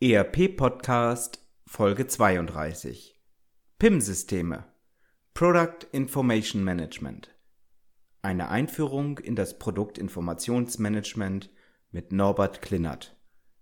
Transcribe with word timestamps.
ERP 0.00 0.56
Podcast 0.56 1.44
Folge 1.66 2.06
32 2.06 3.20
PIM-Systeme 3.80 4.64
Product 5.34 5.88
Information 5.90 6.62
Management 6.62 7.34
Eine 8.22 8.48
Einführung 8.48 9.18
in 9.18 9.34
das 9.34 9.58
Produktinformationsmanagement 9.58 11.50
mit 11.90 12.12
Norbert 12.12 12.62
Klinnert, 12.62 13.16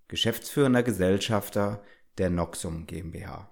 geschäftsführender 0.09 0.83
Gesellschafter 0.83 1.83
der 2.19 2.29
Noxum 2.29 2.87
GmbH. 2.87 3.51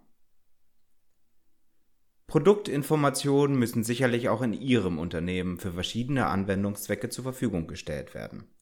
Produktinformationen 2.27 3.59
müssen 3.59 3.83
sicherlich 3.83 4.29
auch 4.29 4.43
in 4.43 4.53
Ihrem 4.53 4.99
Unternehmen 4.99 5.57
für 5.57 5.73
verschiedene 5.73 6.27
Anwendungszwecke 6.27 7.09
zur 7.09 7.25
Verfügung 7.25 7.67
gestellt 7.67 8.13
werden. 8.13 8.54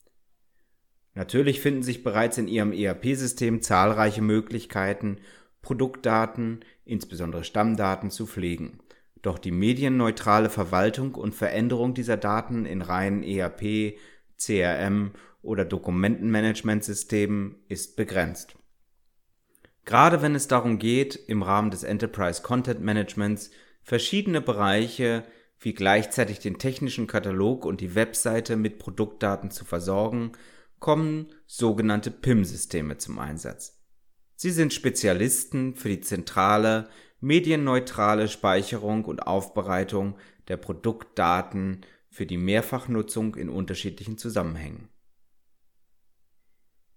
Natürlich 1.14 1.60
finden 1.60 1.82
sich 1.82 2.02
bereits 2.02 2.38
in 2.38 2.48
Ihrem 2.48 2.72
ERP-System 2.72 3.60
zahlreiche 3.60 4.22
Möglichkeiten, 4.22 5.18
Produktdaten, 5.60 6.64
insbesondere 6.84 7.44
Stammdaten, 7.44 8.10
zu 8.10 8.26
pflegen. 8.26 8.80
Doch 9.20 9.38
die 9.38 9.52
medienneutrale 9.52 10.50
Verwaltung 10.50 11.14
und 11.14 11.34
Veränderung 11.34 11.94
dieser 11.94 12.16
Daten 12.16 12.66
in 12.66 12.82
reinen 12.82 13.22
ERP, 13.22 13.96
CRM 14.36 15.12
oder 15.42 15.64
Dokumentenmanagementsystemen 15.64 17.56
ist 17.68 17.96
begrenzt. 17.96 18.56
Gerade 19.84 20.22
wenn 20.22 20.34
es 20.34 20.48
darum 20.48 20.78
geht, 20.78 21.16
im 21.26 21.42
Rahmen 21.42 21.70
des 21.70 21.82
Enterprise 21.82 22.42
Content 22.42 22.80
Managements 22.80 23.50
verschiedene 23.82 24.40
Bereiche 24.40 25.24
wie 25.58 25.74
gleichzeitig 25.74 26.40
den 26.40 26.58
technischen 26.58 27.06
Katalog 27.06 27.64
und 27.64 27.80
die 27.80 27.94
Webseite 27.94 28.56
mit 28.56 28.78
Produktdaten 28.78 29.50
zu 29.50 29.64
versorgen, 29.64 30.32
kommen 30.82 31.32
sogenannte 31.46 32.10
PIM-Systeme 32.10 32.98
zum 32.98 33.20
Einsatz. 33.20 33.80
Sie 34.34 34.50
sind 34.50 34.74
Spezialisten 34.74 35.76
für 35.76 35.88
die 35.88 36.00
zentrale, 36.00 36.88
medienneutrale 37.20 38.26
Speicherung 38.26 39.04
und 39.04 39.26
Aufbereitung 39.26 40.18
der 40.48 40.56
Produktdaten 40.56 41.86
für 42.10 42.26
die 42.26 42.36
Mehrfachnutzung 42.36 43.36
in 43.36 43.48
unterschiedlichen 43.48 44.18
Zusammenhängen. 44.18 44.88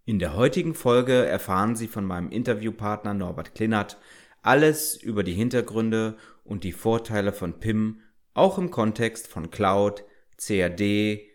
In 0.03 0.17
der 0.17 0.35
heutigen 0.35 0.73
Folge 0.73 1.23
erfahren 1.23 1.75
Sie 1.75 1.87
von 1.87 2.05
meinem 2.05 2.31
Interviewpartner 2.31 3.13
Norbert 3.13 3.53
Klinnert 3.53 3.99
alles 4.41 4.95
über 4.97 5.23
die 5.23 5.33
Hintergründe 5.33 6.17
und 6.43 6.63
die 6.63 6.73
Vorteile 6.73 7.33
von 7.33 7.59
PIM, 7.59 8.01
auch 8.33 8.57
im 8.57 8.71
Kontext 8.71 9.27
von 9.27 9.51
Cloud, 9.51 10.03
CAD, 10.37 11.34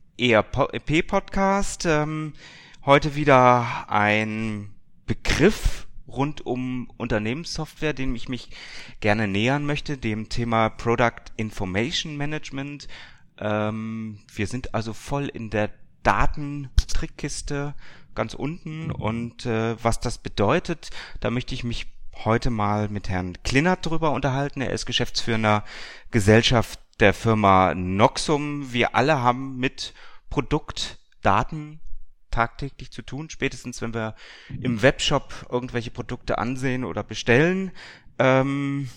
ERP-Podcast. 0.17 1.85
Ähm, 1.85 2.33
heute 2.85 3.15
wieder 3.15 3.85
ein 3.89 4.73
Begriff 5.05 5.87
rund 6.07 6.45
um 6.45 6.91
Unternehmenssoftware, 6.97 7.93
dem 7.93 8.15
ich 8.15 8.29
mich 8.29 8.49
gerne 8.99 9.27
nähern 9.27 9.65
möchte, 9.65 9.97
dem 9.97 10.29
Thema 10.29 10.69
Product 10.69 11.31
Information 11.37 12.17
Management. 12.17 12.87
Ähm, 13.37 14.19
wir 14.33 14.47
sind 14.47 14.73
also 14.73 14.93
voll 14.93 15.27
in 15.27 15.49
der 15.49 15.69
Datentrickkiste 16.03 17.75
ganz 18.15 18.33
unten 18.33 18.91
und 18.91 19.45
äh, 19.45 19.81
was 19.83 19.99
das 19.99 20.17
bedeutet, 20.17 20.89
da 21.19 21.31
möchte 21.31 21.55
ich 21.55 21.63
mich 21.63 21.87
heute 22.25 22.49
mal 22.49 22.89
mit 22.89 23.09
Herrn 23.09 23.41
Klinnert 23.43 23.85
drüber 23.85 24.11
unterhalten. 24.11 24.61
Er 24.61 24.71
ist 24.71 24.85
geschäftsführender 24.85 25.63
Gesellschaft 26.11 26.79
der 27.01 27.13
Firma 27.13 27.73
Noxum. 27.73 28.71
Wir 28.71 28.95
alle 28.95 29.19
haben 29.19 29.57
mit 29.57 29.93
Produktdaten 30.29 31.81
tagtäglich 32.29 32.91
zu 32.91 33.01
tun, 33.01 33.29
spätestens 33.29 33.81
wenn 33.81 33.93
wir 33.93 34.15
im 34.61 34.81
Webshop 34.81 35.47
irgendwelche 35.51 35.89
Produkte 35.91 36.37
ansehen 36.37 36.85
oder 36.85 37.03
bestellen. 37.03 37.71
Ähm, 38.19 38.87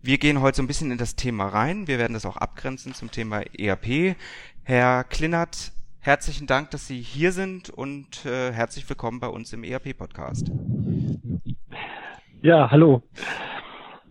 wir 0.00 0.18
gehen 0.18 0.40
heute 0.40 0.58
so 0.58 0.62
ein 0.62 0.68
bisschen 0.68 0.92
in 0.92 0.98
das 0.98 1.16
Thema 1.16 1.48
rein. 1.48 1.88
Wir 1.88 1.98
werden 1.98 2.14
das 2.14 2.24
auch 2.24 2.36
abgrenzen 2.36 2.94
zum 2.94 3.10
Thema 3.10 3.40
ERP. 3.40 4.16
Herr 4.62 5.02
Klinnert, 5.02 5.72
herzlichen 5.98 6.46
Dank, 6.46 6.70
dass 6.70 6.86
Sie 6.86 7.02
hier 7.02 7.32
sind 7.32 7.70
und 7.70 8.24
äh, 8.24 8.52
herzlich 8.52 8.88
willkommen 8.88 9.18
bei 9.18 9.28
uns 9.28 9.52
im 9.52 9.64
ERP-Podcast. 9.64 10.50
Ja, 12.40 12.70
hallo. 12.70 13.02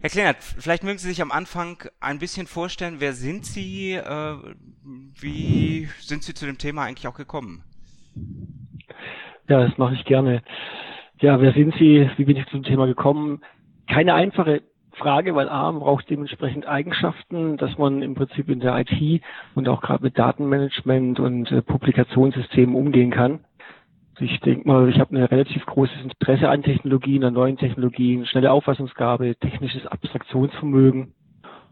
Herr 0.08 0.12
Kleinert, 0.12 0.38
vielleicht 0.42 0.86
mögen 0.86 1.00
Sie 1.00 1.10
sich 1.10 1.22
am 1.22 1.34
Anfang 1.34 1.84
ein 2.00 2.18
bisschen 2.18 2.48
vorstellen, 2.48 2.96
wer 3.00 3.12
sind 3.12 3.46
Sie, 3.46 3.92
äh, 3.92 4.38
wie 5.20 5.90
sind 6.00 6.24
Sie 6.24 6.34
zu 6.34 6.46
dem 6.46 6.58
Thema 6.58 6.84
eigentlich 6.84 7.10
auch 7.10 7.18
gekommen? 7.18 7.62
Ja, 9.50 9.68
das 9.68 9.78
mache 9.78 9.96
ich 9.96 10.06
gerne. 10.06 10.44
Ja, 11.20 11.42
wer 11.42 11.52
sind 11.52 11.74
Sie, 11.78 12.10
wie 12.16 12.24
bin 12.24 12.38
ich 12.38 12.46
zum 12.48 12.64
Thema 12.64 12.86
gekommen? 12.86 13.42
Keine 13.92 14.14
einfache 14.14 14.62
Frage, 14.94 15.36
weil 15.36 15.50
A 15.50 15.74
braucht 15.74 16.10
dementsprechend 16.10 16.66
Eigenschaften, 16.66 17.58
dass 17.58 17.78
man 17.78 18.02
im 18.02 18.16
Prinzip 18.16 18.48
in 18.48 18.62
der 18.62 18.80
IT 18.80 19.22
und 19.56 19.68
auch 19.68 19.82
gerade 19.82 20.06
mit 20.06 20.18
Datenmanagement 20.18 21.20
und 21.20 21.52
äh, 21.52 21.62
Publikationssystemen 21.62 22.76
umgehen 22.76 23.12
kann. 23.12 23.42
Ich 24.20 24.40
denke 24.40 24.68
mal, 24.68 24.90
ich 24.90 25.00
habe 25.00 25.16
ein 25.16 25.24
relativ 25.24 25.64
großes 25.66 26.02
Interesse 26.02 26.50
an 26.50 26.64
Technologien, 26.64 27.24
an 27.24 27.34
neuen 27.34 27.58
Technologien, 27.58 28.26
schnelle 28.26 28.52
Auffassungsgabe, 28.52 29.36
technisches 29.36 29.86
Abstraktionsvermögen. 29.86 31.14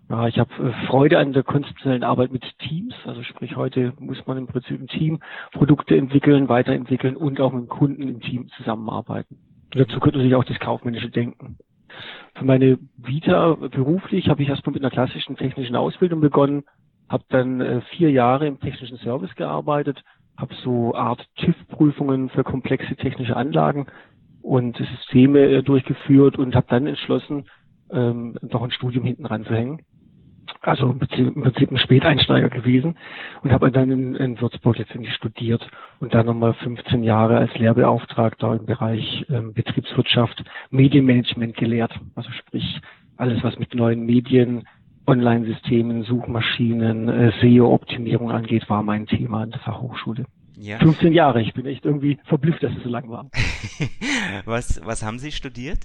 Ja, 0.10 0.28
ich 0.28 0.38
habe 0.38 0.52
äh, 0.62 0.86
Freude 0.86 1.18
an 1.18 1.34
der 1.34 1.42
konzeptionellen 1.42 2.04
Arbeit 2.04 2.32
mit 2.32 2.44
Teams. 2.60 2.94
Also 3.06 3.24
sprich, 3.24 3.56
heute 3.56 3.94
muss 4.00 4.24
man 4.28 4.38
im 4.38 4.46
Prinzip 4.46 4.80
im 4.80 4.88
Team 4.88 5.20
Produkte 5.54 5.98
entwickeln, 5.98 6.48
weiterentwickeln 6.48 7.16
und 7.16 7.42
auch 7.42 7.52
mit 7.52 7.64
dem 7.64 7.70
Kunden 7.70 8.04
im 8.04 8.22
Team 8.22 8.48
zusammenarbeiten. 8.58 9.40
Und 9.74 9.80
dazu 9.80 10.00
gehört 10.00 10.16
natürlich 10.16 10.36
auch 10.36 10.44
das 10.44 10.60
kaufmännische 10.60 11.10
Denken. 11.10 11.58
Für 12.36 12.46
meine 12.46 12.78
Vita 12.98 13.56
beruflich 13.56 14.30
habe 14.30 14.44
ich 14.44 14.50
erstmal 14.50 14.74
mit 14.74 14.84
einer 14.84 14.92
klassischen 14.92 15.36
technischen 15.38 15.76
Ausbildung 15.76 16.22
begonnen, 16.22 16.64
habe 17.10 17.24
dann 17.30 17.62
äh, 17.62 17.82
vier 17.96 18.12
Jahre 18.12 18.46
im 18.46 18.60
technischen 18.60 18.98
Service 18.98 19.34
gearbeitet, 19.36 20.04
habe 20.38 20.54
so 20.64 20.94
Art 20.94 21.26
TÜV-Prüfungen 21.38 22.30
für 22.30 22.44
komplexe 22.44 22.96
technische 22.96 23.36
Anlagen 23.36 23.88
und 24.42 24.78
Systeme 24.78 25.40
äh, 25.40 25.64
durchgeführt 25.64 26.38
und 26.38 26.56
habe 26.56 26.68
dann 26.70 26.88
entschlossen, 26.88 27.46
ähm, 27.92 28.38
noch 28.42 28.64
ein 28.64 28.72
Studium 28.72 29.06
hinten 29.06 29.26
ranzuhängen. 29.26 29.82
Also 30.62 30.90
im 30.90 31.00
Prinzip 31.00 31.72
ein 31.72 31.78
Späteinsteiger 31.78 32.50
gewesen 32.50 32.98
und 33.44 33.52
habe 33.52 33.72
dann 33.72 33.92
in, 33.92 34.16
in 34.16 34.42
Würzburg 34.42 34.78
letztendlich 34.78 35.14
studiert 35.14 35.68
und 36.00 36.14
dann 36.14 36.26
nochmal 36.26 36.54
15 36.54 37.04
Jahre 37.04 37.38
als 37.38 37.56
Lehrbeauftragter 37.56 38.56
im 38.56 38.66
Bereich 38.66 39.26
ähm, 39.30 39.54
Betriebswirtschaft, 39.54 40.44
Medienmanagement 40.72 41.56
gelehrt. 41.56 41.94
Also 42.16 42.32
sprich 42.32 42.82
alles, 43.18 43.44
was 43.44 43.60
mit 43.60 43.76
neuen 43.76 44.06
Medien, 44.06 44.68
Online-Systemen, 45.08 46.04
Suchmaschinen, 46.04 47.10
äh, 47.10 47.32
SEO-Optimierung 47.42 48.32
angeht, 48.32 48.70
war 48.70 48.82
mein 48.82 49.06
Thema 49.06 49.44
in 49.44 49.52
der 49.52 49.60
Fachhochschule. 49.60 50.26
Ja. 50.58 50.80
15 50.80 51.14
Jahre, 51.14 51.42
ich 51.42 51.54
bin 51.54 51.66
echt 51.66 51.86
irgendwie 51.86 52.18
verblüfft, 52.26 52.64
dass 52.64 52.72
es 52.76 52.84
so 52.84 52.90
lang 52.90 53.10
war. 53.10 53.30
was, 54.46 54.82
was 54.86 55.04
haben 55.04 55.20
Sie 55.20 55.32
studiert? 55.32 55.80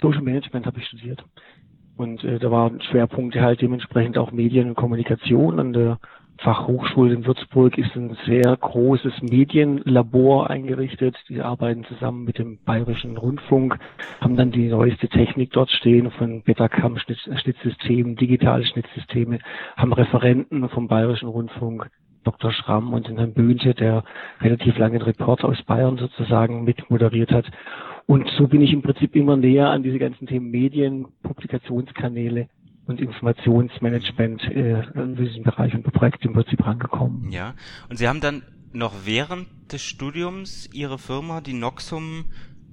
Social 0.00 0.22
Management 0.22 0.66
habe 0.66 0.80
ich 0.80 0.86
studiert. 0.86 1.24
Und 1.96 2.24
äh, 2.24 2.38
da 2.38 2.50
waren 2.50 2.80
Schwerpunkte 2.82 3.40
halt 3.40 3.60
dementsprechend 3.60 4.18
auch 4.18 4.32
Medien 4.32 4.68
und 4.68 4.74
Kommunikation 4.74 5.60
an 5.60 5.72
der 5.72 5.98
Fachhochschule 6.38 7.14
in 7.14 7.26
Würzburg 7.26 7.78
ist 7.78 7.94
ein 7.94 8.16
sehr 8.26 8.56
großes 8.56 9.22
Medienlabor 9.22 10.50
eingerichtet. 10.50 11.16
Die 11.28 11.40
arbeiten 11.40 11.84
zusammen 11.84 12.24
mit 12.24 12.38
dem 12.38 12.58
Bayerischen 12.64 13.16
Rundfunk, 13.16 13.78
haben 14.20 14.36
dann 14.36 14.50
die 14.50 14.68
neueste 14.68 15.08
Technik 15.08 15.52
dort 15.52 15.70
stehen 15.70 16.10
von 16.10 16.42
Betacam-Schnittsystemen, 16.42 18.16
digitale 18.16 18.66
Schnittsysteme, 18.66 19.38
haben 19.76 19.92
Referenten 19.92 20.68
vom 20.68 20.88
Bayerischen 20.88 21.28
Rundfunk, 21.28 21.88
Dr. 22.24 22.52
Schramm 22.52 22.92
und 22.92 23.08
den 23.08 23.18
Herrn 23.18 23.34
Böhnte, 23.34 23.74
der 23.74 24.04
relativ 24.40 24.76
lange 24.78 24.98
den 24.98 25.02
Report 25.02 25.44
aus 25.44 25.62
Bayern 25.62 25.98
sozusagen 25.98 26.64
mit 26.64 26.90
moderiert 26.90 27.30
hat. 27.30 27.46
Und 28.06 28.28
so 28.36 28.48
bin 28.48 28.60
ich 28.60 28.72
im 28.72 28.82
Prinzip 28.82 29.14
immer 29.16 29.36
näher 29.36 29.70
an 29.70 29.82
diese 29.82 29.98
ganzen 29.98 30.26
Themen 30.26 30.50
Medien, 30.50 31.06
Publikationskanäle 31.22 32.48
und 32.86 33.00
Informationsmanagement 33.00 34.42
äh, 34.44 34.82
in 34.94 35.16
diesem 35.16 35.42
Bereich 35.42 35.74
und 35.74 35.84
Projekt 35.84 36.24
im 36.24 36.34
Prinzip 36.34 36.64
rangekommen. 36.66 37.30
Ja, 37.30 37.54
und 37.88 37.96
Sie 37.96 38.08
haben 38.08 38.20
dann 38.20 38.42
noch 38.72 38.92
während 39.04 39.48
des 39.72 39.82
Studiums 39.82 40.68
Ihre 40.72 40.98
Firma, 40.98 41.40
die 41.40 41.54
Noxum, 41.54 42.26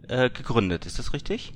äh, 0.09 0.29
gegründet. 0.29 0.85
Ist 0.85 0.99
das 0.99 1.13
richtig? 1.13 1.53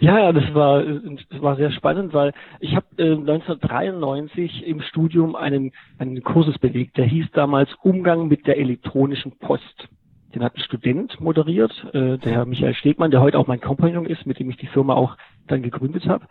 Ja, 0.00 0.18
ja, 0.18 0.32
das 0.32 0.54
war, 0.54 0.82
das 0.82 1.42
war 1.42 1.56
sehr 1.56 1.70
spannend, 1.70 2.12
weil 2.12 2.32
ich 2.60 2.74
habe 2.76 2.86
äh, 2.98 3.12
1993 3.12 4.66
im 4.66 4.80
Studium 4.82 5.34
einen, 5.36 5.72
einen 5.98 6.22
Kursus 6.22 6.58
belegt, 6.58 6.96
der 6.96 7.06
hieß 7.06 7.26
damals 7.32 7.70
Umgang 7.82 8.28
mit 8.28 8.46
der 8.46 8.58
elektronischen 8.58 9.38
Post. 9.38 9.88
Den 10.34 10.42
hat 10.42 10.54
ein 10.54 10.62
Student 10.62 11.18
moderiert, 11.20 11.72
äh, 11.94 12.18
der 12.18 12.32
Herr 12.32 12.46
Michael 12.46 12.74
Stegmann, 12.74 13.10
der 13.10 13.22
heute 13.22 13.38
auch 13.38 13.46
mein 13.46 13.60
Kompagnon 13.60 14.06
ist, 14.06 14.26
mit 14.26 14.38
dem 14.38 14.50
ich 14.50 14.58
die 14.58 14.66
Firma 14.66 14.94
auch 14.94 15.16
dann 15.46 15.62
gegründet 15.62 16.06
habe. 16.06 16.26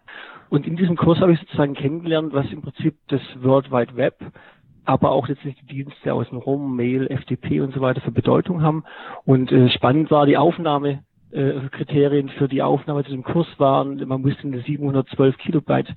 Und 0.50 0.68
in 0.68 0.76
diesem 0.76 0.96
Kurs 0.96 1.20
habe 1.20 1.34
ich 1.34 1.40
sozusagen 1.40 1.74
kennengelernt, 1.74 2.34
was 2.34 2.52
im 2.52 2.62
Prinzip 2.62 2.96
das 3.08 3.22
World 3.42 3.72
Wide 3.72 3.96
Web, 3.96 4.20
aber 4.84 5.12
auch 5.12 5.28
letztlich 5.28 5.56
die 5.62 5.66
Dienste 5.66 6.14
außenrum, 6.14 6.76
Mail, 6.76 7.08
FTP 7.08 7.62
und 7.62 7.74
so 7.74 7.82
weiter 7.82 8.02
für 8.02 8.12
Bedeutung 8.12 8.62
haben. 8.62 8.84
Und 9.24 9.52
äh, 9.52 9.70
spannend 9.70 10.12
war 10.12 10.28
die 10.28 10.38
Aufnahme 10.38 11.00
äh, 11.36 11.70
Kriterien 11.72 12.30
für 12.30 12.48
die 12.48 12.62
Aufnahme 12.62 13.04
zu 13.04 13.12
dem 13.12 13.24
Kurs 13.24 13.48
waren, 13.58 14.08
man 14.08 14.22
musste 14.22 14.44
eine 14.44 14.62
712 14.62 15.38
Kilobyte 15.38 15.94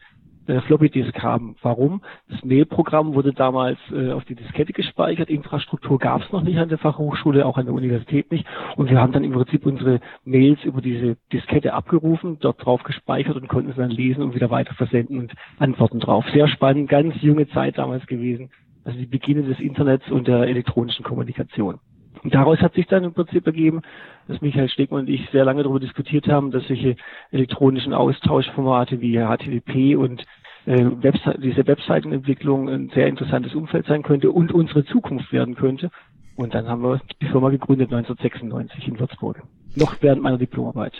äh, 0.49 0.61
Floppy 0.63 0.89
Disk 0.89 1.19
haben. 1.23 1.57
Warum? 1.63 2.01
Das 2.29 2.43
Mailprogramm 2.43 3.15
wurde 3.15 3.33
damals 3.33 3.79
äh, 3.93 4.11
auf 4.13 4.25
die 4.25 4.35
Diskette 4.35 4.73
gespeichert. 4.73 5.29
Infrastruktur 5.29 5.99
gab 5.99 6.23
es 6.23 6.33
noch 6.33 6.43
nicht 6.43 6.59
an 6.59 6.69
der 6.69 6.79
Fachhochschule, 6.79 7.45
auch 7.45 7.59
an 7.59 7.67
der 7.67 7.75
Universität 7.75 8.33
nicht. 8.33 8.47
Und 8.77 8.91
wir 8.91 9.01
haben 9.01 9.13
dann 9.13 9.25
im 9.25 9.33
Prinzip 9.33 9.67
unsere 9.67 10.01
Mails 10.25 10.65
über 10.65 10.81
diese 10.81 11.17
Diskette 11.33 11.75
abgerufen, 11.75 12.39
dort 12.41 12.65
drauf 12.65 12.83
gespeichert 12.83 13.37
und 13.37 13.49
konnten 13.49 13.73
sie 13.73 13.79
dann 13.79 13.91
lesen 13.91 14.23
und 14.23 14.35
wieder 14.35 14.51
weiter 14.51 14.75
versenden 14.75 15.19
und 15.19 15.35
antworten 15.59 16.01
drauf. 16.01 16.25
Sehr 16.33 16.49
spannend, 16.49 16.89
ganz 16.89 17.15
junge 17.21 17.49
Zeit 17.49 17.79
damals 17.79 18.07
gewesen. 18.07 18.51
Also 18.85 18.99
die 18.99 19.07
Beginne 19.07 19.43
des 19.43 19.61
Internets 19.61 20.11
und 20.11 20.27
der 20.29 20.49
elektronischen 20.49 21.05
Kommunikation. 21.05 21.79
Daraus 22.25 22.59
hat 22.61 22.75
sich 22.75 22.87
dann 22.87 23.05
im 23.05 23.13
Prinzip 23.13 23.47
ergeben, 23.47 23.83
dass 24.27 24.41
Michael 24.41 24.69
Stegmann 24.69 25.01
und 25.01 25.09
ich 25.09 25.29
sehr 25.31 25.45
lange 25.45 25.63
darüber 25.63 25.81
diskutiert 25.81 26.29
haben, 26.29 26.51
dass 26.51 26.67
solche 26.67 26.97
elektronischen 27.31 27.95
Austauschformate 27.95 29.01
wie 29.01 29.19
HTTP 29.19 29.97
und 29.97 30.23
äh, 30.67 30.85
Webse 31.03 31.39
diese 31.39 31.67
Webseitenentwicklung 31.67 32.69
ein 32.69 32.91
sehr 32.95 33.07
interessantes 33.07 33.55
Umfeld 33.55 33.87
sein 33.87 34.03
könnte 34.03 34.31
und 34.31 34.53
unsere 34.53 34.85
Zukunft 34.85 35.33
werden 35.33 35.55
könnte. 35.55 35.91
Und 36.37 36.55
dann 36.55 36.69
haben 36.69 36.83
wir 36.83 37.01
die 37.21 37.27
Firma 37.27 37.51
gegründet 37.51 37.93
1996 37.93 38.87
in 38.87 39.01
Würzburg. 39.01 39.43
Noch 39.75 39.97
während 40.01 40.23
meiner 40.23 40.39
Diplomarbeit. 40.39 40.95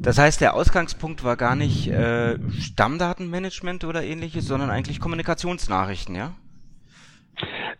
Das 0.00 0.18
heißt, 0.18 0.40
der 0.40 0.54
Ausgangspunkt 0.54 1.24
war 1.24 1.36
gar 1.36 1.56
nicht 1.56 1.88
äh, 1.88 2.38
Stammdatenmanagement 2.50 3.84
oder 3.84 4.04
ähnliches, 4.04 4.46
sondern 4.46 4.70
eigentlich 4.70 5.00
Kommunikationsnachrichten, 5.00 6.14
ja? 6.14 6.32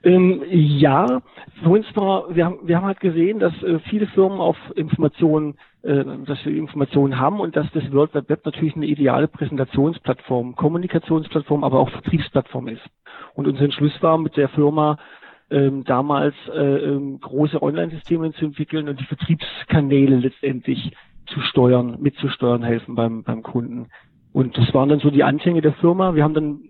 Ähm, 0.04 0.42
ja, 0.50 1.22
für 1.62 1.68
uns 1.70 1.86
war, 1.94 2.34
wir 2.34 2.44
haben, 2.44 2.58
wir 2.62 2.76
haben 2.76 2.86
halt 2.86 3.00
gesehen, 3.00 3.40
dass 3.40 3.52
äh, 3.62 3.78
viele 3.90 4.06
Firmen 4.08 4.40
auf 4.40 4.56
Informationen, 4.76 5.56
äh, 5.82 6.04
dass 6.24 6.44
wir 6.44 6.56
Informationen 6.56 7.18
haben 7.18 7.40
und 7.40 7.56
dass 7.56 7.70
das 7.72 7.90
World 7.92 8.14
Wide 8.14 8.28
Web 8.28 8.44
natürlich 8.44 8.76
eine 8.76 8.86
ideale 8.86 9.28
Präsentationsplattform, 9.28 10.54
Kommunikationsplattform, 10.54 11.64
aber 11.64 11.80
auch 11.80 11.90
Vertriebsplattform 11.90 12.68
ist. 12.68 12.82
Und 13.34 13.48
unser 13.48 13.62
Entschluss 13.62 14.02
war 14.02 14.18
mit 14.18 14.36
der 14.36 14.48
Firma 14.50 14.98
ähm, 15.50 15.84
damals 15.84 16.34
äh, 16.54 16.60
ähm, 16.60 17.20
große 17.20 17.60
Online-Systeme 17.60 18.32
zu 18.32 18.46
entwickeln 18.46 18.88
und 18.88 19.00
die 19.00 19.06
Vertriebskanäle 19.06 20.16
letztendlich 20.16 20.92
zu 21.26 21.40
steuern, 21.40 21.96
mitzusteuern 22.00 22.62
helfen 22.62 22.94
beim, 22.94 23.22
beim 23.22 23.42
Kunden. 23.42 23.88
Und 24.32 24.56
das 24.56 24.72
waren 24.74 24.88
dann 24.88 25.00
so 25.00 25.10
die 25.10 25.24
Anfänge 25.24 25.62
der 25.62 25.72
Firma. 25.74 26.14
Wir 26.14 26.22
haben 26.22 26.34
dann 26.34 26.60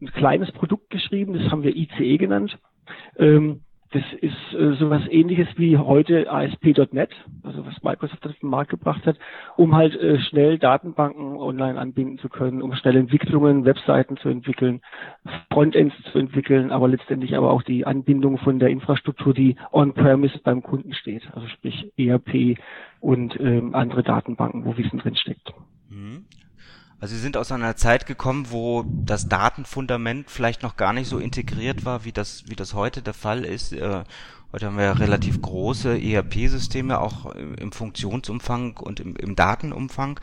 ein 0.00 0.12
kleines 0.12 0.52
Produkt 0.52 0.90
geschrieben, 0.90 1.34
das 1.34 1.50
haben 1.50 1.62
wir 1.62 1.76
ICE 1.76 2.18
genannt. 2.18 2.58
Ähm, 3.16 3.60
das 3.90 4.02
ist 4.20 4.54
äh, 4.54 4.74
sowas 4.74 5.02
ähnliches 5.08 5.48
wie 5.56 5.78
heute 5.78 6.30
ASP.NET, 6.30 7.10
also 7.42 7.64
was 7.64 7.82
Microsoft 7.82 8.26
auf 8.26 8.38
den 8.38 8.50
Markt 8.50 8.70
gebracht 8.70 9.06
hat, 9.06 9.16
um 9.56 9.74
halt 9.74 9.96
äh, 9.96 10.18
schnell 10.20 10.58
Datenbanken 10.58 11.38
online 11.38 11.78
anbinden 11.78 12.18
zu 12.18 12.28
können, 12.28 12.60
um 12.60 12.74
schnell 12.74 12.96
Entwicklungen, 12.96 13.64
Webseiten 13.64 14.18
zu 14.18 14.28
entwickeln, 14.28 14.82
Frontends 15.50 15.94
zu 16.12 16.18
entwickeln, 16.18 16.70
aber 16.70 16.88
letztendlich 16.88 17.34
aber 17.34 17.50
auch 17.50 17.62
die 17.62 17.86
Anbindung 17.86 18.36
von 18.36 18.58
der 18.58 18.68
Infrastruktur, 18.68 19.32
die 19.32 19.56
on-premise 19.72 20.38
beim 20.44 20.62
Kunden 20.62 20.92
steht, 20.92 21.26
also 21.32 21.48
sprich 21.48 21.90
ERP 21.96 22.58
und 23.00 23.40
ähm, 23.40 23.74
andere 23.74 24.02
Datenbanken, 24.02 24.66
wo 24.66 24.76
Wissen 24.76 24.98
drin 24.98 25.16
steckt. 25.16 25.54
Mhm. 25.88 26.26
Also 27.00 27.14
Sie 27.14 27.20
sind 27.20 27.36
aus 27.36 27.52
einer 27.52 27.76
Zeit 27.76 28.06
gekommen, 28.06 28.50
wo 28.50 28.84
das 28.86 29.28
Datenfundament 29.28 30.30
vielleicht 30.30 30.62
noch 30.62 30.76
gar 30.76 30.92
nicht 30.92 31.08
so 31.08 31.18
integriert 31.18 31.84
war, 31.84 32.04
wie 32.04 32.12
das, 32.12 32.44
wie 32.48 32.56
das 32.56 32.74
heute 32.74 33.02
der 33.02 33.14
Fall 33.14 33.44
ist. 33.44 33.72
Äh, 33.72 34.02
heute 34.52 34.66
haben 34.66 34.76
wir 34.76 34.84
ja 34.84 34.92
relativ 34.92 35.40
große 35.40 35.96
ERP-Systeme, 35.96 37.00
auch 37.00 37.26
im 37.36 37.70
Funktionsumfang 37.70 38.76
und 38.78 38.98
im, 38.98 39.14
im 39.14 39.36
Datenumfang, 39.36 40.18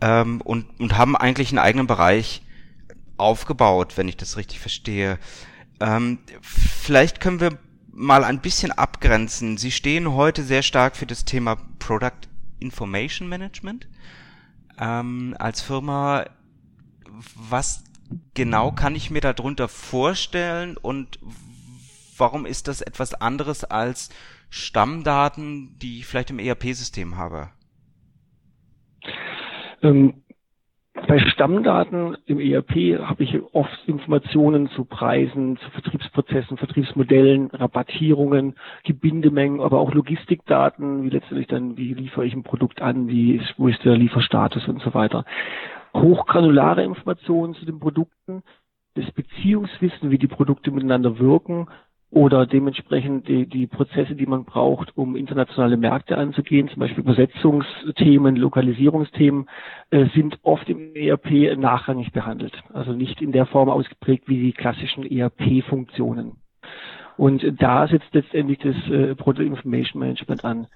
ähm, 0.00 0.40
und, 0.42 0.66
und 0.78 0.96
haben 0.96 1.16
eigentlich 1.16 1.50
einen 1.50 1.58
eigenen 1.58 1.88
Bereich 1.88 2.42
aufgebaut, 3.16 3.96
wenn 3.96 4.06
ich 4.06 4.16
das 4.16 4.36
richtig 4.36 4.60
verstehe. 4.60 5.18
Ähm, 5.80 6.18
vielleicht 6.42 7.20
können 7.20 7.40
wir 7.40 7.58
mal 7.92 8.22
ein 8.22 8.40
bisschen 8.40 8.70
abgrenzen. 8.70 9.58
Sie 9.58 9.72
stehen 9.72 10.12
heute 10.12 10.44
sehr 10.44 10.62
stark 10.62 10.96
für 10.96 11.06
das 11.06 11.24
Thema 11.24 11.56
Product 11.80 12.28
Information 12.60 13.28
Management 13.28 13.88
ähm, 14.80 15.36
als 15.38 15.60
Firma, 15.60 16.24
was 17.34 17.84
genau 18.34 18.72
kann 18.72 18.96
ich 18.96 19.10
mir 19.10 19.20
darunter 19.20 19.68
vorstellen 19.68 20.76
und 20.76 21.18
warum 22.16 22.46
ist 22.46 22.66
das 22.66 22.80
etwas 22.80 23.14
anderes 23.14 23.64
als 23.64 24.08
Stammdaten, 24.48 25.78
die 25.78 25.98
ich 25.98 26.06
vielleicht 26.06 26.30
im 26.30 26.38
ERP-System 26.38 27.16
habe? 27.16 27.50
Ähm, 29.82 30.22
bei 31.06 31.18
Stammdaten 31.18 32.16
im 32.26 32.40
ERP 32.40 33.00
habe 33.00 33.24
ich 33.24 33.38
oft 33.52 33.78
Informationen 33.86 34.68
zu 34.70 34.84
Preisen, 34.84 35.56
zu 35.58 35.70
Vertriebsprozessen, 35.70 36.56
Vertriebsmodellen, 36.56 37.48
Rabattierungen, 37.48 38.54
Gebindemengen, 38.84 39.60
aber 39.60 39.80
auch 39.80 39.92
Logistikdaten, 39.92 41.02
wie 41.02 41.10
letztendlich 41.10 41.48
dann, 41.48 41.76
wie 41.76 41.94
liefere 41.94 42.26
ich 42.26 42.34
ein 42.34 42.42
Produkt 42.42 42.82
an, 42.82 43.08
wie 43.08 43.36
ist, 43.36 43.54
wo 43.56 43.68
ist 43.68 43.84
der 43.84 43.96
Lieferstatus 43.96 44.66
und 44.68 44.82
so 44.82 44.94
weiter. 44.94 45.24
Hochgranulare 45.94 46.84
Informationen 46.84 47.54
zu 47.54 47.64
den 47.66 47.80
Produkten, 47.80 48.42
das 48.94 49.10
Beziehungswissen, 49.12 50.10
wie 50.10 50.18
die 50.18 50.26
Produkte 50.26 50.70
miteinander 50.70 51.18
wirken 51.18 51.68
oder 52.10 52.44
dementsprechend 52.44 53.28
die, 53.28 53.46
die 53.46 53.66
Prozesse, 53.68 54.16
die 54.16 54.26
man 54.26 54.44
braucht, 54.44 54.96
um 54.96 55.14
internationale 55.14 55.76
Märkte 55.76 56.18
anzugehen, 56.18 56.68
zum 56.68 56.80
Beispiel 56.80 57.04
Übersetzungsthemen, 57.04 58.34
Lokalisierungsthemen, 58.36 59.48
äh, 59.90 60.06
sind 60.14 60.38
oft 60.42 60.68
im 60.68 60.94
ERP 60.94 61.56
nachrangig 61.56 62.12
behandelt. 62.12 62.60
Also 62.72 62.92
nicht 62.92 63.22
in 63.22 63.30
der 63.30 63.46
Form 63.46 63.68
ausgeprägt 63.68 64.24
wie 64.26 64.40
die 64.40 64.52
klassischen 64.52 65.04
ERP-Funktionen. 65.04 66.38
Und 67.16 67.44
da 67.60 67.86
setzt 67.86 68.12
letztendlich 68.12 68.58
das 68.58 68.76
äh, 68.90 69.14
Product 69.14 69.44
Information 69.44 70.00
Management 70.00 70.44
an. 70.44 70.66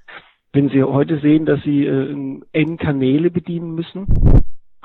Wenn 0.52 0.68
Sie 0.68 0.84
heute 0.84 1.18
sehen, 1.18 1.46
dass 1.46 1.60
Sie 1.62 1.84
äh, 1.84 2.40
N-Kanäle 2.52 3.30
bedienen 3.30 3.74
müssen, 3.74 4.06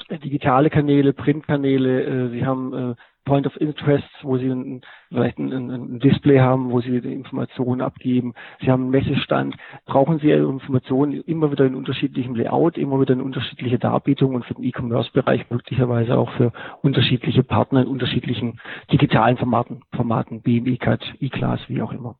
äh, 0.08 0.18
digitale 0.18 0.72
Kanäle, 0.72 1.14
Printkanäle, 1.14 2.04
äh, 2.04 2.30
Sie 2.30 2.46
haben 2.46 2.74
äh, 2.74 2.96
Point 3.30 3.46
of 3.46 3.56
Interest, 3.62 4.10
wo 4.24 4.40
Sie 4.40 4.50
ein, 4.50 4.82
vielleicht 5.10 5.38
ein, 5.38 5.52
ein, 5.52 6.00
Display 6.00 6.40
haben, 6.40 6.72
wo 6.72 6.82
Sie 6.82 7.00
die 7.00 7.14
Informationen 7.14 7.80
abgeben. 7.80 8.34
Sie 8.60 8.72
haben 8.72 8.86
einen 8.86 8.90
Messestand. 8.90 9.56
Brauchen 9.86 10.18
Sie 10.18 10.32
Informationen 10.32 11.22
immer 11.22 11.52
wieder 11.52 11.68
in 11.68 11.76
unterschiedlichem 11.76 12.34
Layout, 12.34 12.80
immer 12.80 13.00
wieder 13.00 13.14
in 13.14 13.22
unterschiedliche 13.22 13.78
Darbietungen 13.78 14.38
und 14.38 14.46
für 14.46 14.56
den 14.56 14.64
E-Commerce-Bereich 14.64 15.48
möglicherweise 15.52 16.18
auch 16.18 16.32
für 16.32 16.52
unterschiedliche 16.82 17.44
Partner 17.44 17.84
in 17.84 17.88
unterschiedlichen 17.88 18.60
digitalen 18.92 19.38
Formaten, 19.38 19.84
Formaten 19.96 20.42
BME-Cut, 20.42 21.14
E-Class, 21.20 21.60
wie 21.68 21.84
auch 21.84 21.92
immer. 21.92 22.16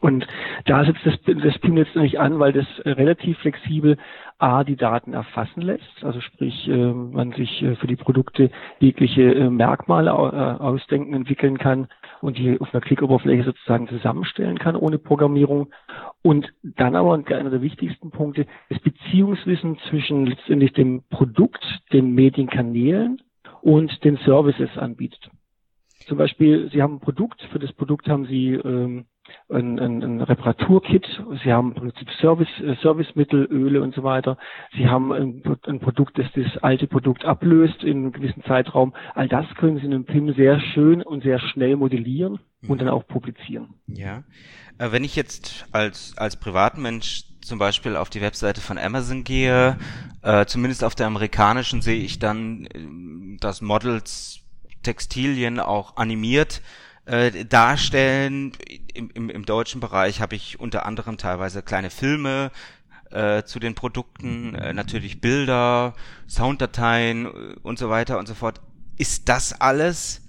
Und 0.00 0.26
da 0.66 0.84
setzt 0.84 1.04
das, 1.04 1.14
das 1.24 1.58
PIM 1.60 1.76
letztendlich 1.76 2.20
an, 2.20 2.38
weil 2.38 2.52
das 2.52 2.66
relativ 2.84 3.38
flexibel 3.38 3.96
A, 4.38 4.62
die 4.62 4.76
Daten 4.76 5.14
erfassen 5.14 5.62
lässt, 5.62 6.04
also 6.04 6.20
sprich, 6.20 6.68
äh, 6.68 6.92
man 6.92 7.32
sich 7.32 7.60
äh, 7.60 7.74
für 7.74 7.88
die 7.88 7.96
Produkte 7.96 8.50
jegliche 8.78 9.34
äh, 9.34 9.50
Merkmale 9.50 10.12
ausdenken, 10.14 11.12
entwickeln 11.12 11.58
kann 11.58 11.88
und 12.20 12.38
die 12.38 12.60
auf 12.60 12.72
einer 12.72 12.80
Klickoberfläche 12.80 13.42
sozusagen 13.42 13.88
zusammenstellen 13.88 14.58
kann 14.58 14.76
ohne 14.76 14.98
Programmierung. 14.98 15.70
Und 16.22 16.52
dann 16.62 16.94
aber 16.94 17.14
einer 17.14 17.50
der 17.50 17.62
wichtigsten 17.62 18.10
Punkte, 18.10 18.46
das 18.68 18.78
Beziehungswissen 18.80 19.78
zwischen 19.88 20.26
letztendlich 20.26 20.72
dem 20.72 21.02
Produkt, 21.10 21.64
den 21.92 22.14
Medienkanälen 22.14 23.20
und 23.60 24.04
den 24.04 24.18
Services 24.18 24.70
anbietet. 24.76 25.30
Zum 26.06 26.16
Beispiel, 26.16 26.70
Sie 26.72 26.80
haben 26.80 26.94
ein 26.94 27.00
Produkt, 27.00 27.42
für 27.50 27.58
das 27.58 27.72
Produkt 27.72 28.08
haben 28.08 28.26
Sie 28.26 28.52
ähm, 28.52 29.06
ein, 29.48 29.78
ein, 29.78 30.02
ein 30.02 30.20
Reparaturkit, 30.20 31.06
Sie 31.42 31.52
haben 31.52 31.68
im 31.68 31.74
Prinzip 31.74 32.08
Service, 32.20 32.48
äh, 32.60 32.74
Servicemittel, 32.82 33.44
Öle 33.50 33.82
und 33.82 33.94
so 33.94 34.02
weiter. 34.02 34.36
Sie 34.76 34.88
haben 34.88 35.12
ein, 35.12 35.42
ein, 35.66 35.80
Produkt, 35.80 36.18
das 36.18 36.26
das 36.34 36.62
alte 36.62 36.86
Produkt 36.86 37.24
ablöst 37.24 37.82
in 37.82 37.98
einem 37.98 38.12
gewissen 38.12 38.42
Zeitraum. 38.44 38.94
All 39.14 39.28
das 39.28 39.46
können 39.56 39.78
Sie 39.78 39.86
in 39.86 39.94
einem 39.94 40.04
PIM 40.04 40.34
sehr 40.34 40.60
schön 40.60 41.02
und 41.02 41.22
sehr 41.22 41.38
schnell 41.38 41.76
modellieren 41.76 42.38
und 42.62 42.70
mhm. 42.70 42.78
dann 42.78 42.88
auch 42.88 43.06
publizieren. 43.06 43.74
Ja. 43.86 44.24
Äh, 44.78 44.92
wenn 44.92 45.04
ich 45.04 45.16
jetzt 45.16 45.66
als, 45.72 46.16
als 46.16 46.36
Privatmensch 46.36 47.24
zum 47.40 47.58
Beispiel 47.58 47.96
auf 47.96 48.10
die 48.10 48.20
Webseite 48.20 48.60
von 48.60 48.78
Amazon 48.78 49.24
gehe, 49.24 49.78
äh, 50.22 50.44
zumindest 50.46 50.84
auf 50.84 50.94
der 50.94 51.06
amerikanischen 51.06 51.80
sehe 51.80 52.00
ich 52.00 52.18
dann, 52.18 52.66
äh, 52.66 53.38
dass 53.40 53.62
Models 53.62 54.40
Textilien 54.82 55.60
auch 55.60 55.96
animiert 55.96 56.62
äh, 57.08 57.44
darstellen. 57.44 58.52
Im, 58.94 59.10
im, 59.14 59.30
Im 59.30 59.44
deutschen 59.44 59.80
Bereich 59.80 60.20
habe 60.20 60.36
ich 60.36 60.60
unter 60.60 60.86
anderem 60.86 61.16
teilweise 61.16 61.62
kleine 61.62 61.90
Filme 61.90 62.50
äh, 63.10 63.42
zu 63.44 63.58
den 63.58 63.74
Produkten, 63.74 64.54
äh, 64.54 64.74
natürlich 64.74 65.20
Bilder, 65.20 65.94
Sounddateien 66.28 67.26
äh, 67.26 67.28
und 67.62 67.78
so 67.78 67.88
weiter 67.88 68.18
und 68.18 68.28
so 68.28 68.34
fort. 68.34 68.60
Ist 68.98 69.28
das 69.28 69.60
alles 69.60 70.26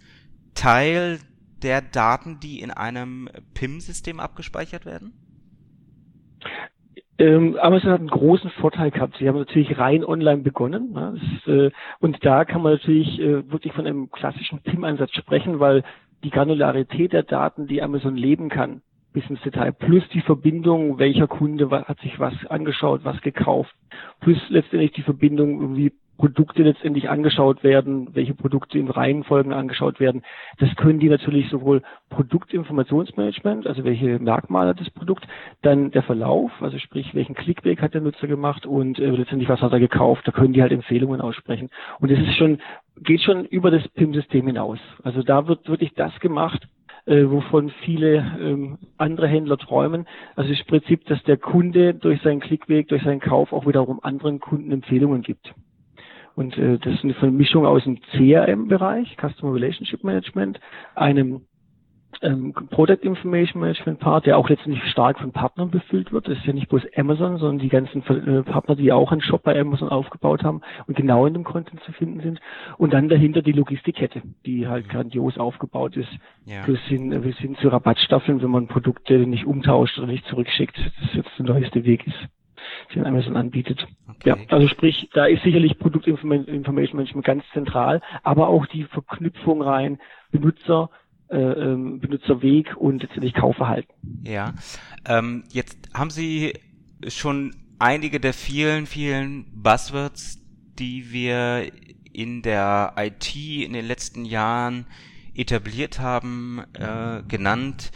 Teil 0.54 1.20
der 1.62 1.82
Daten, 1.82 2.40
die 2.40 2.62
in 2.62 2.72
einem 2.72 3.30
PIM-System 3.54 4.20
abgespeichert 4.20 4.86
werden? 4.86 5.14
Ähm, 7.18 7.58
Amazon 7.62 7.92
hat 7.92 8.00
einen 8.00 8.08
großen 8.08 8.50
Vorteil 8.62 8.92
gehabt. 8.92 9.18
Sie 9.20 9.28
haben 9.28 9.38
natürlich 9.38 9.78
rein 9.78 10.06
online 10.06 10.42
begonnen. 10.42 10.94
Ne? 10.94 11.20
Das, 11.20 11.54
äh, 11.54 11.72
und 12.00 12.24
da 12.24 12.46
kann 12.46 12.62
man 12.62 12.74
natürlich 12.74 13.20
äh, 13.20 13.52
wirklich 13.52 13.74
von 13.74 13.86
einem 13.86 14.10
klassischen 14.10 14.62
PIM-Ansatz 14.62 15.12
sprechen, 15.16 15.60
weil 15.60 15.84
die 16.24 16.30
Granularität 16.30 17.14
der 17.14 17.24
Daten, 17.24 17.68
die 17.68 17.82
Amazon 17.82 18.16
leben 18.16 18.50
kann, 18.50 18.82
bis 19.14 19.28
ins 19.30 19.42
Detail, 19.42 19.72
plus 19.72 20.04
die 20.10 20.22
Verbindung, 20.22 21.00
welcher 21.00 21.28
Kunde 21.28 21.70
hat 21.72 22.00
sich 22.02 22.20
was 22.20 22.34
angeschaut, 22.48 23.02
was 23.04 23.22
gekauft, 23.22 23.74
plus 24.20 24.38
letztendlich 24.50 24.92
die 24.92 25.02
Verbindung, 25.02 25.76
wie 25.76 25.92
Produkte 26.20 26.64
letztendlich 26.64 27.10
angeschaut 27.10 27.64
werden, 27.64 28.10
welche 28.14 28.34
Produkte 28.34 28.78
in 28.78 28.90
Reihenfolgen 28.90 29.54
angeschaut 29.54 30.02
werden. 30.02 30.24
Das 30.58 30.76
können 30.76 31.00
die 31.00 31.08
natürlich 31.08 31.50
sowohl 31.50 31.82
Produktinformationsmanagement, 32.10 33.66
also 33.66 33.86
welche 33.86 34.20
Merkmale 34.20 34.72
hat 34.72 34.82
das 34.82 34.90
Produkt, 34.90 35.26
dann 35.62 35.92
der 35.92 36.04
Verlauf, 36.04 36.52
also 36.60 36.78
sprich, 36.78 37.16
welchen 37.16 37.36
Clickback 37.36 37.82
hat 37.82 37.94
der 37.94 38.02
Nutzer 38.02 38.28
gemacht 38.28 38.66
und 38.66 39.00
äh, 39.00 39.10
letztendlich 39.10 39.48
was 39.48 39.62
hat 39.62 39.72
er 39.72 39.80
gekauft, 39.80 40.28
da 40.28 40.34
können 40.34 40.52
die 40.52 40.62
halt 40.62 40.74
Empfehlungen 40.74 41.22
aussprechen. 41.22 41.70
Und 42.02 42.12
es 42.12 42.20
ist 42.20 42.36
schon, 42.36 42.60
geht 43.04 43.22
schon 43.22 43.46
über 43.46 43.72
das 43.72 43.88
PIM-System 43.90 44.48
hinaus. 44.48 44.80
Also 45.04 45.24
da 45.24 45.48
wird 45.48 45.68
wirklich 45.68 45.94
das 45.96 46.18
gemacht, 46.20 46.68
äh, 47.06 47.30
wovon 47.30 47.70
viele 47.84 48.18
ähm, 48.40 48.78
andere 48.98 49.28
Händler 49.28 49.58
träumen. 49.58 50.06
Also 50.36 50.52
das 50.54 50.64
Prinzip, 50.66 51.06
dass 51.06 51.22
der 51.24 51.38
Kunde 51.38 51.94
durch 51.94 52.22
seinen 52.22 52.40
Klickweg, 52.40 52.88
durch 52.88 53.04
seinen 53.04 53.20
Kauf 53.20 53.54
auch 53.54 53.66
wiederum 53.66 54.00
anderen 54.04 54.40
Kunden 54.40 54.72
Empfehlungen 54.72 55.22
gibt. 55.22 55.54
Und 56.36 56.58
äh, 56.58 56.78
das 56.78 56.94
ist 56.94 57.04
eine 57.04 57.16
Vermischung 57.16 57.66
aus 57.66 57.84
dem 57.84 58.00
CRM-Bereich, 58.12 59.18
Customer 59.18 59.54
Relationship 59.54 60.04
Management, 60.04 60.60
einem 60.96 61.42
ähm, 62.22 62.54
Product 62.54 63.00
Information 63.02 63.62
Management 63.62 64.00
Part, 64.00 64.26
der 64.26 64.38
auch 64.38 64.50
letztendlich 64.50 64.84
stark 64.92 65.20
von 65.20 65.32
Partnern 65.32 65.70
befüllt 65.70 66.12
wird. 66.12 66.28
Das 66.28 66.38
ist 66.38 66.46
ja 66.46 66.54
nicht 66.54 66.70
bloß 66.70 66.84
Amazon, 66.96 67.38
sondern 67.38 67.60
die 67.60 67.70
ganzen 67.70 68.02
äh, 68.06 68.44
Partner, 68.44 68.76
die 68.76 68.92
auch 68.92 69.12
einen 69.12 69.22
Shop 69.22 69.44
bei 69.44 69.60
Amazon 69.60 69.90
aufgebaut 69.90 70.44
haben 70.44 70.62
und 70.88 70.96
genau 70.96 71.26
in 71.26 71.34
dem 71.34 71.44
Content 71.44 71.82
zu 71.84 71.92
finden 71.92 72.22
sind. 72.22 72.40
Und 72.78 72.94
dann 72.94 73.10
dahinter 73.10 73.42
die 73.42 73.52
Logistikkette, 73.52 74.22
die 74.46 74.68
halt 74.68 74.88
mhm. 74.88 74.92
grandios 74.92 75.38
aufgebaut 75.38 75.96
ist, 75.98 76.10
ja. 76.46 76.66
bis, 76.66 76.80
hin, 76.82 77.10
bis 77.22 77.38
hin 77.38 77.56
zu 77.56 77.70
Rabattstaffeln, 77.70 78.42
wenn 78.42 78.52
man 78.52 78.68
Produkte 78.68 79.14
nicht 79.20 79.46
umtauscht 79.46 79.98
oder 79.98 80.08
nicht 80.08 80.26
zurückschickt, 80.26 80.78
das 80.78 81.14
jetzt 81.14 81.32
der 81.38 81.46
neueste 81.46 81.84
Weg 81.86 82.06
ist 82.08 82.28
den 82.94 83.06
Amazon 83.06 83.38
anbietet. 83.38 83.86
Okay. 84.10 84.30
Ja, 84.30 84.38
also 84.50 84.68
sprich, 84.68 85.10
da 85.14 85.26
ist 85.26 85.44
sicherlich 85.44 85.78
Produktinformation 85.80 86.76
Management 86.76 87.26
ganz 87.26 87.44
zentral, 87.54 88.02
aber 88.24 88.48
auch 88.48 88.66
die 88.66 88.84
Verknüpfung 88.84 89.62
rein 89.62 90.00
Benutzer, 90.32 90.90
äh, 91.30 91.38
ähm, 91.38 92.00
Benutzerweg 92.00 92.76
und 92.78 93.02
letztendlich 93.02 93.34
Kaufverhalten. 93.34 93.94
Ja, 94.24 94.54
ähm, 95.06 95.44
jetzt 95.52 95.78
haben 95.94 96.10
Sie 96.10 96.54
schon 97.08 97.56
einige 97.78 98.20
der 98.20 98.34
vielen, 98.34 98.86
vielen 98.86 99.46
Buzzwords, 99.54 100.40
die 100.80 101.12
wir 101.12 101.72
in 102.12 102.42
der 102.42 102.94
IT 102.98 103.36
in 103.36 103.74
den 103.74 103.86
letzten 103.86 104.26
Jahren 104.26 104.86
etabliert 105.36 106.00
haben, 106.00 106.64
äh, 106.74 107.24
genannt. 107.28 107.92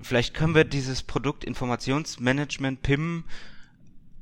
Vielleicht 0.00 0.34
können 0.34 0.54
wir 0.54 0.64
dieses 0.64 1.02
Produktinformationsmanagement 1.02 2.82
PIM 2.82 3.24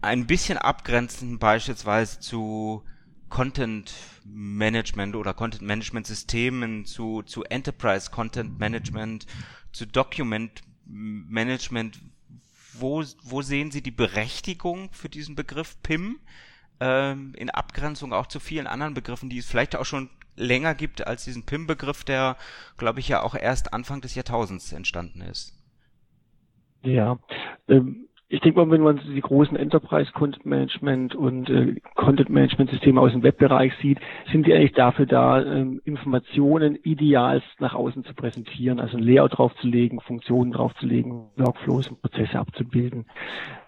ein 0.01 0.27
bisschen 0.27 0.59
abgrenzen 0.59 1.39
beispielsweise 1.39 2.21
zu 2.21 2.83
Content 3.29 3.95
Management 4.25 5.17
oder 5.17 5.35
Content 5.35 5.63
Management 5.63 6.07
Systemen, 6.07 6.85
zu, 6.85 7.23
zu 7.23 7.45
Enterprise 7.45 8.11
Content 8.11 8.59
Management, 8.59 9.27
zu 9.73 9.87
Document 9.87 10.63
Management. 10.87 12.01
Wo, 12.79 13.03
wo 13.23 13.43
sehen 13.43 13.71
Sie 13.71 13.83
die 13.83 13.91
Berechtigung 13.91 14.91
für 14.93 15.09
diesen 15.09 15.35
Begriff 15.35 15.81
PIM 15.83 16.21
ähm, 16.79 17.35
in 17.37 17.49
Abgrenzung 17.49 18.13
auch 18.13 18.27
zu 18.27 18.39
vielen 18.39 18.67
anderen 18.67 18.95
Begriffen, 18.95 19.31
die 19.31 19.39
es 19.39 19.47
vielleicht 19.47 19.77
auch 19.77 19.87
schon 19.87 20.11
länger 20.37 20.75
gibt 20.75 21.07
als 21.07 21.25
diesen 21.25 21.45
PIM-Begriff, 21.45 22.05
der, 22.05 22.37
glaube 22.77 23.01
ich, 23.01 23.09
ja 23.09 23.23
auch 23.23 23.35
erst 23.35 23.73
Anfang 23.73 24.03
des 24.03 24.15
Jahrtausends 24.15 24.73
entstanden 24.73 25.23
ist? 25.23 25.55
Ja, 26.83 27.19
ähm, 27.69 28.09
ich 28.29 28.41
denke 28.41 28.59
mal, 28.59 28.71
wenn 28.73 28.83
man 28.83 29.01
die 29.15 29.21
großen 29.21 29.57
Enterprise 29.57 30.11
Content 30.13 30.45
Management 30.47 31.15
und 31.15 31.49
äh, 31.49 31.77
Content 31.95 32.29
Management 32.29 32.71
Systeme 32.71 33.01
aus 33.01 33.13
dem 33.13 33.23
Webbereich 33.23 33.73
sieht, 33.81 34.01
sind 34.33 34.47
die 34.47 34.55
eigentlich 34.55 34.73
dafür 34.73 35.07
da, 35.07 35.41
ähm, 35.43 35.81
Informationen 35.85 36.77
idealst 36.83 37.47
nach 37.61 37.75
außen 37.75 38.05
zu 38.05 38.15
präsentieren, 38.15 38.81
also 38.81 38.97
ein 38.97 39.03
Layout 39.05 39.39
draufzulegen, 39.39 40.01
Funktionen 40.01 40.51
draufzulegen, 40.51 41.27
Workflows 41.37 41.89
und 41.89 42.03
Prozesse 42.03 42.39
abzubilden. 42.39 43.07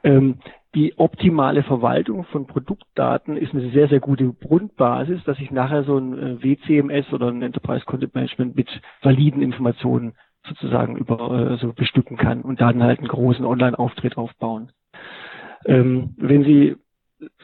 Ähm, 0.03 0.39
die 0.75 0.99
optimale 0.99 1.63
Verwaltung 1.63 2.25
von 2.25 2.47
Produktdaten 2.47 3.37
ist 3.37 3.55
eine 3.55 3.71
sehr, 3.71 3.89
sehr 3.89 4.01
gute 4.01 4.33
Grundbasis, 4.33 5.23
dass 5.25 5.39
ich 5.39 5.53
nachher 5.53 5.85
so 5.85 5.97
ein 5.97 6.19
äh, 6.19 6.43
WCMS 6.43 7.13
oder 7.13 7.29
ein 7.29 7.43
Enterprise 7.43 7.85
Content 7.85 8.15
Management 8.15 8.57
mit 8.57 8.69
validen 9.03 9.41
Informationen 9.41 10.15
sozusagen 10.47 10.97
über 10.97 11.53
äh, 11.53 11.57
so 11.59 11.73
bestücken 11.73 12.17
kann 12.17 12.43
und 12.43 12.61
dann 12.61 12.83
halt 12.83 12.99
einen 12.99 13.09
großen 13.09 13.45
Online-Auftritt 13.45 14.17
aufbauen. 14.17 14.73
Ähm, 15.65 16.15
wenn 16.17 16.45
Sie 16.45 16.77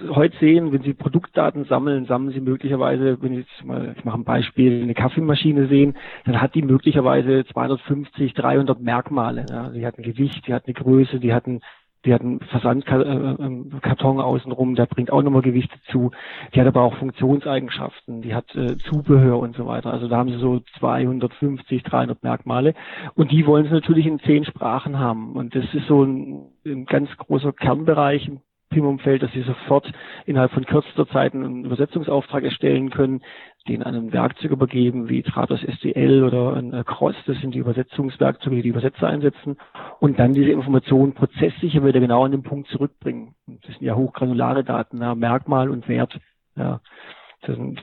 heute 0.09 0.37
sehen, 0.39 0.73
wenn 0.73 0.83
Sie 0.83 0.95
Produktdaten 0.95 1.65
sammeln, 1.65 2.07
sammeln 2.07 2.33
Sie 2.33 2.41
möglicherweise, 2.41 3.21
wenn 3.21 3.33
Sie 3.33 3.41
jetzt 3.41 3.65
mal, 3.65 3.95
ich 3.97 4.05
mache 4.05 4.19
ein 4.19 4.25
Beispiel, 4.25 4.83
eine 4.83 4.95
Kaffeemaschine 4.95 5.67
sehen, 5.67 5.97
dann 6.25 6.41
hat 6.41 6.55
die 6.55 6.63
möglicherweise 6.63 7.45
250, 7.45 8.35
300 8.35 8.81
Merkmale. 8.81 9.47
Ja. 9.51 9.71
Die 9.71 9.85
hat 9.85 9.99
ein 9.99 10.05
Gewicht, 10.05 10.47
die 10.47 10.55
hat 10.55 10.67
eine 10.67 10.75
Größe, 10.75 11.19
die 11.19 11.35
hat 11.35 11.47
ein 11.47 11.61
die 12.05 12.13
hat 12.13 12.21
einen 12.21 12.41
Versandkarton 12.41 14.21
außenrum, 14.21 14.75
der 14.75 14.87
bringt 14.87 15.11
auch 15.11 15.23
nochmal 15.23 15.43
Gewichte 15.43 15.77
zu. 15.91 16.11
Die 16.55 16.61
hat 16.61 16.67
aber 16.67 16.83
auch 16.83 16.97
Funktionseigenschaften, 16.97 18.23
die 18.23 18.35
hat 18.35 18.55
äh, 18.55 18.77
Zubehör 18.79 19.39
und 19.39 19.57
so 19.57 19.67
weiter. 19.67 19.93
Also 19.93 20.09
da 20.09 20.17
haben 20.19 20.31
sie 20.31 20.39
so 20.39 20.61
250, 20.79 21.83
300 21.83 22.23
Merkmale. 22.23 22.75
Und 23.15 23.31
die 23.31 23.47
wollen 23.47 23.65
sie 23.65 23.73
natürlich 23.73 24.07
in 24.07 24.21
zehn 24.21 24.45
Sprachen 24.45 24.99
haben. 24.99 25.33
Und 25.35 25.55
das 25.55 25.65
ist 25.73 25.87
so 25.87 26.05
ein, 26.05 26.47
ein 26.65 26.85
ganz 26.87 27.09
großer 27.17 27.53
Kernbereich 27.53 28.31
im 28.77 28.83
PIM-Umfeld, 28.83 29.23
dass 29.23 29.33
sie 29.33 29.43
sofort 29.43 29.91
innerhalb 30.27 30.53
von 30.53 30.65
kürzester 30.65 31.07
Zeit 31.09 31.35
einen 31.35 31.65
Übersetzungsauftrag 31.65 32.45
erstellen 32.45 32.91
können, 32.91 33.23
den 33.69 33.83
einem 33.83 34.13
Werkzeug 34.13 34.51
übergeben, 34.51 35.09
wie 35.09 35.23
Trados 35.23 35.63
SDL 35.63 36.23
oder 36.25 36.55
ein 36.57 36.73
äh, 36.73 36.85
Cross, 36.85 37.17
das 37.27 37.39
sind 37.39 37.55
die 37.55 37.59
Übersetzungswerkzeuge, 37.59 38.57
die 38.57 38.63
die 38.63 38.69
Übersetzer 38.69 39.09
einsetzen, 39.09 39.57
und 40.01 40.19
dann 40.19 40.35
diese 40.35 40.51
Informationen 40.51 41.15
prozesssicher 41.15 41.85
wieder 41.85 42.01
genau 42.01 42.25
an 42.25 42.33
den 42.33 42.43
Punkt 42.43 42.69
zurückbringen. 42.69 43.35
Das 43.47 43.77
sind 43.77 43.83
ja 43.83 43.95
hochgranulare 43.95 44.65
Daten, 44.65 45.01
ja, 45.01 45.15
Merkmal 45.15 45.71
und 45.71 45.89
Wert. 45.89 46.19
Ja. 46.57 46.81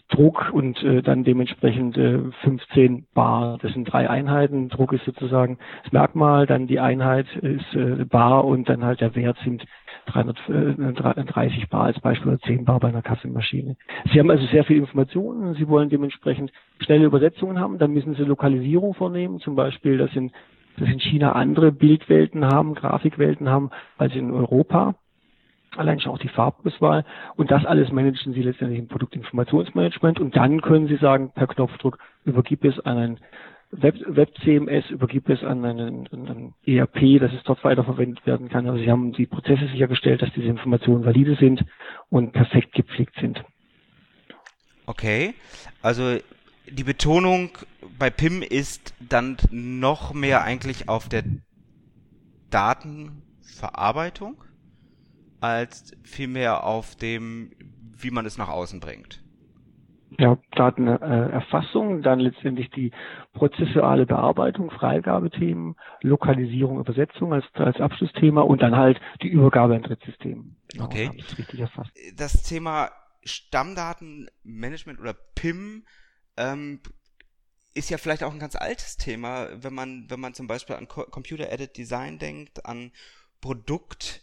Druck 0.09 0.51
und 0.53 0.81
äh, 0.83 1.01
dann 1.01 1.23
dementsprechend 1.23 1.97
äh, 1.97 2.19
15 2.43 3.07
Bar. 3.13 3.57
Das 3.61 3.73
sind 3.73 3.85
drei 3.85 4.09
Einheiten. 4.09 4.69
Druck 4.69 4.93
ist 4.93 5.05
sozusagen 5.05 5.57
das 5.83 5.91
Merkmal, 5.91 6.45
dann 6.45 6.67
die 6.67 6.79
Einheit 6.79 7.27
ist 7.37 7.73
äh, 7.73 8.05
Bar 8.05 8.45
und 8.45 8.69
dann 8.69 8.83
halt 8.83 9.01
der 9.01 9.15
Wert 9.15 9.37
sind 9.43 9.65
330 10.07 11.69
Bar 11.69 11.85
als 11.85 11.99
Beispiel 11.99 12.33
oder 12.33 12.39
10 12.41 12.65
Bar 12.65 12.79
bei 12.79 12.89
einer 12.89 13.01
Kaffeemaschine. 13.01 13.75
Sie 14.11 14.19
haben 14.19 14.31
also 14.31 14.45
sehr 14.47 14.63
viel 14.63 14.77
Informationen. 14.77 15.53
Sie 15.55 15.67
wollen 15.67 15.89
dementsprechend 15.89 16.51
schnelle 16.79 17.05
Übersetzungen 17.05 17.59
haben. 17.59 17.77
Dann 17.77 17.91
müssen 17.91 18.15
Sie 18.15 18.23
Lokalisierung 18.23 18.93
vornehmen. 18.93 19.39
Zum 19.39 19.55
Beispiel, 19.55 19.97
dass 19.97 20.13
in, 20.15 20.31
dass 20.77 20.89
in 20.89 20.99
China 20.99 21.33
andere 21.33 21.71
Bildwelten 21.71 22.45
haben, 22.45 22.75
Grafikwelten 22.75 23.49
haben 23.49 23.69
als 23.97 24.15
in 24.15 24.31
Europa 24.31 24.95
allein 25.77 25.99
schon 25.99 26.11
auch 26.11 26.19
die 26.19 26.27
Farbauswahl 26.27 27.05
und 27.35 27.51
das 27.51 27.65
alles 27.65 27.91
managen 27.91 28.33
Sie 28.33 28.41
letztendlich 28.41 28.79
im 28.79 28.87
Produktinformationsmanagement 28.87 30.19
und 30.19 30.35
dann 30.35 30.61
können 30.61 30.87
Sie 30.87 30.97
sagen, 30.97 31.31
per 31.33 31.47
Knopfdruck 31.47 31.97
übergib 32.25 32.63
es 32.65 32.79
an 32.81 32.97
ein 32.97 33.19
Web, 33.71 33.95
Web 34.05 34.37
CMS, 34.43 34.89
übergib 34.89 35.29
es 35.29 35.43
an 35.43 35.63
einen, 35.63 36.07
einen 36.11 36.53
ERP, 36.65 37.19
dass 37.19 37.31
es 37.31 37.41
dort 37.43 37.63
weiterverwendet 37.63 38.25
werden 38.25 38.49
kann. 38.49 38.67
Also 38.67 38.83
Sie 38.83 38.91
haben 38.91 39.13
die 39.13 39.25
Prozesse 39.25 39.65
sichergestellt, 39.67 40.21
dass 40.21 40.33
diese 40.33 40.47
Informationen 40.47 41.05
valide 41.05 41.35
sind 41.35 41.63
und 42.09 42.33
perfekt 42.33 42.73
gepflegt 42.73 43.15
sind. 43.21 43.41
Okay, 44.85 45.33
also 45.81 46.17
die 46.69 46.83
Betonung 46.83 47.51
bei 47.97 48.09
PIM 48.09 48.41
ist 48.41 48.93
dann 48.99 49.37
noch 49.51 50.13
mehr 50.13 50.43
eigentlich 50.43 50.89
auf 50.89 51.07
der 51.07 51.23
Datenverarbeitung? 52.49 54.43
Als 55.41 55.97
vielmehr 56.03 56.63
auf 56.63 56.95
dem, 56.95 57.51
wie 57.97 58.11
man 58.11 58.25
es 58.25 58.37
nach 58.37 58.49
außen 58.49 58.79
bringt. 58.79 59.21
Ja, 60.19 60.37
Datenerfassung, 60.51 62.01
dann 62.01 62.19
letztendlich 62.19 62.69
die 62.71 62.91
prozessuale 63.33 64.05
Bearbeitung, 64.05 64.69
Freigabethemen, 64.69 65.75
Lokalisierung, 66.01 66.79
Übersetzung 66.79 67.33
als, 67.33 67.45
als 67.53 67.79
Abschlussthema 67.79 68.41
und 68.41 68.61
dann 68.61 68.75
halt 68.75 68.99
die 69.21 69.29
Übergabe 69.29 69.75
an 69.75 69.83
Drittsystem. 69.83 70.57
Genau, 70.73 70.85
okay. 70.85 71.11
Das, 71.57 71.69
das 72.15 72.43
Thema 72.43 72.89
Stammdatenmanagement 73.23 74.99
oder 74.99 75.15
PIM 75.35 75.85
ähm, 76.35 76.81
ist 77.73 77.89
ja 77.89 77.97
vielleicht 77.97 78.23
auch 78.23 78.33
ein 78.33 78.39
ganz 78.39 78.55
altes 78.57 78.97
Thema, 78.97 79.47
wenn 79.63 79.73
man, 79.73 80.05
wenn 80.09 80.19
man 80.19 80.33
zum 80.33 80.47
Beispiel 80.47 80.75
an 80.75 80.89
Computer 80.89 81.49
Aided 81.51 81.77
Design 81.77 82.19
denkt, 82.19 82.65
an 82.65 82.91
Produkt 83.39 84.21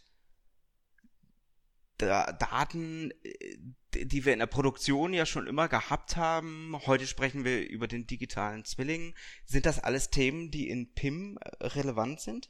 Daten, 1.98 3.10
äh, 3.22 4.04
die 4.04 4.24
wir 4.24 4.32
in 4.32 4.38
der 4.38 4.46
Produktion 4.46 5.12
ja 5.12 5.26
schon 5.26 5.46
immer 5.46 5.68
gehabt 5.68 6.16
haben. 6.16 6.76
Heute 6.86 7.06
sprechen 7.06 7.44
wir 7.44 7.68
über 7.68 7.86
den 7.86 8.06
digitalen 8.06 8.64
Zwilling. 8.64 9.14
Sind 9.44 9.66
das 9.66 9.82
alles 9.82 10.10
Themen, 10.10 10.50
die 10.50 10.68
in 10.68 10.92
PIM 10.94 11.38
äh, 11.40 11.66
relevant 11.66 12.20
sind? 12.20 12.48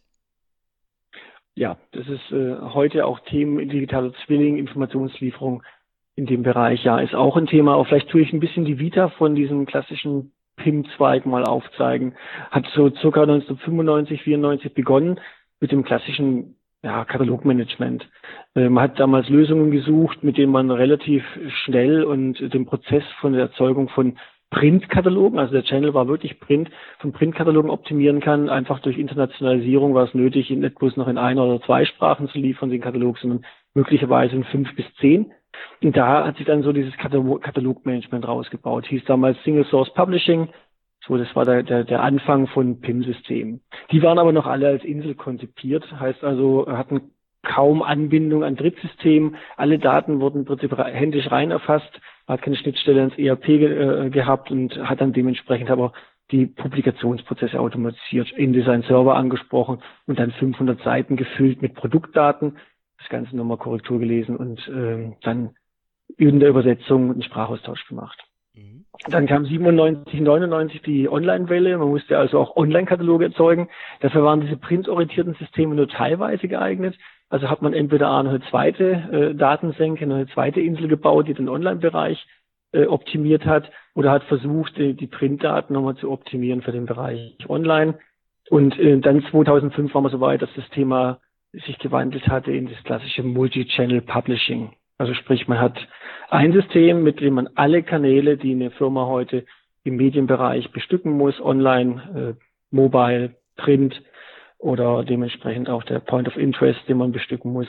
Ja, 1.54 1.78
das 1.92 2.06
ist 2.06 2.30
äh, 2.30 2.56
heute 2.60 3.04
auch 3.04 3.20
Themen 3.20 3.68
digitaler 3.68 4.12
Zwilling, 4.24 4.58
Informationslieferung 4.58 5.62
in 6.14 6.26
dem 6.26 6.42
Bereich. 6.42 6.84
Ja, 6.84 7.00
ist 7.00 7.14
auch 7.14 7.36
ein 7.36 7.46
Thema. 7.46 7.74
Auch 7.74 7.86
vielleicht 7.86 8.10
tue 8.10 8.20
ich 8.20 8.32
ein 8.32 8.40
bisschen 8.40 8.64
die 8.64 8.78
Vita 8.78 9.08
von 9.10 9.34
diesem 9.34 9.66
klassischen 9.66 10.32
PIM-Zweig 10.56 11.26
mal 11.26 11.44
aufzeigen. 11.44 12.14
Hat 12.50 12.66
so 12.74 12.90
circa 12.90 13.22
1995, 13.22 14.22
94 14.22 14.74
begonnen 14.74 15.20
mit 15.60 15.72
dem 15.72 15.84
klassischen 15.84 16.57
ja, 16.82 17.04
Katalogmanagement. 17.04 18.08
Äh, 18.54 18.68
man 18.68 18.84
hat 18.84 19.00
damals 19.00 19.28
Lösungen 19.28 19.70
gesucht, 19.70 20.22
mit 20.22 20.38
denen 20.38 20.52
man 20.52 20.70
relativ 20.70 21.24
schnell 21.64 22.04
und 22.04 22.38
den 22.52 22.66
Prozess 22.66 23.04
von 23.20 23.32
der 23.32 23.42
Erzeugung 23.42 23.88
von 23.88 24.16
Printkatalogen, 24.50 25.38
also 25.38 25.52
der 25.52 25.64
Channel 25.64 25.92
war 25.92 26.08
wirklich 26.08 26.40
Print, 26.40 26.70
von 27.00 27.12
Printkatalogen 27.12 27.70
optimieren 27.70 28.20
kann. 28.20 28.48
Einfach 28.48 28.80
durch 28.80 28.96
Internationalisierung 28.96 29.92
war 29.92 30.04
es 30.04 30.14
nötig, 30.14 30.48
nicht 30.48 30.78
bloß 30.78 30.96
noch 30.96 31.08
in 31.08 31.18
einer 31.18 31.44
oder 31.44 31.60
zwei 31.62 31.84
Sprachen 31.84 32.28
zu 32.28 32.38
liefern, 32.38 32.70
den 32.70 32.80
Katalog, 32.80 33.18
sondern 33.18 33.44
möglicherweise 33.74 34.36
in 34.36 34.44
fünf 34.44 34.74
bis 34.74 34.86
zehn. 35.00 35.32
Und 35.82 35.96
da 35.96 36.24
hat 36.24 36.36
sich 36.36 36.46
dann 36.46 36.62
so 36.62 36.72
dieses 36.72 36.96
Katalogmanagement 36.96 38.26
rausgebaut. 38.26 38.86
Hieß 38.86 39.04
damals 39.04 39.42
Single 39.42 39.66
Source 39.66 39.92
Publishing. 39.92 40.48
So, 41.08 41.16
das 41.16 41.34
war 41.34 41.46
der, 41.46 41.62
der, 41.62 41.84
der 41.84 42.02
Anfang 42.02 42.46
von 42.48 42.80
PIM-Systemen. 42.80 43.62
Die 43.90 44.02
waren 44.02 44.18
aber 44.18 44.32
noch 44.32 44.46
alle 44.46 44.68
als 44.68 44.84
Insel 44.84 45.14
konzipiert, 45.14 45.90
heißt 45.98 46.22
also, 46.22 46.66
hatten 46.68 47.12
kaum 47.42 47.82
Anbindung 47.82 48.44
an 48.44 48.56
Drittsystemen. 48.56 49.36
Alle 49.56 49.78
Daten 49.78 50.20
wurden 50.20 50.40
im 50.40 50.44
Prinzip 50.44 50.76
händisch 50.76 51.30
rein 51.30 51.50
erfasst, 51.50 51.90
hat 52.26 52.42
keine 52.42 52.56
Schnittstelle 52.56 53.02
ins 53.02 53.16
ERP 53.18 53.48
äh, 53.48 54.10
gehabt 54.10 54.50
und 54.50 54.76
hat 54.76 55.00
dann 55.00 55.14
dementsprechend 55.14 55.70
aber 55.70 55.92
die 56.30 56.44
Publikationsprozesse 56.44 57.58
automatisiert, 57.58 58.30
InDesign 58.32 58.82
Server 58.82 59.16
angesprochen 59.16 59.82
und 60.06 60.18
dann 60.18 60.30
500 60.32 60.82
Seiten 60.82 61.16
gefüllt 61.16 61.62
mit 61.62 61.74
Produktdaten, 61.74 62.58
das 62.98 63.08
Ganze 63.08 63.34
nochmal 63.34 63.56
Korrektur 63.56 63.98
gelesen 63.98 64.36
und 64.36 64.68
äh, 64.68 65.16
dann 65.22 65.54
in 66.18 66.38
der 66.38 66.50
Übersetzung 66.50 67.12
einen 67.12 67.22
Sprachaustausch 67.22 67.86
gemacht. 67.88 68.27
Dann 69.06 69.26
kam 69.26 69.44
97, 69.44 70.20
99 70.20 70.82
die 70.82 71.08
Online-Welle. 71.08 71.78
Man 71.78 71.88
musste 71.88 72.18
also 72.18 72.38
auch 72.40 72.56
Online-Kataloge 72.56 73.26
erzeugen. 73.26 73.68
Dafür 74.00 74.24
waren 74.24 74.40
diese 74.40 74.56
printorientierten 74.56 75.34
Systeme 75.34 75.74
nur 75.74 75.88
teilweise 75.88 76.48
geeignet. 76.48 76.96
Also 77.30 77.48
hat 77.48 77.62
man 77.62 77.74
entweder 77.74 78.10
eine 78.10 78.40
zweite 78.50 78.90
äh, 79.12 79.34
Datensenke, 79.34 80.04
eine 80.04 80.26
zweite 80.28 80.60
Insel 80.60 80.88
gebaut, 80.88 81.28
die 81.28 81.34
den 81.34 81.48
Online-Bereich 81.48 82.26
äh, 82.72 82.86
optimiert 82.86 83.44
hat, 83.44 83.70
oder 83.94 84.10
hat 84.10 84.24
versucht, 84.24 84.76
die, 84.76 84.94
die 84.94 85.06
Printdaten 85.06 85.74
nochmal 85.74 85.96
zu 85.96 86.10
optimieren 86.10 86.62
für 86.62 86.72
den 86.72 86.86
Bereich 86.86 87.36
Online. 87.48 87.98
Und 88.50 88.78
äh, 88.78 88.98
dann 88.98 89.24
2005 89.30 89.94
waren 89.94 90.04
wir 90.04 90.10
so 90.10 90.20
weit, 90.20 90.42
dass 90.42 90.52
das 90.54 90.68
Thema 90.70 91.20
sich 91.52 91.78
gewandelt 91.78 92.28
hatte 92.28 92.52
in 92.52 92.68
das 92.68 92.82
klassische 92.84 93.22
Multi-Channel 93.22 94.02
Publishing. 94.02 94.72
Also 94.98 95.14
sprich, 95.14 95.46
man 95.48 95.60
hat 95.60 95.78
ein 96.28 96.52
System, 96.52 97.02
mit 97.02 97.20
dem 97.20 97.34
man 97.34 97.48
alle 97.54 97.82
Kanäle, 97.82 98.36
die 98.36 98.52
eine 98.52 98.70
Firma 98.72 99.06
heute 99.06 99.44
im 99.84 99.96
Medienbereich 99.96 100.70
bestücken 100.72 101.12
muss, 101.12 101.40
online, 101.40 102.34
äh, 102.36 102.44
mobile, 102.70 103.36
print 103.56 104.02
oder 104.58 105.04
dementsprechend 105.04 105.70
auch 105.70 105.84
der 105.84 106.00
Point 106.00 106.28
of 106.28 106.36
Interest, 106.36 106.80
den 106.88 106.98
man 106.98 107.12
bestücken 107.12 107.52
muss, 107.52 107.68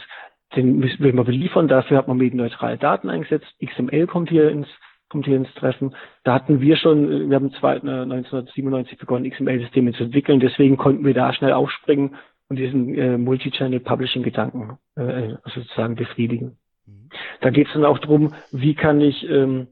den 0.55 0.81
will 0.81 1.13
man 1.13 1.25
beliefern. 1.25 1.67
Dafür 1.67 1.97
hat 1.97 2.07
man 2.07 2.17
medienneutrale 2.17 2.77
Daten 2.77 3.09
eingesetzt. 3.09 3.47
XML 3.63 4.07
kommt 4.07 4.29
hier 4.29 4.49
ins 4.49 4.67
kommt 5.09 5.25
hier 5.25 5.37
ins 5.37 5.51
Treffen. 5.55 5.95
Da 6.23 6.35
hatten 6.35 6.61
wir 6.61 6.77
schon, 6.77 7.31
wir 7.31 7.35
haben 7.35 7.51
zwei, 7.53 7.73
1997 7.77 8.93
äh, 8.93 8.95
begonnen, 8.95 9.29
XML-Systeme 9.29 9.91
zu 9.93 10.03
entwickeln. 10.03 10.39
Deswegen 10.39 10.77
konnten 10.77 11.03
wir 11.03 11.15
da 11.15 11.33
schnell 11.33 11.53
aufspringen 11.53 12.15
und 12.47 12.57
diesen 12.57 12.95
äh, 12.95 13.17
Multi-Channel-Publishing-Gedanken 13.17 14.77
äh, 14.95 15.33
sozusagen 15.45 15.95
befriedigen. 15.95 16.59
Da 17.41 17.49
geht 17.49 17.67
es 17.67 17.73
dann 17.73 17.86
auch 17.86 17.99
darum, 17.99 18.34
wie 18.51 18.75
kann 18.75 19.01
ich 19.01 19.27
ähm, 19.29 19.67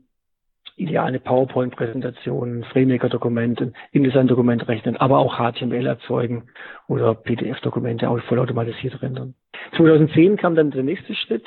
ideale 0.78 1.20
PowerPoint-Präsentationen, 1.20 2.64
FrameMaker-Dokumente, 2.66 3.74
InDesign-Dokument 3.92 4.68
rechnen, 4.68 4.96
aber 4.98 5.18
auch 5.18 5.38
HTML 5.38 5.86
erzeugen 5.86 6.50
oder 6.88 7.16
PDF-Dokumente 7.16 8.10
auch 8.10 8.20
vollautomatisiert 8.22 9.02
rendern. 9.02 9.34
2010 9.76 10.38
kam 10.38 10.56
dann 10.56 10.72
der 10.72 10.84
nächste 10.84 11.16
Schritt, 11.16 11.46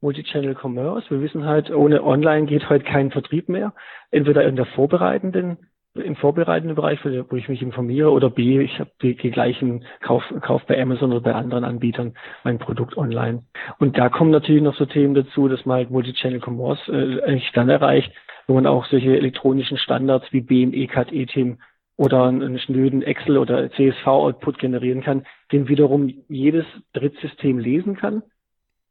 Multichannel 0.00 0.54
Commerce. 0.54 1.10
Wir 1.10 1.20
wissen 1.20 1.44
halt, 1.44 1.70
ohne 1.70 2.04
Online 2.04 2.46
geht 2.46 2.68
heute 2.70 2.84
kein 2.84 3.10
Vertrieb 3.10 3.48
mehr. 3.48 3.74
Entweder 4.12 4.44
in 4.44 4.54
der 4.54 4.66
vorbereitenden 4.66 5.58
im 6.00 6.16
vorbereitenden 6.16 6.76
Bereich, 6.76 7.00
wo 7.04 7.36
ich 7.36 7.48
mich 7.48 7.62
informiere, 7.62 8.10
oder 8.10 8.30
B, 8.30 8.60
ich 8.60 8.78
habe 8.78 8.90
die, 9.02 9.16
die 9.16 9.30
gleichen 9.30 9.84
Kauf, 10.00 10.22
Kauf 10.40 10.64
bei 10.66 10.80
Amazon 10.80 11.12
oder 11.12 11.20
bei 11.20 11.34
anderen 11.34 11.64
Anbietern 11.64 12.14
mein 12.44 12.58
Produkt 12.58 12.96
online. 12.96 13.44
Und 13.78 13.98
da 13.98 14.08
kommen 14.08 14.30
natürlich 14.30 14.62
noch 14.62 14.76
so 14.76 14.86
Themen 14.86 15.14
dazu, 15.14 15.48
dass 15.48 15.64
man 15.66 15.78
halt 15.78 15.90
Multichannel 15.90 16.40
Commerce 16.40 16.90
äh, 16.90 17.22
eigentlich 17.22 17.52
dann 17.52 17.68
erreicht, 17.68 18.12
wo 18.46 18.54
man 18.54 18.66
auch 18.66 18.86
solche 18.86 19.16
elektronischen 19.16 19.78
Standards 19.78 20.26
wie 20.32 20.40
BME, 20.40 20.86
CAD, 20.86 21.12
ETIM 21.12 21.58
oder 21.96 22.24
einen 22.24 22.58
schnöden 22.58 23.02
Excel 23.02 23.38
oder 23.38 23.70
CSV-Output 23.70 24.58
generieren 24.58 25.02
kann, 25.02 25.26
den 25.52 25.68
wiederum 25.68 26.12
jedes 26.28 26.64
Drittsystem 26.92 27.58
lesen 27.58 27.96
kann 27.96 28.22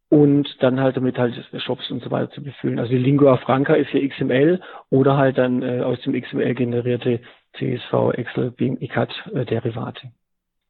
und 0.09 0.61
dann 0.61 0.79
halt 0.79 0.95
damit 0.95 1.17
halt 1.17 1.33
Shops 1.57 1.91
und 1.91 2.01
so 2.01 2.11
weiter 2.11 2.29
zu 2.31 2.41
befüllen. 2.41 2.79
Also 2.79 2.91
die 2.91 2.97
Lingua 2.97 3.37
Franca 3.37 3.73
ist 3.73 3.89
hier 3.89 4.07
XML 4.07 4.61
oder 4.89 5.17
halt 5.17 5.37
dann 5.37 5.61
äh, 5.61 5.81
aus 5.81 5.99
dem 6.01 6.19
XML 6.19 6.55
generierte 6.55 7.19
CSV, 7.57 8.13
Excel, 8.13 8.51
BIM, 8.51 8.77
ICAT 8.79 9.11
äh, 9.33 9.45
Derivate. 9.45 10.11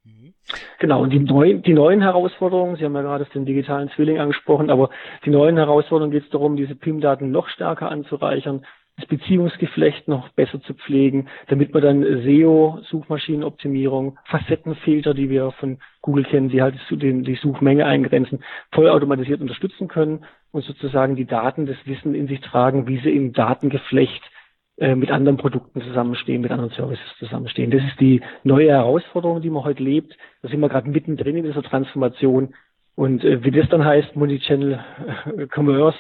Mhm. 0.04 0.34
Genau, 0.80 1.02
und 1.04 1.12
die 1.12 1.20
neuen, 1.20 1.62
die 1.62 1.74
neuen 1.74 2.02
Herausforderungen, 2.02 2.78
Sie 2.78 2.86
haben 2.86 2.96
ja 2.96 3.02
gerade 3.02 3.26
den 3.26 3.46
digitalen 3.46 3.90
Zwilling 3.90 4.20
angesprochen, 4.20 4.70
aber 4.70 4.90
die 5.26 5.30
neuen 5.30 5.58
Herausforderungen 5.58 6.12
geht 6.12 6.24
es 6.24 6.30
darum, 6.30 6.56
diese 6.56 6.76
PIM-Daten 6.76 7.30
noch 7.30 7.48
stärker 7.50 7.92
anzureichern, 7.92 8.66
das 8.98 9.06
Beziehungsgeflecht 9.08 10.08
noch 10.08 10.30
besser 10.30 10.60
zu 10.62 10.74
pflegen, 10.74 11.30
damit 11.48 11.74
man 11.74 11.84
dann 11.84 12.24
SEO, 12.24 12.80
Suchmaschinenoptimierung, 12.90 14.18
Facettenfilter, 14.26 15.14
die 15.14 15.30
wir 15.30 15.52
von 15.52 15.78
Google 16.02 16.24
kennen, 16.24 16.50
die 16.50 16.62
halt 16.62 16.76
die 16.90 17.40
Suchmenge 17.42 17.86
eingrenzen, 17.86 18.44
vollautomatisiert 18.72 19.40
unterstützen 19.40 19.88
können 19.88 20.26
und 20.52 20.64
sozusagen 20.64 21.16
die 21.16 21.26
Daten, 21.26 21.68
das 21.68 21.78
Wissen 21.86 22.16
in 22.16 22.28
sich 22.28 22.42
tragen, 22.42 22.88
wie 22.88 23.00
sie 23.00 23.12
im 23.12 23.34
Datengeflecht 23.34 24.24
äh, 24.78 24.96
mit 24.96 25.12
anderen 25.12 25.38
Produkten 25.38 25.82
zusammenstehen, 25.82 26.42
mit 26.42 26.52
anderen 26.52 26.72
Services 26.72 27.06
zusammenstehen. 27.20 27.70
Das 27.70 27.84
ist 27.84 28.00
die 28.00 28.22
neue 28.44 28.70
Herausforderung, 28.70 29.42
die 29.42 29.50
man 29.52 29.64
heute 29.64 29.84
lebt. 29.84 30.18
Da 30.42 30.50
sind 30.50 30.60
wir 30.60 30.70
gerade 30.70 30.90
mittendrin 30.90 31.38
in 31.38 31.46
dieser 31.46 31.64
Transformation. 31.64 32.56
Und 32.96 33.24
äh, 33.24 33.44
wie 33.44 33.52
das 33.52 33.70
dann 33.70 33.86
heißt, 33.86 34.16
Multichannel 34.16 34.80
äh, 35.38 35.48
Commerce, 35.54 35.98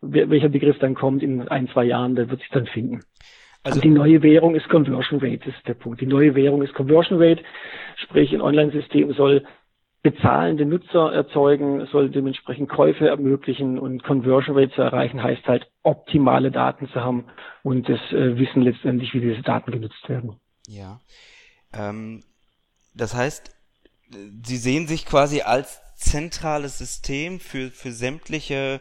welcher 0.00 0.48
Begriff 0.48 0.78
dann 0.78 0.94
kommt 0.94 1.22
in 1.22 1.48
ein, 1.48 1.68
zwei 1.68 1.84
Jahren, 1.84 2.14
der 2.14 2.30
wird 2.30 2.40
sich 2.40 2.50
dann 2.50 2.66
finden. 2.66 3.00
Also 3.64 3.80
die 3.80 3.90
neue 3.90 4.22
Währung 4.22 4.54
ist 4.54 4.68
Conversion 4.68 5.20
Rate, 5.20 5.40
das 5.44 5.54
ist 5.54 5.66
der 5.66 5.74
Punkt. 5.74 6.00
Die 6.00 6.06
neue 6.06 6.34
Währung 6.34 6.62
ist 6.62 6.74
Conversion 6.74 7.20
Rate, 7.20 7.42
sprich 7.96 8.32
ein 8.32 8.40
Online-System 8.40 9.12
soll 9.14 9.44
bezahlende 10.02 10.64
Nutzer 10.64 11.12
erzeugen, 11.12 11.86
soll 11.90 12.08
dementsprechend 12.08 12.68
Käufe 12.68 13.08
ermöglichen 13.08 13.78
und 13.78 14.04
Conversion 14.04 14.56
Rate 14.56 14.72
zu 14.72 14.82
erreichen, 14.82 15.22
heißt 15.22 15.46
halt 15.46 15.66
optimale 15.82 16.50
Daten 16.52 16.88
zu 16.88 17.00
haben 17.02 17.26
und 17.62 17.88
das 17.88 18.00
äh, 18.12 18.38
Wissen 18.38 18.62
letztendlich, 18.62 19.12
wie 19.12 19.20
diese 19.20 19.42
Daten 19.42 19.72
genutzt 19.72 20.08
werden. 20.08 20.36
Ja. 20.68 21.00
Ähm, 21.74 22.22
das 22.94 23.14
heißt, 23.14 23.54
Sie 24.10 24.56
sehen 24.56 24.86
sich 24.86 25.04
quasi 25.04 25.42
als 25.42 25.82
zentrales 25.96 26.78
System 26.78 27.40
für, 27.40 27.70
für 27.70 27.90
sämtliche 27.90 28.80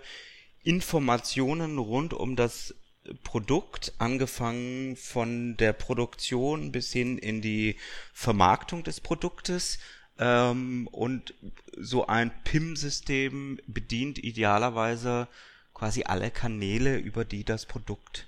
Informationen 0.67 1.77
rund 1.77 2.13
um 2.13 2.35
das 2.35 2.75
Produkt, 3.23 3.93
angefangen 3.99 4.97
von 4.97 5.55
der 5.55 5.71
Produktion 5.71 6.73
bis 6.73 6.91
hin 6.91 7.17
in 7.17 7.41
die 7.41 7.77
Vermarktung 8.11 8.83
des 8.83 8.99
Produktes. 8.99 9.79
Ähm, 10.19 10.89
und 10.91 11.33
so 11.77 12.07
ein 12.07 12.31
PIM-System 12.43 13.61
bedient 13.65 14.17
idealerweise 14.17 15.29
quasi 15.73 16.03
alle 16.03 16.31
Kanäle, 16.31 16.97
über 16.97 17.23
die 17.23 17.45
das 17.45 17.65
Produkt 17.65 18.27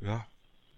ja, 0.00 0.24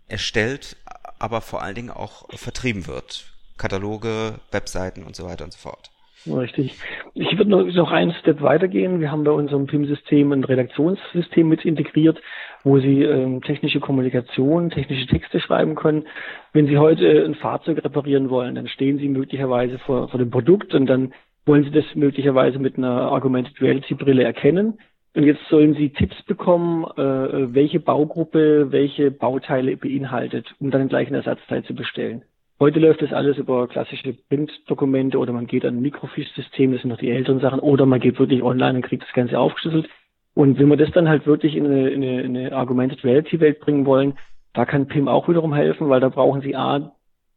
erstellt, 0.08 0.78
aber 1.18 1.42
vor 1.42 1.60
allen 1.60 1.74
Dingen 1.74 1.90
auch 1.90 2.30
vertrieben 2.38 2.86
wird. 2.86 3.30
Kataloge, 3.58 4.40
Webseiten 4.52 5.04
und 5.04 5.14
so 5.16 5.26
weiter 5.26 5.44
und 5.44 5.52
so 5.52 5.58
fort. 5.58 5.90
Richtig. 6.26 6.78
Ich 7.16 7.38
würde 7.38 7.48
noch, 7.48 7.64
noch 7.64 7.92
einen 7.92 8.12
Step 8.14 8.42
weitergehen. 8.42 9.00
Wir 9.00 9.12
haben 9.12 9.22
bei 9.22 9.30
unserem 9.30 9.68
PIM-System 9.68 10.32
ein 10.32 10.42
Redaktionssystem 10.42 11.48
mit 11.48 11.64
integriert, 11.64 12.20
wo 12.64 12.80
Sie 12.80 13.04
ähm, 13.04 13.40
technische 13.40 13.78
Kommunikation, 13.78 14.70
technische 14.70 15.06
Texte 15.06 15.38
schreiben 15.38 15.76
können. 15.76 16.06
Wenn 16.52 16.66
Sie 16.66 16.76
heute 16.76 17.24
ein 17.24 17.36
Fahrzeug 17.36 17.84
reparieren 17.84 18.30
wollen, 18.30 18.56
dann 18.56 18.66
stehen 18.66 18.98
Sie 18.98 19.08
möglicherweise 19.08 19.78
vor, 19.78 20.08
vor 20.08 20.18
dem 20.18 20.30
Produkt 20.30 20.74
und 20.74 20.86
dann 20.86 21.12
wollen 21.46 21.62
Sie 21.62 21.70
das 21.70 21.84
möglicherweise 21.94 22.58
mit 22.58 22.78
einer 22.78 23.12
Augmented 23.12 23.60
Reality 23.60 23.94
Brille 23.94 24.24
erkennen. 24.24 24.78
Und 25.14 25.22
jetzt 25.22 25.46
sollen 25.48 25.74
Sie 25.74 25.90
Tipps 25.90 26.20
bekommen, 26.24 26.82
äh, 26.96 27.54
welche 27.54 27.78
Baugruppe 27.78 28.72
welche 28.72 29.12
Bauteile 29.12 29.76
beinhaltet, 29.76 30.52
um 30.58 30.72
dann 30.72 30.88
gleich 30.88 31.06
ein 31.06 31.14
Ersatzteil 31.14 31.62
zu 31.62 31.76
bestellen. 31.76 32.24
Heute 32.60 32.78
läuft 32.78 33.02
das 33.02 33.12
alles 33.12 33.36
über 33.36 33.66
klassische 33.66 34.12
Printdokumente 34.12 35.18
oder 35.18 35.32
man 35.32 35.48
geht 35.48 35.64
an 35.64 35.76
ein 35.76 35.82
Microfiche-System, 35.82 36.72
das 36.72 36.82
sind 36.82 36.90
noch 36.90 36.98
die 36.98 37.10
älteren 37.10 37.40
Sachen, 37.40 37.58
oder 37.58 37.84
man 37.84 37.98
geht 37.98 38.18
wirklich 38.20 38.44
online 38.44 38.76
und 38.76 38.84
kriegt 38.84 39.02
das 39.02 39.12
Ganze 39.12 39.38
aufgeschlüsselt. 39.38 39.88
Und 40.34 40.58
wenn 40.58 40.68
wir 40.68 40.76
das 40.76 40.92
dann 40.92 41.08
halt 41.08 41.26
wirklich 41.26 41.56
in 41.56 41.66
eine, 41.66 41.88
in 41.90 42.02
eine, 42.02 42.22
in 42.22 42.36
eine 42.36 42.56
Augmented 42.56 43.02
Reality-Welt 43.02 43.58
bringen 43.58 43.86
wollen, 43.86 44.14
da 44.52 44.64
kann 44.64 44.86
PIM 44.86 45.08
auch 45.08 45.28
wiederum 45.28 45.52
helfen, 45.52 45.88
weil 45.88 46.00
da 46.00 46.08
brauchen 46.08 46.42
Sie 46.42 46.54
A, 46.54 46.92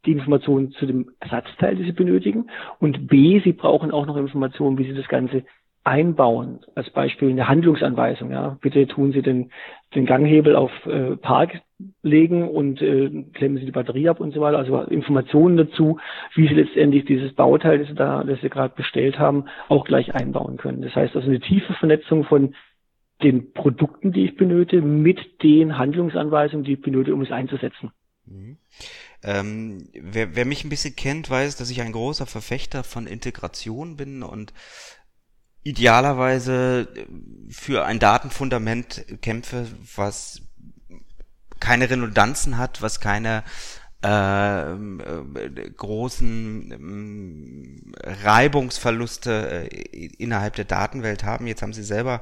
die 0.05 0.11
Informationen 0.11 0.71
zu 0.71 0.85
dem 0.85 1.11
Ersatzteil, 1.19 1.75
die 1.75 1.83
Sie 1.83 1.93
benötigen, 1.93 2.51
und 2.79 3.07
B, 3.07 3.41
Sie 3.43 3.53
brauchen 3.53 3.89
auch 3.89 4.05
noch 4.05 4.17
Informationen, 4.17 4.77
wie 4.77 4.85
Sie 4.85 4.93
das 4.93 5.07
Ganze 5.07 5.43
einbauen. 5.87 6.59
Als 6.75 6.89
Beispiel 6.89 7.29
eine 7.29 7.47
Handlungsanweisung. 7.47 8.31
Ja, 8.31 8.57
bitte 8.61 8.85
tun 8.87 9.11
Sie 9.13 9.21
den, 9.21 9.51
den 9.95 10.05
Ganghebel 10.05 10.55
auf 10.55 10.71
äh, 10.85 11.15
Park 11.17 11.61
legen 12.03 12.47
und 12.47 12.81
äh, 12.81 13.23
klemmen 13.33 13.57
Sie 13.57 13.65
die 13.65 13.71
Batterie 13.71 14.09
ab 14.09 14.19
und 14.19 14.33
so 14.33 14.41
weiter. 14.41 14.57
Also 14.57 14.81
Informationen 14.81 15.57
dazu, 15.57 15.99
wie 16.35 16.47
Sie 16.47 16.53
letztendlich 16.53 17.05
dieses 17.05 17.33
Bauteil, 17.33 17.79
das 17.79 17.87
Sie 17.87 17.95
da, 17.95 18.23
das 18.23 18.41
Sie 18.41 18.49
gerade 18.49 18.73
bestellt 18.75 19.17
haben, 19.17 19.45
auch 19.69 19.85
gleich 19.85 20.13
einbauen 20.13 20.57
können. 20.57 20.81
Das 20.81 20.95
heißt 20.95 21.15
also 21.15 21.27
eine 21.27 21.39
tiefe 21.39 21.73
Vernetzung 21.73 22.23
von 22.25 22.55
den 23.23 23.53
Produkten, 23.53 24.11
die 24.11 24.25
ich 24.25 24.35
benötige, 24.35 24.81
mit 24.81 25.41
den 25.41 25.77
Handlungsanweisungen, 25.77 26.63
die 26.63 26.73
ich 26.73 26.81
benötige, 26.81 27.15
um 27.15 27.21
es 27.21 27.31
einzusetzen. 27.31 27.91
Mhm. 28.25 28.57
Ähm, 29.23 29.89
wer, 29.99 30.35
wer 30.35 30.45
mich 30.45 30.63
ein 30.63 30.69
bisschen 30.69 30.95
kennt, 30.95 31.29
weiß, 31.29 31.55
dass 31.57 31.71
ich 31.71 31.81
ein 31.81 31.91
großer 31.91 32.27
Verfechter 32.27 32.83
von 32.83 33.07
Integration 33.07 33.97
bin 33.97 34.21
und 34.21 34.53
idealerweise 35.67 36.87
für 37.49 37.85
ein 37.85 37.99
Datenfundament 37.99 39.05
kämpfe, 39.21 39.67
was 39.95 40.41
keine 41.59 41.89
Redundanzen 41.89 42.57
hat, 42.57 42.81
was 42.81 43.01
keine 43.01 43.43
äh, 44.03 44.71
äh, 44.71 45.69
großen 45.75 46.71
äh, 48.01 48.11
Reibungsverluste 48.23 49.69
äh, 49.69 50.05
innerhalb 50.17 50.55
der 50.55 50.65
Datenwelt 50.65 51.25
haben. 51.25 51.47
Jetzt 51.47 51.61
haben 51.61 51.73
Sie 51.73 51.83
selber 51.83 52.21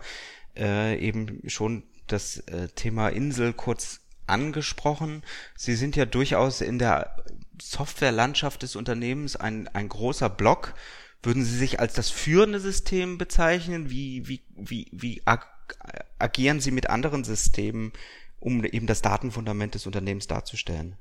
äh, 0.57 0.97
eben 0.97 1.41
schon 1.47 1.83
das 2.07 2.39
äh, 2.47 2.69
Thema 2.69 3.09
Insel 3.09 3.53
kurz 3.53 4.01
angesprochen. 4.25 5.21
Sie 5.55 5.75
sind 5.75 5.95
ja 5.95 6.05
durchaus 6.05 6.61
in 6.61 6.79
der 6.79 7.15
Softwarelandschaft 7.61 8.63
des 8.63 8.75
Unternehmens 8.75 9.35
ein, 9.35 9.67
ein 9.67 9.87
großer 9.87 10.29
Block 10.29 10.73
würden 11.25 11.43
Sie 11.43 11.57
sich 11.57 11.79
als 11.79 11.93
das 11.93 12.09
führende 12.09 12.59
System 12.59 13.17
bezeichnen? 13.17 13.89
Wie, 13.89 14.27
wie, 14.27 14.41
wie, 14.55 14.87
wie 14.91 15.21
ag 15.25 15.47
agieren 16.19 16.59
Sie 16.59 16.71
mit 16.71 16.89
anderen 16.89 17.23
Systemen, 17.23 17.91
um 18.39 18.63
eben 18.63 18.87
das 18.87 19.01
Datenfundament 19.01 19.73
des 19.73 19.87
Unternehmens 19.87 20.27
darzustellen? 20.27 20.95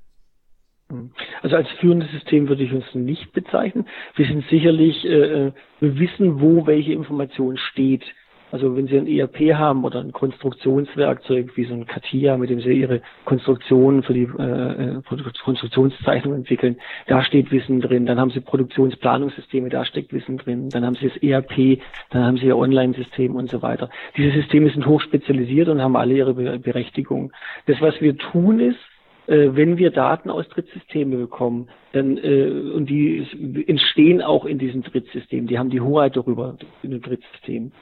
Also 1.42 1.56
als 1.56 1.68
führendes 1.80 2.10
System 2.10 2.48
würde 2.48 2.62
ich 2.62 2.72
uns 2.72 2.84
nicht 2.94 3.32
bezeichnen. 3.32 3.86
Wir 4.16 4.26
sind 4.26 4.44
sicherlich, 4.48 5.04
äh, 5.04 5.46
äh 5.48 5.52
wir 5.80 5.98
wissen, 5.98 6.40
wo 6.40 6.66
welche 6.66 6.92
Information 6.92 7.56
steht. 7.56 8.04
Also 8.52 8.76
wenn 8.76 8.86
Sie 8.86 8.96
ein 8.96 9.06
ERP 9.06 9.54
haben 9.54 9.84
oder 9.84 10.00
ein 10.00 10.12
Konstruktionswerkzeug 10.12 11.56
wie 11.56 11.64
so 11.64 11.74
ein 11.74 11.86
CATIA, 11.86 12.36
mit 12.36 12.50
dem 12.50 12.60
Sie 12.60 12.72
Ihre 12.72 13.00
Konstruktionen 13.24 14.02
für 14.02 14.14
die 14.14 14.28
äh, 14.38 14.98
äh 14.98 15.02
Konstruktionszeichnung 15.44 16.34
entwickeln, 16.34 16.76
da 17.06 17.24
steht 17.24 17.50
Wissen 17.50 17.80
drin. 17.80 18.06
Dann 18.06 18.20
haben 18.20 18.30
Sie 18.30 18.40
Produktionsplanungssysteme, 18.40 19.70
da 19.70 19.84
steckt 19.84 20.12
Wissen 20.12 20.38
drin. 20.38 20.68
Dann 20.70 20.84
haben 20.84 20.94
Sie 20.94 21.08
das 21.08 21.16
ERP, 21.16 21.80
dann 22.10 22.24
haben 22.24 22.36
Sie 22.36 22.46
Ihr 22.46 22.56
Online-System 22.56 23.34
und 23.34 23.50
so 23.50 23.62
weiter. 23.62 23.90
Diese 24.16 24.30
Systeme 24.30 24.70
sind 24.70 24.86
hochspezialisiert 24.86 25.68
und 25.68 25.80
haben 25.80 25.96
alle 25.96 26.14
ihre 26.14 26.34
Berechtigung. 26.34 27.32
Das, 27.66 27.80
was 27.80 28.00
wir 28.00 28.16
tun, 28.16 28.60
ist, 28.60 28.78
wenn 29.26 29.78
wir 29.78 29.90
Daten 29.90 30.30
aus 30.30 30.48
Drittsystemen 30.48 31.18
bekommen, 31.18 31.68
dann 31.92 32.18
äh, 32.18 32.48
und 32.74 32.86
die 32.86 33.26
entstehen 33.66 34.20
auch 34.20 34.44
in 34.44 34.58
diesen 34.58 34.82
Drittsystemen, 34.82 35.46
die 35.46 35.58
haben 35.58 35.70
die 35.70 35.80
Hoheit 35.80 36.16
darüber 36.16 36.56
in 36.82 36.90
dem 36.90 37.00
Drittsystem, 37.00 37.72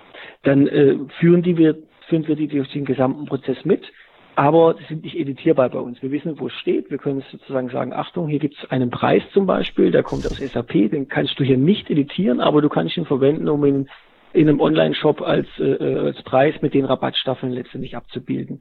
dann 0.43 0.67
äh, 0.69 0.97
führen 1.19 1.43
die 1.43 1.57
wir 1.57 1.77
führen 2.09 2.27
wir 2.29 2.37
die 2.37 2.49
durch 2.49 2.71
den 2.73 2.85
gesamten 2.85 3.25
Prozess 3.25 3.65
mit, 3.65 3.83
aber 4.35 4.77
sind 4.89 5.05
nicht 5.05 5.17
editierbar 5.17 5.69
bei 5.71 5.79
uns. 5.79 6.03
Wir 6.03 6.11
wissen, 6.11 6.39
wo 6.39 6.47
es 6.47 6.53
steht. 6.55 6.91
Wir 6.91 6.99
können 6.99 7.23
sozusagen 7.31 7.69
sagen, 7.71 7.93
Achtung, 7.93 8.29
hier 8.29 8.39
gibt 8.39 8.57
es 8.57 8.71
einen 8.71 8.91
Preis 8.91 9.23
zum 9.33 9.47
Beispiel, 9.47 9.91
der 9.91 10.03
kommt 10.03 10.27
aus 10.27 10.39
SAP, 10.39 10.91
den 10.91 11.09
kannst 11.09 11.39
du 11.39 11.45
hier 11.45 11.59
nicht 11.59 11.91
editieren, 11.91 12.41
aber 12.41 12.63
du 12.63 12.69
kannst 12.69 12.97
ihn 12.97 13.05
verwenden, 13.05 13.49
um 13.49 13.65
ihn 13.65 13.89
in 14.33 14.49
einem 14.49 14.61
Online-Shop 14.61 15.21
als, 15.21 15.47
äh, 15.59 15.75
als 15.75 16.23
Preis 16.23 16.55
mit 16.63 16.73
den 16.73 16.87
Rabattstaffeln 16.87 17.53
letztendlich 17.53 17.97
abzubilden. 17.97 18.61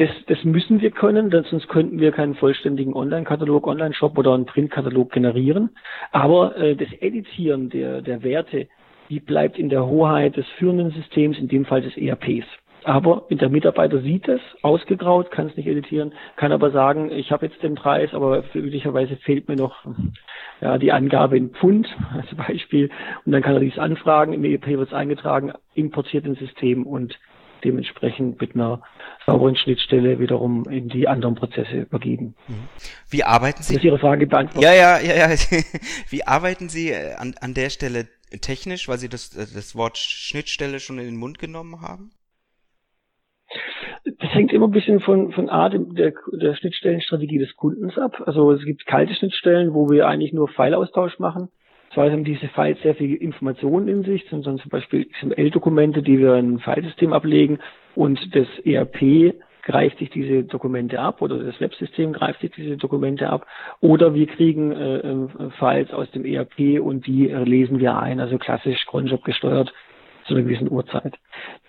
Das, 0.00 0.08
das 0.28 0.42
müssen 0.44 0.80
wir 0.80 0.92
können, 0.92 1.28
denn 1.28 1.44
sonst 1.44 1.68
könnten 1.68 2.00
wir 2.00 2.10
keinen 2.10 2.34
vollständigen 2.34 2.94
Online-Katalog, 2.94 3.66
Online-Shop 3.66 4.16
oder 4.16 4.32
einen 4.32 4.46
Print-Katalog 4.46 5.12
generieren. 5.12 5.76
Aber 6.10 6.56
äh, 6.56 6.74
das 6.74 6.88
Editieren 7.02 7.68
der, 7.68 8.00
der 8.00 8.22
Werte, 8.22 8.66
die 9.10 9.20
bleibt 9.20 9.58
in 9.58 9.68
der 9.68 9.86
Hoheit 9.86 10.38
des 10.38 10.46
führenden 10.56 10.90
Systems, 10.92 11.36
in 11.36 11.48
dem 11.48 11.66
Fall 11.66 11.82
des 11.82 11.98
ERPs. 11.98 12.46
Aber 12.84 13.26
der 13.30 13.50
Mitarbeiter 13.50 14.00
sieht 14.00 14.26
es, 14.26 14.40
ausgegraut, 14.62 15.30
kann 15.30 15.48
es 15.48 15.56
nicht 15.58 15.66
editieren, 15.66 16.14
kann 16.36 16.52
aber 16.52 16.70
sagen, 16.70 17.10
ich 17.12 17.30
habe 17.30 17.44
jetzt 17.44 17.62
den 17.62 17.74
Preis, 17.74 18.14
aber 18.14 18.42
möglicherweise 18.54 19.16
fehlt 19.16 19.48
mir 19.48 19.56
noch 19.56 19.84
ja, 20.62 20.78
die 20.78 20.92
Angabe 20.92 21.36
in 21.36 21.50
Pfund 21.50 21.94
als 22.14 22.34
Beispiel. 22.34 22.88
Und 23.26 23.32
dann 23.32 23.42
kann 23.42 23.52
er 23.52 23.60
dies 23.60 23.78
anfragen, 23.78 24.32
im 24.32 24.44
EEP 24.44 24.66
wird 24.66 24.88
es 24.88 24.94
eingetragen, 24.94 25.52
importiert 25.74 26.24
ins 26.24 26.38
System 26.38 26.86
und 26.86 27.18
dementsprechend 27.64 28.40
mit 28.40 28.54
einer 28.54 28.82
sauberen 29.26 29.56
Schnittstelle 29.56 30.18
wiederum 30.18 30.68
in 30.68 30.88
die 30.88 31.08
anderen 31.08 31.34
Prozesse 31.34 31.82
übergeben. 31.82 32.34
Mhm. 32.48 32.68
Wie 33.08 33.24
arbeiten 33.24 33.62
Sie? 33.62 33.76
Ist 33.76 33.84
Ihre 33.84 33.98
Frage 33.98 34.26
beantwortet? 34.26 34.62
Ja, 34.62 34.74
ja, 34.74 34.98
ja, 34.98 35.28
ja. 35.28 35.36
Wie 36.08 36.26
arbeiten 36.26 36.68
Sie 36.68 36.90
äh, 36.90 37.14
an, 37.14 37.34
an 37.40 37.54
der 37.54 37.70
Stelle 37.70 38.08
technisch, 38.40 38.88
weil 38.88 38.98
Sie 38.98 39.08
das, 39.08 39.30
das 39.30 39.74
Wort 39.74 39.98
Schnittstelle 39.98 40.80
schon 40.80 40.98
in 40.98 41.06
den 41.06 41.16
Mund 41.16 41.38
genommen 41.38 41.80
haben? 41.82 42.10
Das 44.04 44.32
hängt 44.32 44.52
immer 44.52 44.68
ein 44.68 44.72
bisschen 44.72 45.00
von, 45.00 45.32
von 45.32 45.48
Art 45.48 45.74
der, 45.74 46.14
der 46.32 46.54
Schnittstellenstrategie 46.54 47.38
des 47.38 47.54
Kundens 47.56 47.98
ab. 47.98 48.22
Also 48.26 48.52
es 48.52 48.64
gibt 48.64 48.86
kalte 48.86 49.14
Schnittstellen, 49.14 49.74
wo 49.74 49.90
wir 49.90 50.06
eigentlich 50.06 50.32
nur 50.32 50.48
Pfeilaustausch 50.48 51.18
machen. 51.18 51.50
Zwar 51.92 52.10
haben 52.10 52.24
diese 52.24 52.48
Files 52.48 52.80
sehr 52.82 52.94
viel 52.94 53.16
Informationen 53.16 53.88
in 53.88 54.04
sich, 54.04 54.24
sondern 54.30 54.58
zum 54.58 54.70
Beispiel 54.70 55.06
XML-Dokumente, 55.06 56.02
die 56.02 56.18
wir 56.18 56.36
in 56.36 56.54
ein 56.54 56.58
Filesystem 56.60 57.12
ablegen 57.12 57.58
und 57.96 58.34
das 58.34 58.46
ERP 58.64 59.34
greift 59.62 59.98
sich 59.98 60.10
diese 60.10 60.44
Dokumente 60.44 61.00
ab 61.00 61.20
oder 61.20 61.38
das 61.38 61.60
Websystem 61.60 62.12
greift 62.12 62.40
sich 62.40 62.50
diese 62.52 62.76
Dokumente 62.76 63.28
ab 63.28 63.46
oder 63.80 64.14
wir 64.14 64.26
kriegen 64.26 64.72
äh, 64.72 64.96
äh 64.98 65.50
Files 65.58 65.92
aus 65.92 66.10
dem 66.12 66.24
ERP 66.24 66.80
und 66.80 67.06
die 67.06 67.28
äh, 67.28 67.44
lesen 67.44 67.78
wir 67.78 67.98
ein, 67.98 68.20
also 68.20 68.38
klassisch 68.38 68.86
Cronjob 68.86 69.22
gesteuert 69.24 69.72
zu 70.26 70.34
einer 70.34 70.44
gewissen 70.44 70.70
Uhrzeit. 70.70 71.14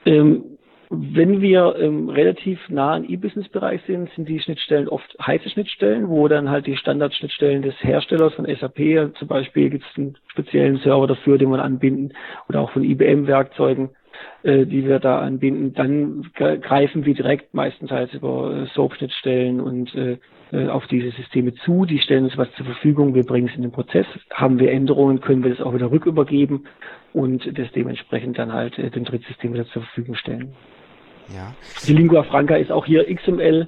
Ähm, 0.06 0.58
wenn 0.94 1.40
wir 1.42 1.78
ähm, 1.80 2.10
relativ 2.10 2.60
nah 2.68 2.98
im 2.98 3.10
E-Business-Bereich 3.10 3.82
sind, 3.88 4.10
sind 4.14 4.28
die 4.28 4.42
Schnittstellen 4.42 4.90
oft 4.90 5.16
heiße 5.26 5.50
Schnittstellen, 5.50 6.10
wo 6.10 6.28
dann 6.28 6.50
halt 6.50 6.68
die 6.68 6.76
Standardschnittstellen 6.76 7.62
des 7.62 7.76
Herstellers 7.82 8.34
von 8.34 8.46
SAP, 8.46 9.16
zum 9.18 9.28
Beispiel 9.30 9.70
gibt 9.70 9.86
es 9.90 9.98
einen 9.98 10.18
speziellen 10.28 10.78
Server 10.80 11.08
dafür, 11.08 11.38
den 11.38 11.50
wir 11.50 11.64
anbinden, 11.64 12.14
oder 12.50 12.60
auch 12.60 12.72
von 12.72 12.84
IBM-Werkzeugen, 12.84 13.92
äh, 14.44 14.66
die 14.66 14.86
wir 14.86 15.00
da 15.00 15.20
anbinden. 15.20 15.74
Dann 15.74 16.30
greifen 16.34 17.06
wir 17.06 17.14
direkt 17.14 17.54
meistens 17.54 17.90
halt 17.90 18.14
über 18.14 18.54
äh, 18.54 18.66
SOAP-Schnittstellen 18.74 19.62
und 19.62 19.96
äh, 19.96 20.18
äh, 20.52 20.68
auf 20.68 20.86
diese 20.88 21.12
Systeme 21.12 21.54
zu. 21.54 21.86
Die 21.86 22.00
stellen 22.00 22.26
uns 22.26 22.38
was 22.38 22.52
zur 22.56 22.66
Verfügung, 22.66 23.16
wir 23.16 23.24
bringen 23.24 23.48
es 23.48 23.56
in 23.56 23.62
den 23.62 23.72
Prozess. 23.72 24.08
Haben 24.30 24.60
wir 24.60 24.72
Änderungen, 24.72 25.22
können 25.22 25.42
wir 25.44 25.52
das 25.52 25.62
auch 25.62 25.74
wieder 25.74 25.90
rückübergeben 25.90 26.68
und 27.14 27.58
das 27.58 27.72
dementsprechend 27.72 28.38
dann 28.38 28.52
halt 28.52 28.78
äh, 28.78 28.90
dem 28.90 29.06
Drittsystem 29.06 29.54
wieder 29.54 29.68
zur 29.68 29.84
Verfügung 29.84 30.16
stellen. 30.16 30.54
Ja. 31.34 31.54
Die 31.86 31.94
Lingua 31.94 32.24
Franca 32.24 32.56
ist 32.56 32.72
auch 32.72 32.86
hier 32.86 33.06
XML 33.14 33.68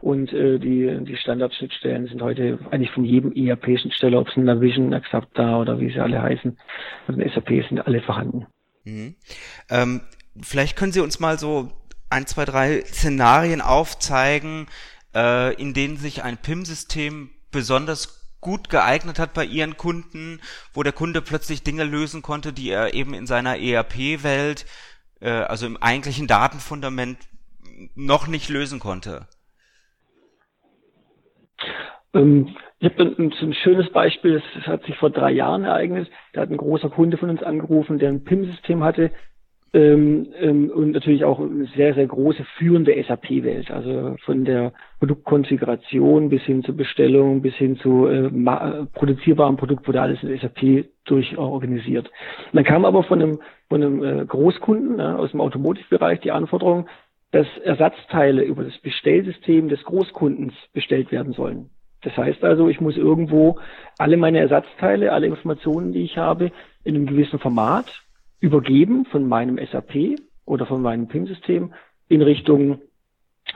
und 0.00 0.32
äh, 0.32 0.58
die, 0.58 1.04
die 1.04 1.16
Standardschnittstellen 1.16 2.06
sind 2.06 2.22
heute 2.22 2.58
eigentlich 2.70 2.90
von 2.90 3.04
jedem 3.04 3.32
ERP-Schnittsteller, 3.32 4.18
ob 4.18 4.28
es 4.28 4.36
ein 4.36 4.44
Navision, 4.44 4.94
Axapta 4.94 5.60
oder 5.60 5.78
wie 5.78 5.90
sie 5.90 6.00
alle 6.00 6.22
heißen, 6.22 6.56
also 7.06 7.20
SAP 7.20 7.48
sind 7.68 7.86
alle 7.86 8.00
vorhanden. 8.00 8.46
Mhm. 8.84 9.14
Ähm, 9.68 10.00
vielleicht 10.40 10.76
können 10.76 10.92
Sie 10.92 11.00
uns 11.00 11.20
mal 11.20 11.38
so 11.38 11.70
ein, 12.08 12.26
zwei, 12.26 12.44
drei 12.44 12.82
Szenarien 12.82 13.60
aufzeigen, 13.60 14.66
äh, 15.14 15.54
in 15.54 15.74
denen 15.74 15.96
sich 15.96 16.22
ein 16.22 16.38
PIM-System 16.38 17.30
besonders 17.50 18.20
gut 18.40 18.70
geeignet 18.70 19.18
hat 19.18 19.34
bei 19.34 19.44
Ihren 19.44 19.76
Kunden, 19.76 20.40
wo 20.72 20.82
der 20.82 20.92
Kunde 20.92 21.20
plötzlich 21.20 21.62
Dinge 21.62 21.84
lösen 21.84 22.22
konnte, 22.22 22.54
die 22.54 22.70
er 22.70 22.94
eben 22.94 23.12
in 23.12 23.26
seiner 23.26 23.58
ERP-Welt 23.58 24.64
äh, 25.20 25.30
also 25.30 25.66
im 25.66 25.76
eigentlichen 25.76 26.26
Datenfundament 26.26 27.18
noch 27.94 28.26
nicht 28.26 28.48
lösen 28.48 28.78
konnte? 28.78 29.26
Ähm, 32.14 32.56
ich 32.78 32.90
habe 32.90 33.14
ein, 33.18 33.32
ein, 33.32 33.54
schönes 33.54 33.90
Beispiel, 33.92 34.42
das 34.54 34.66
hat 34.66 34.84
sich 34.84 34.96
vor 34.96 35.10
drei 35.10 35.30
Jahren 35.32 35.64
ereignet. 35.64 36.10
Da 36.32 36.40
hat 36.42 36.50
ein 36.50 36.56
großer 36.56 36.90
Kunde 36.90 37.18
von 37.18 37.30
uns 37.30 37.42
angerufen, 37.42 37.98
der 37.98 38.08
ein 38.08 38.24
PIM-System 38.24 38.82
hatte 38.82 39.12
ähm, 39.72 40.26
ähm, 40.40 40.70
und 40.70 40.92
natürlich 40.92 41.24
auch 41.24 41.38
eine 41.38 41.66
sehr, 41.76 41.94
sehr 41.94 42.06
große 42.06 42.44
führende 42.58 42.92
SAP-Welt. 43.06 43.70
Also 43.70 44.16
von 44.24 44.44
der 44.44 44.72
Produktkonfiguration 44.98 46.28
bis 46.28 46.42
hin 46.42 46.64
zur 46.64 46.76
Bestellung, 46.76 47.40
bis 47.40 47.54
hin 47.54 47.76
zu 47.76 48.06
äh, 48.06 48.30
produzierbaren 48.92 49.56
Produkt 49.56 49.86
wurde 49.86 50.02
alles 50.02 50.22
in 50.22 50.36
SAP 50.36 50.86
durchorganisiert. 51.04 52.10
Dann 52.52 52.64
kam 52.64 52.84
aber 52.84 53.04
von 53.04 53.22
einem, 53.22 53.38
von 53.68 53.82
einem 53.82 54.02
äh, 54.02 54.24
Großkunden 54.24 54.98
äh, 54.98 55.02
aus 55.02 55.30
dem 55.30 55.40
Automotive-Bereich 55.40 56.20
die 56.20 56.32
Anforderung, 56.32 56.88
dass 57.30 57.46
Ersatzteile 57.62 58.42
über 58.42 58.64
das 58.64 58.76
Bestellsystem 58.78 59.68
des 59.68 59.84
Großkundens 59.84 60.52
bestellt 60.72 61.12
werden 61.12 61.32
sollen. 61.32 61.70
Das 62.02 62.16
heißt 62.16 62.42
also, 62.42 62.68
ich 62.68 62.80
muss 62.80 62.96
irgendwo 62.96 63.58
alle 63.98 64.16
meine 64.16 64.40
Ersatzteile, 64.40 65.12
alle 65.12 65.26
Informationen, 65.26 65.92
die 65.92 66.02
ich 66.02 66.16
habe, 66.16 66.50
in 66.82 66.96
einem 66.96 67.06
gewissen 67.06 67.38
Format 67.38 68.02
übergeben 68.40 69.04
von 69.06 69.28
meinem 69.28 69.58
SAP 69.58 70.18
oder 70.46 70.66
von 70.66 70.82
meinem 70.82 71.08
PIM-System 71.08 71.72
in 72.08 72.22
Richtung 72.22 72.80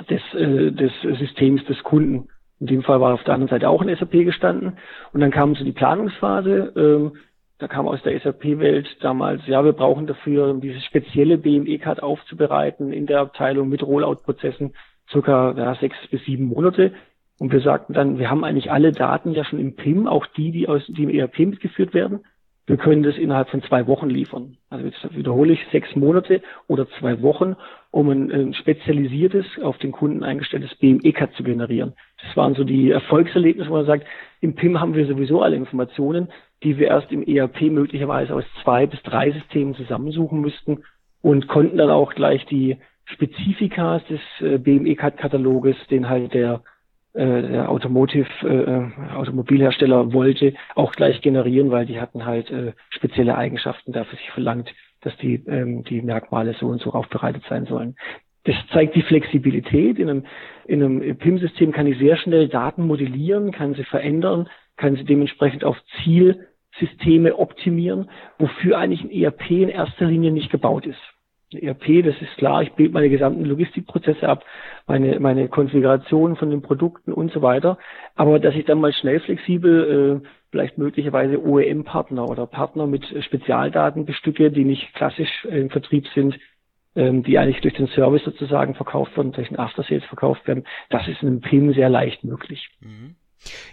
des, 0.09 0.23
äh, 0.35 0.70
des 0.70 0.92
Systems 1.18 1.64
des 1.64 1.83
Kunden. 1.83 2.29
In 2.61 2.66
dem 2.66 2.83
Fall 2.83 3.01
war 3.01 3.14
auf 3.14 3.25
der 3.25 3.35
anderen 3.35 3.51
Seite 3.51 3.68
auch 3.68 3.83
ein 3.83 3.94
SAP 3.94 4.25
gestanden. 4.25 4.79
Und 5.12 5.20
dann 5.20 5.31
kam 5.31 5.55
so 5.55 5.64
die 5.64 5.73
Planungsphase. 5.73 6.73
Ähm, 6.77 7.12
da 7.59 7.68
kam 7.68 7.87
aus 7.87 8.03
der 8.03 8.18
SAP-Welt 8.18 8.97
damals, 9.01 9.47
ja, 9.47 9.64
wir 9.64 9.73
brauchen 9.73 10.07
dafür, 10.07 10.51
um 10.51 10.61
dieses 10.61 10.85
spezielle 10.85 11.38
BME-Card 11.38 12.03
aufzubereiten 12.03 12.92
in 12.92 13.07
der 13.07 13.20
Abteilung 13.20 13.68
mit 13.68 13.83
Rollout-Prozessen, 13.83 14.75
circa 15.11 15.55
ja, 15.57 15.75
sechs 15.77 15.97
bis 16.11 16.25
sieben 16.25 16.47
Monate. 16.47 16.92
Und 17.38 17.53
wir 17.53 17.61
sagten 17.61 17.92
dann, 17.92 18.18
wir 18.18 18.31
haben 18.31 18.44
eigentlich 18.44 18.70
alle 18.70 18.92
Daten 18.92 19.33
ja 19.33 19.44
schon 19.44 19.61
im 19.61 19.77
PIM, 19.77 20.07
auch 20.07 20.27
die, 20.27 20.51
die 20.51 20.68
aus 20.68 20.87
dem 20.87 21.09
ERP 21.09 21.40
mitgeführt 21.40 21.94
werden. 21.94 22.20
Wir 22.66 22.79
können 22.79 23.03
das 23.03 23.18
innerhalb 23.18 23.50
von 23.50 23.62
zwei 23.62 23.87
Wochen 23.87 24.09
liefern. 24.09 24.57
Also 24.70 24.87
jetzt 24.87 25.14
wiederhole 25.14 25.53
ich 25.53 25.61
sechs 25.70 25.94
Monate 25.94 26.40
oder 26.66 26.88
zwei 26.98 27.20
Wochen, 27.20 27.57
um 27.90 28.09
ein, 28.09 28.33
ein 28.33 28.55
spezialisiertes, 28.55 29.44
auf 29.62 29.77
den 29.79 29.92
Kunden 29.92 30.24
eingestelltes 30.24 30.74
BME-Cut 30.77 31.35
zu 31.35 31.42
generieren. 31.42 31.92
Das 32.22 32.35
waren 32.37 32.55
so 32.55 32.64
die 32.64 32.90
Erfolgserlebnisse, 32.90 33.68
wo 33.68 33.74
man 33.74 33.87
sagt, 33.87 34.07
im 34.40 34.55
PIM 34.55 34.81
haben 34.81 34.94
wir 34.94 35.07
sowieso 35.07 35.42
alle 35.42 35.57
Informationen, 35.57 36.29
die 36.62 36.79
wir 36.79 36.88
erst 36.88 37.12
im 37.12 37.22
ERP 37.22 37.62
möglicherweise 37.70 38.35
aus 38.35 38.44
zwei 38.62 38.87
bis 38.87 39.03
drei 39.03 39.31
Systemen 39.31 39.74
zusammensuchen 39.74 40.40
müssten 40.40 40.85
und 41.20 41.48
konnten 41.48 41.77
dann 41.77 41.90
auch 41.90 42.14
gleich 42.14 42.46
die 42.46 42.79
Spezifikas 43.05 44.03
des 44.07 44.20
äh, 44.40 44.57
BME-Kataloges, 44.57 45.77
den 45.90 46.09
halt 46.09 46.33
der 46.33 46.62
der 47.14 47.70
Automotive 47.70 48.27
äh, 48.42 49.14
Automobilhersteller 49.14 50.12
wollte, 50.12 50.55
auch 50.74 50.92
gleich 50.92 51.20
generieren, 51.20 51.70
weil 51.70 51.87
die 51.87 52.00
hatten 52.00 52.27
halt 52.27 52.50
äh, 52.50 52.72
spezielle 52.90 53.37
Eigenschaften 53.37 53.92
dafür 53.92 54.18
sich 54.18 54.31
verlangt, 54.31 54.72
dass 55.03 55.16
die 55.18 55.37
ähm, 55.46 55.85
die 55.85 56.03
Merkmale 56.03 56.55
so 56.59 56.66
und 56.66 56.81
so 56.81 56.92
aufbereitet 56.92 57.44
sein 57.48 57.66
sollen. 57.66 57.96
Das 58.44 58.57
zeigt 58.72 58.94
die 58.94 59.03
Flexibilität. 59.03 59.98
In 59.98 60.11
einem, 60.11 60.27
in 60.66 60.83
einem 60.83 61.16
PIM-System 61.16 61.72
kann 61.72 61.87
ich 61.87 61.98
sehr 61.98 62.16
schnell 62.16 62.48
Daten 62.48 62.87
modellieren, 62.87 63.53
kann 63.53 63.74
sie 63.74 63.85
verändern, 63.85 64.48
kann 64.77 64.96
sie 64.96 65.05
dementsprechend 65.05 65.64
auf 65.64 65.79
Zielsysteme 66.03 67.38
optimieren, 67.38 68.11
wofür 68.38 68.79
eigentlich 68.79 69.03
ein 69.03 69.11
ERP 69.11 69.50
in 69.50 69.68
erster 69.70 70.07
Linie 70.07 70.31
nicht 70.31 70.50
gebaut 70.50 70.85
ist. 70.85 71.13
ERP, 71.55 72.05
das 72.05 72.21
ist 72.21 72.37
klar, 72.37 72.62
ich 72.62 72.73
bilde 72.73 72.93
meine 72.93 73.09
gesamten 73.09 73.45
Logistikprozesse 73.45 74.29
ab, 74.29 74.45
meine, 74.87 75.19
meine 75.21 75.49
Konfiguration 75.49 76.37
von 76.37 76.51
den 76.51 76.62
Produkten 76.62 77.12
und 77.12 77.33
so 77.33 77.43
weiter. 77.43 77.79
Aber 78.14 78.38
dass 78.38 78.55
ich 78.55 78.64
dann 78.64 78.81
mal 78.81 78.93
schnell 78.93 79.21
flexibel, 79.21 80.23
äh, 80.23 80.29
vielleicht 80.51 80.79
möglicherweise 80.79 81.43
OEM-Partner 81.45 82.29
oder 82.29 82.47
Partner 82.47 82.87
mit 82.87 83.05
Spezialdaten 83.25 84.05
bestücke, 84.05 84.51
die 84.51 84.64
nicht 84.64 84.95
klassisch 84.95 85.45
im 85.47 85.71
Vertrieb 85.71 86.07
sind, 86.14 86.38
ähm, 86.97 87.25
die 87.25 87.38
eigentlich 87.38 87.61
durch 87.61 87.75
den 87.75 87.88
Service 87.88 88.23
sozusagen 88.25 88.75
verkauft 88.75 89.17
werden, 89.17 89.33
durch 89.33 89.49
den 89.49 89.59
After-Sales 89.59 90.05
verkauft 90.05 90.47
werden, 90.47 90.64
das 90.90 91.09
ist 91.09 91.23
in 91.23 91.29
einem 91.29 91.40
PIM 91.40 91.75
sehr 91.75 91.88
leicht 91.88 92.23
möglich. 92.23 92.71
Mhm. 92.81 93.17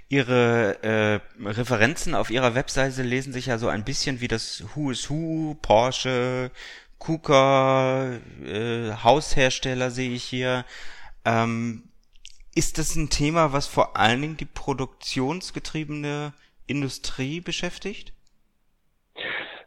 Ihre 0.09 0.83
äh, 0.83 1.47
Referenzen 1.47 2.15
auf 2.15 2.29
Ihrer 2.29 2.55
Webseite 2.55 3.03
lesen 3.03 3.31
sich 3.31 3.45
ja 3.45 3.57
so 3.57 3.67
ein 3.67 3.85
bisschen 3.85 4.21
wie 4.21 4.27
das 4.27 4.63
Who 4.75 4.91
is 4.91 5.09
Who, 5.09 5.55
Porsche, 5.61 6.51
KUKA, 7.01 8.19
äh, 8.45 8.91
Haushersteller 9.03 9.89
sehe 9.89 10.11
ich 10.11 10.23
hier. 10.23 10.65
Ähm, 11.25 11.83
ist 12.53 12.77
das 12.77 12.95
ein 12.95 13.09
Thema, 13.09 13.53
was 13.53 13.65
vor 13.65 13.97
allen 13.97 14.21
Dingen 14.21 14.37
die 14.37 14.45
produktionsgetriebene 14.45 16.33
Industrie 16.67 17.41
beschäftigt? 17.41 18.13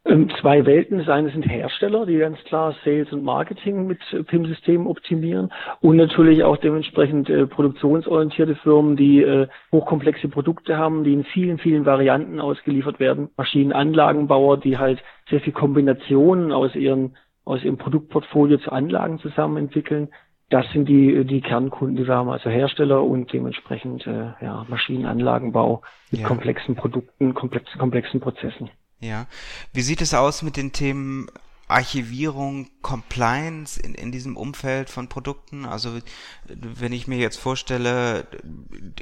Ähm, 0.07 0.31
zwei 0.41 0.65
Welten. 0.65 0.99
Das 0.99 1.09
eine 1.09 1.31
sind 1.31 1.43
Hersteller, 1.43 2.07
die 2.07 2.19
ganz 2.19 2.39
klar 2.45 2.77
Sales 2.85 3.11
und 3.13 3.25
Marketing 3.25 3.89
mit 3.89 3.99
PIM-Systemen 4.27 4.87
optimieren 4.87 5.51
und 5.81 5.97
natürlich 5.97 6.45
auch 6.45 6.59
dementsprechend 6.59 7.31
äh, 7.31 7.47
produktionsorientierte 7.47 8.55
Firmen, 8.57 8.97
die 8.97 9.23
äh, 9.23 9.49
hochkomplexe 9.73 10.29
Produkte 10.29 10.77
haben, 10.77 11.03
die 11.03 11.15
in 11.15 11.25
vielen, 11.25 11.59
vielen 11.59 11.85
Varianten 11.85 12.39
ausgeliefert 12.39 13.01
werden. 13.01 13.31
Maschinenanlagenbauer, 13.37 14.59
die 14.59 14.79
halt 14.79 15.03
sehr 15.31 15.41
viel 15.41 15.55
Kombinationen 15.55 16.53
aus 16.53 16.75
ihren 16.75 17.17
aus 17.45 17.63
ihrem 17.63 17.79
Produktportfolio 17.79 18.59
zu 18.59 18.73
Anlagen 18.73 19.19
zusammen 19.19 19.57
entwickeln. 19.57 20.09
Das 20.51 20.71
sind 20.73 20.89
die, 20.89 21.25
die 21.25 21.41
Kernkunden, 21.41 21.97
die 21.97 22.07
wir 22.07 22.15
haben, 22.15 22.29
also 22.29 22.51
Hersteller 22.51 23.03
und 23.03 23.33
dementsprechend 23.33 24.07
äh, 24.07 24.33
ja, 24.41 24.67
Maschinenanlagenbau 24.69 25.83
mit 26.11 26.21
ja. 26.21 26.27
komplexen 26.27 26.77
Produkten, 26.77 27.35
komplexen, 27.35 27.79
komplexen 27.79 28.21
Prozessen. 28.21 28.71
Ja. 29.01 29.27
Wie 29.73 29.81
sieht 29.81 30.01
es 30.01 30.15
aus 30.15 30.43
mit 30.43 30.57
den 30.57 30.73
Themen 30.73 31.27
Archivierung, 31.69 32.71
Compliance 32.83 33.81
in, 33.81 33.95
in 33.95 34.13
diesem 34.13 34.37
Umfeld 34.37 34.91
von 34.91 35.09
Produkten? 35.09 35.65
Also 35.65 35.99
wenn 36.47 36.93
ich 36.93 37.07
mir 37.07 37.19
jetzt 37.19 37.39
vorstelle, 37.39 38.27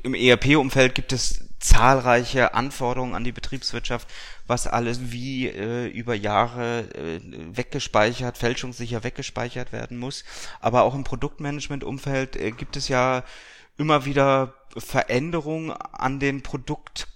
im 0.03 0.15
ERP-Umfeld 0.15 0.95
gibt 0.95 1.13
es 1.13 1.49
zahlreiche 1.59 2.55
Anforderungen 2.55 3.15
an 3.15 3.25
die 3.25 3.33
Betriebswirtschaft, 3.33 4.09
was 4.47 4.67
alles 4.67 5.13
wie 5.13 5.49
äh, 5.49 5.87
über 5.87 6.15
Jahre 6.15 6.89
äh, 6.95 7.21
weggespeichert, 7.57 8.37
fälschungssicher 8.37 9.05
weggespeichert 9.05 9.73
werden 9.73 9.99
muss. 9.99 10.25
Aber 10.61 10.83
auch 10.83 10.95
im 10.95 11.05
Produktmanagement-Umfeld 11.05 12.37
äh, 12.37 12.51
gibt 12.51 12.77
es 12.77 12.89
ja 12.89 13.23
immer 13.79 14.05
wieder 14.05 14.55
Veränderungen 14.77 15.71
an 15.71 16.21
den 16.21 16.43
Produkt 16.43 17.09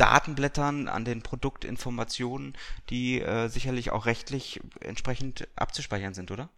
Datenblättern, 0.00 0.88
an 0.88 1.04
den 1.04 1.22
Produktinformationen, 1.22 2.54
die 2.88 3.20
äh, 3.20 3.48
sicherlich 3.48 3.92
auch 3.92 4.06
rechtlich 4.06 4.60
entsprechend 4.80 5.46
abzuspeichern 5.56 6.14
sind, 6.14 6.30
oder? 6.30 6.48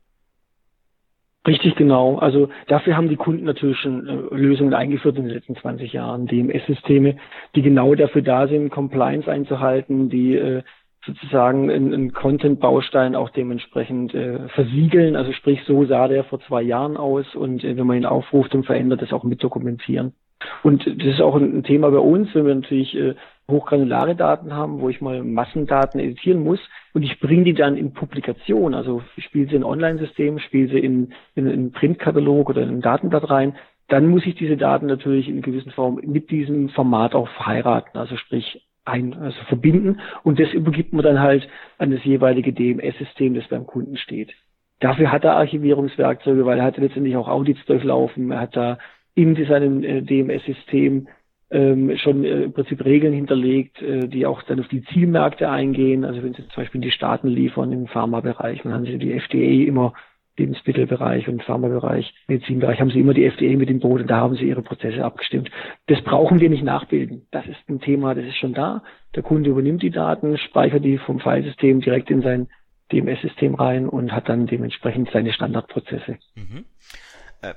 Richtig, 1.45 1.75
genau. 1.75 2.19
Also 2.19 2.51
dafür 2.69 2.97
haben 2.97 3.09
die 3.09 3.17
Kunden 3.17 3.45
natürlich 3.45 3.79
schon 3.79 4.07
äh, 4.07 4.35
Lösungen 4.35 4.75
eingeführt 4.75 5.17
in 5.17 5.25
den 5.25 5.35
letzten 5.35 5.57
20 5.57 5.93
Jahren, 5.93 6.27
DMS-Systeme, 6.27 7.17
die 7.57 7.63
genau 7.63 7.97
dafür 7.97 8.23
da 8.23 8.47
sind, 8.47 8.71
Compliance 8.71 9.29
einzuhalten, 9.29 10.09
die 10.09 10.37
äh, 10.37 10.63
sozusagen 11.05 11.69
einen 11.69 12.13
Content-Baustein 12.13 13.17
auch 13.17 13.31
dementsprechend 13.31 14.15
äh, 14.15 14.49
versiegeln. 14.51 15.17
Also 15.17 15.33
sprich, 15.33 15.61
so 15.67 15.85
sah 15.85 16.07
der 16.07 16.23
vor 16.23 16.41
zwei 16.43 16.63
Jahren 16.63 16.97
aus 16.97 17.35
und 17.35 17.65
äh, 17.65 17.77
wenn 17.77 17.89
man 17.89 17.97
ihn 17.97 18.07
aufruft 18.07 18.55
und 18.55 18.65
verändert, 18.65 19.03
das 19.03 19.13
auch 19.13 19.25
mit 19.25 19.43
dokumentieren. 19.43 20.15
Und 20.63 20.87
das 20.87 21.15
ist 21.15 21.21
auch 21.21 21.37
ein, 21.37 21.65
Thema 21.65 21.91
bei 21.91 21.99
uns, 21.99 22.33
wenn 22.35 22.47
wir 22.47 22.55
natürlich 22.55 22.97
äh, 22.97 23.15
hochgranulare 23.51 24.15
Daten 24.15 24.55
haben, 24.55 24.81
wo 24.81 24.89
ich 24.89 25.01
mal 25.01 25.23
Massendaten 25.23 26.01
editieren 26.01 26.43
muss 26.43 26.61
und 26.95 27.03
ich 27.03 27.21
bringe 27.21 27.45
die 27.45 27.55
dann 27.55 27.77
in 27.77 27.93
Publikation, 27.93 28.75
also 28.75 29.03
spiele 29.19 29.49
sie 29.49 29.57
in 29.57 29.65
Online-System, 29.65 30.39
spiele 30.39 30.69
sie 30.69 30.79
in, 30.79 31.13
in, 31.35 31.47
in 31.47 31.53
einen 31.53 31.73
Printkatalog 31.73 32.49
oder 32.51 32.63
in 32.63 32.69
ein 32.69 32.81
Datenblatt 32.81 33.29
rein, 33.29 33.55
dann 33.89 34.09
muss 34.09 34.25
ich 34.25 34.37
diese 34.37 34.57
Daten 34.57 34.87
natürlich 34.87 35.29
in 35.29 35.43
gewisser 35.43 35.71
Form 35.73 36.01
mit 36.03 36.31
diesem 36.31 36.71
Format 36.71 37.15
auch 37.15 37.29
verheiraten, 37.29 37.99
also 37.99 38.17
sprich 38.17 38.63
ein, 38.85 39.15
also 39.15 39.39
verbinden. 39.49 40.01
Und 40.23 40.41
das 40.41 40.53
übergibt 40.53 40.93
man 40.93 41.05
dann 41.05 41.21
halt 41.21 41.49
an 41.79 41.91
das 41.91 42.03
jeweilige 42.05 42.53
DMS-System, 42.53 43.35
das 43.35 43.47
beim 43.49 43.67
Kunden 43.67 43.97
steht. 43.97 44.33
Dafür 44.81 45.13
hat 45.13 45.25
er 45.25 45.37
Archivierungswerkzeuge, 45.37 46.45
weil 46.45 46.59
er 46.59 46.65
hat 46.65 46.77
letztendlich 46.77 47.17
auch 47.17 47.29
Audits 47.29 47.65
durchlaufen, 47.67 48.31
er 48.33 48.41
hat 48.41 48.57
da 48.57 48.79
in 49.15 49.37
seinem 49.47 49.85
äh, 49.85 50.03
DMS-System 50.03 51.09
ähm, 51.53 51.97
schon 51.99 52.25
äh, 52.25 52.45
im 52.45 52.53
Prinzip 52.53 52.85
Regeln 52.85 53.13
hinterlegt, 53.13 53.81
äh, 53.81 54.09
die 54.09 54.27
auch 54.27 54.43
dann 54.43 54.61
auf 54.61 54.69
die 54.69 54.85
Zielmärkte 54.85 55.49
eingehen. 55.51 56.05
Also 56.05 56.23
wenn 56.23 56.35
Sie 56.35 56.43
zum 56.43 56.57
Beispiel 56.57 56.81
die 56.81 56.91
Staaten 56.91 57.29
liefern 57.29 57.73
im 57.73 57.87
Pharmabereich, 57.87 58.63
dann 58.63 58.73
haben 58.73 58.87
Sie 58.87 58.99
die 58.99 59.13
FDA 59.13 59.67
immer 59.67 59.93
Lebensmittelbereich 60.39 61.29
und 61.29 61.43
Pharmabereich, 61.43 62.15
Medizinbereich 62.27 62.81
haben 62.81 62.91
sie 62.91 63.01
immer 63.01 63.13
die 63.13 63.25
FDA 63.25 63.57
mit 63.57 63.69
dem 63.69 63.81
Boot 63.81 64.01
und 64.01 64.11
da 64.11 64.17
haben 64.17 64.37
sie 64.37 64.49
ihre 64.49 64.63
Prozesse 64.63 65.05
abgestimmt. 65.05 65.51
Das 65.87 66.01
brauchen 66.03 66.41
wir 66.41 66.49
nicht 66.49 66.65
nachbilden. 66.65 67.27
Das 67.31 67.47
ist 67.47 67.59
ein 67.69 67.81
Thema, 67.81 68.15
das 68.15 68.25
ist 68.25 68.39
schon 68.39 68.55
da. 68.55 68.83
Der 69.15 69.23
Kunde 69.23 69.51
übernimmt 69.51 69.83
die 69.83 69.91
Daten, 69.91 70.39
speichert 70.39 70.85
die 70.85 70.97
vom 70.97 71.21
Filesystem 71.21 71.81
direkt 71.81 72.11
in 72.11 72.23
sein 72.23 72.49
DMS-System 72.93 73.55
rein 73.55 73.89
und 73.89 74.13
hat 74.13 74.29
dann 74.29 74.47
dementsprechend 74.47 75.11
seine 75.13 75.33
Standardprozesse. 75.33 76.17
Mhm. 76.35 76.65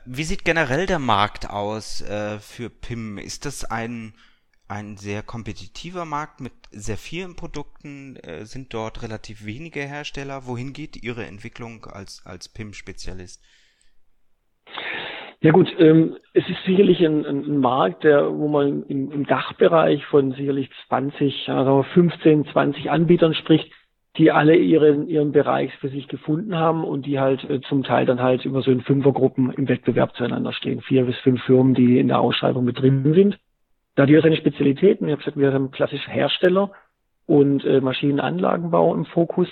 Wie 0.05 0.23
sieht 0.23 0.45
generell 0.45 0.85
der 0.85 0.99
Markt 0.99 1.49
aus 1.49 2.01
äh, 2.01 2.39
für 2.39 2.69
PIM? 2.69 3.17
Ist 3.17 3.45
das 3.45 3.63
ein 3.65 4.13
ein 4.67 4.97
sehr 4.97 5.21
kompetitiver 5.21 6.05
Markt 6.05 6.41
mit 6.41 6.53
sehr 6.71 6.97
vielen 6.97 7.35
Produkten, 7.35 8.15
äh, 8.17 8.45
sind 8.45 8.73
dort 8.73 9.03
relativ 9.03 9.45
wenige 9.45 9.81
Hersteller. 9.81 10.47
Wohin 10.47 10.73
geht 10.73 11.03
Ihre 11.03 11.25
Entwicklung 11.25 11.85
als, 11.85 12.23
als 12.25 12.49
PIM-Spezialist? 12.49 13.43
Ja 15.41 15.51
gut, 15.51 15.71
ähm, 15.77 16.17
es 16.33 16.47
ist 16.49 16.63
sicherlich 16.65 17.05
ein, 17.05 17.23
ein, 17.23 17.59
Markt, 17.59 18.03
der, 18.03 18.33
wo 18.35 18.47
man 18.47 18.83
im, 18.87 19.11
im 19.11 19.25
Dachbereich 19.27 20.03
von 20.05 20.31
sicherlich 20.31 20.71
20, 20.87 21.49
also 21.49 21.83
15, 21.93 22.47
20 22.47 22.89
Anbietern 22.89 23.35
spricht, 23.35 23.71
die 24.17 24.31
alle 24.31 24.55
ihren, 24.55 25.07
ihren 25.07 25.31
Bereich 25.31 25.73
für 25.75 25.89
sich 25.89 26.07
gefunden 26.07 26.55
haben 26.55 26.83
und 26.83 27.05
die 27.05 27.19
halt 27.19 27.43
äh, 27.49 27.61
zum 27.61 27.83
Teil 27.83 28.05
dann 28.05 28.21
halt 28.21 28.45
immer 28.45 28.61
so 28.61 28.71
in 28.71 28.81
Fünfergruppen 28.81 29.51
im 29.51 29.67
Wettbewerb 29.67 30.15
zueinander 30.15 30.53
stehen. 30.53 30.81
Vier 30.81 31.05
bis 31.05 31.17
fünf 31.17 31.43
Firmen, 31.43 31.73
die 31.73 31.99
in 31.99 32.07
der 32.07 32.19
Ausschreibung 32.19 32.63
mit 32.63 32.79
drin 32.79 33.13
sind. 33.13 33.37
Da 33.95 34.03
hat 34.03 34.09
jeder 34.09 34.21
seine 34.21 34.37
Spezialitäten. 34.37 35.07
Ich 35.07 35.11
habe 35.11 35.21
gesagt, 35.21 35.37
wir 35.37 35.51
haben 35.51 35.71
klassisch 35.71 36.07
Hersteller 36.07 36.71
und 37.25 37.63
äh, 37.65 37.81
Maschinenanlagenbau 37.81 38.93
im 38.93 39.05
Fokus 39.05 39.49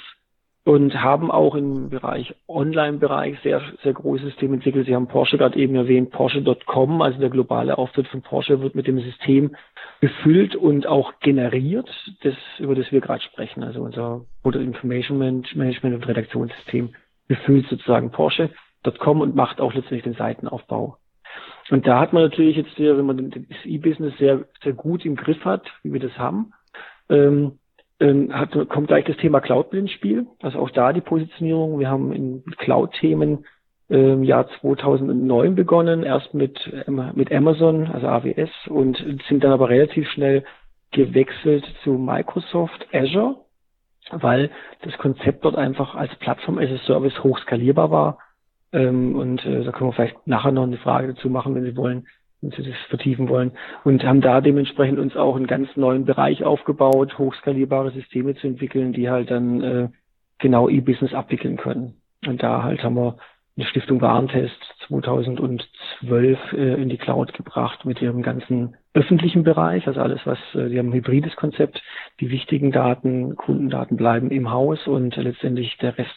und 0.66 1.02
haben 1.02 1.30
auch 1.30 1.56
im 1.56 1.90
Bereich 1.90 2.34
Online-Bereich 2.48 3.38
sehr, 3.44 3.62
sehr 3.84 3.94
großes 3.94 4.28
System 4.28 4.54
entwickelt. 4.54 4.86
Sie 4.86 4.96
haben 4.96 5.08
Porsche 5.08 5.38
gerade 5.38 5.60
eben 5.60 5.76
erwähnt, 5.76 6.12
Porsche.com, 6.12 7.02
also 7.02 7.20
der 7.20 7.30
globale 7.30 7.78
Auftritt 7.78 8.08
von 8.08 8.22
Porsche 8.22 8.62
wird 8.62 8.74
mit 8.74 8.88
dem 8.88 9.00
System 9.00 9.56
befüllt 10.00 10.56
und 10.56 10.88
auch 10.88 11.20
generiert, 11.20 11.90
das, 12.22 12.36
über 12.60 12.76
das 12.76 12.92
wir 12.94 13.02
gerade 13.02 13.24
sprechen. 13.24 13.64
Also 13.64 13.82
unser 13.82 14.22
Product 14.42 14.62
Information 14.62 15.18
Management 15.18 15.96
und 15.96 16.08
Redaktionssystem 16.08 16.96
befüllt 17.28 17.68
sozusagen 17.68 18.12
Porsche.com 18.12 19.20
und 19.20 19.36
macht 19.36 19.60
auch 19.60 19.74
letztendlich 19.74 20.04
den 20.04 20.14
Seitenaufbau. 20.14 20.98
Und 21.72 21.88
da 21.88 22.00
hat 22.00 22.14
man 22.14 22.24
natürlich 22.24 22.56
jetzt 22.56 22.78
wenn 22.78 23.06
man 23.06 23.32
das 23.32 23.66
E-Business 23.66 24.18
sehr, 24.18 24.46
sehr 24.64 24.74
gut 24.74 25.06
im 25.06 25.16
Griff 25.16 25.44
hat, 25.44 25.66
wie 25.82 25.92
wir 25.92 26.00
das 26.00 26.18
haben, 26.18 26.54
ähm, 27.10 27.60
ähm, 28.04 28.34
hat, 28.34 28.52
kommt 28.70 28.88
gleich 28.88 29.06
das 29.06 29.18
Thema 29.18 29.40
Cloud 29.40 29.72
mit 29.72 29.82
ins 29.82 29.92
Spiel. 29.92 30.28
Also 30.42 30.60
auch 30.60 30.70
da 30.70 30.94
die 30.94 31.02
Positionierung. 31.02 31.80
Wir 31.80 31.90
haben 31.90 32.12
in 32.12 32.44
Cloud-Themen 32.58 33.46
im 33.90 34.00
ähm, 34.00 34.24
Jahr 34.24 34.48
2009 34.62 35.56
begonnen, 35.56 36.04
erst 36.04 36.34
mit, 36.34 36.58
ähm, 36.88 37.12
mit 37.16 37.32
Amazon, 37.32 37.88
also 37.88 38.08
AWS, 38.08 38.50
und 38.68 38.98
sind 39.28 39.44
dann 39.44 39.52
aber 39.52 39.70
relativ 39.70 40.08
schnell 40.10 40.44
gewechselt 40.92 41.66
zu 41.84 41.92
Microsoft 41.94 42.88
Azure, 42.94 43.36
weil 44.12 44.50
das 44.84 44.98
Konzept 44.98 45.44
dort 45.46 45.56
einfach 45.56 45.96
als 45.96 46.16
Plattform 46.16 46.60
as 46.60 46.70
a 46.70 46.78
Service 46.86 47.24
hochskalierbar 47.24 47.92
war 47.92 48.18
ähm, 48.74 49.16
und 49.16 49.46
äh, 49.46 49.64
da 49.64 49.72
können 49.72 49.90
wir 49.90 49.94
vielleicht 49.94 50.28
nachher 50.28 50.52
noch 50.52 50.64
eine 50.64 50.78
Frage 50.78 51.14
dazu 51.14 51.30
machen, 51.30 51.56
wenn 51.56 51.64
Sie 51.64 51.78
wollen, 51.78 52.08
wenn 52.44 52.52
Sie 52.52 52.70
das 52.70 52.80
vertiefen 52.90 53.30
wollen. 53.30 53.52
Und 53.84 54.04
haben 54.04 54.22
da 54.22 54.42
dementsprechend 54.42 55.00
uns 55.00 55.16
auch 55.16 55.36
einen 55.36 55.48
ganz 55.48 55.76
neuen 55.76 56.06
Bereich 56.06 56.44
aufgebaut, 56.44 57.18
hochskalierbare 57.18 57.92
Systeme 57.92 58.36
zu 58.36 58.48
entwickeln, 58.48 58.94
die 58.94 59.10
halt 59.10 59.32
dann 59.32 59.62
äh, 59.62 59.90
genau 60.40 60.70
E-Business 60.70 61.14
abwickeln 61.14 61.58
können. 61.58 61.96
Und 62.28 62.44
da 62.44 62.64
halt 62.64 62.84
haben 62.84 62.96
wir 62.96 63.18
eine 63.56 63.68
Stiftung 63.68 64.02
Warentest 64.02 64.58
2012 64.88 66.40
äh, 66.54 66.82
in 66.82 66.90
die 66.90 66.98
Cloud 66.98 67.34
gebracht 67.34 67.86
mit 67.86 68.02
ihrem 68.02 68.24
ganzen 68.24 68.76
öffentlichen 68.94 69.44
Bereich, 69.44 69.88
also 69.88 70.02
alles, 70.02 70.22
was, 70.26 70.40
äh, 70.56 70.70
die 70.70 70.80
haben 70.80 70.90
ein 70.90 70.94
hybrides 70.94 71.36
Konzept, 71.36 71.82
die 72.20 72.30
wichtigen 72.30 72.72
Daten, 72.72 73.36
Kundendaten 73.36 73.96
bleiben 73.96 74.32
im 74.32 74.52
Haus 74.52 74.88
und 74.88 75.16
letztendlich 75.16 75.78
der 75.78 75.98
Rest 75.98 76.16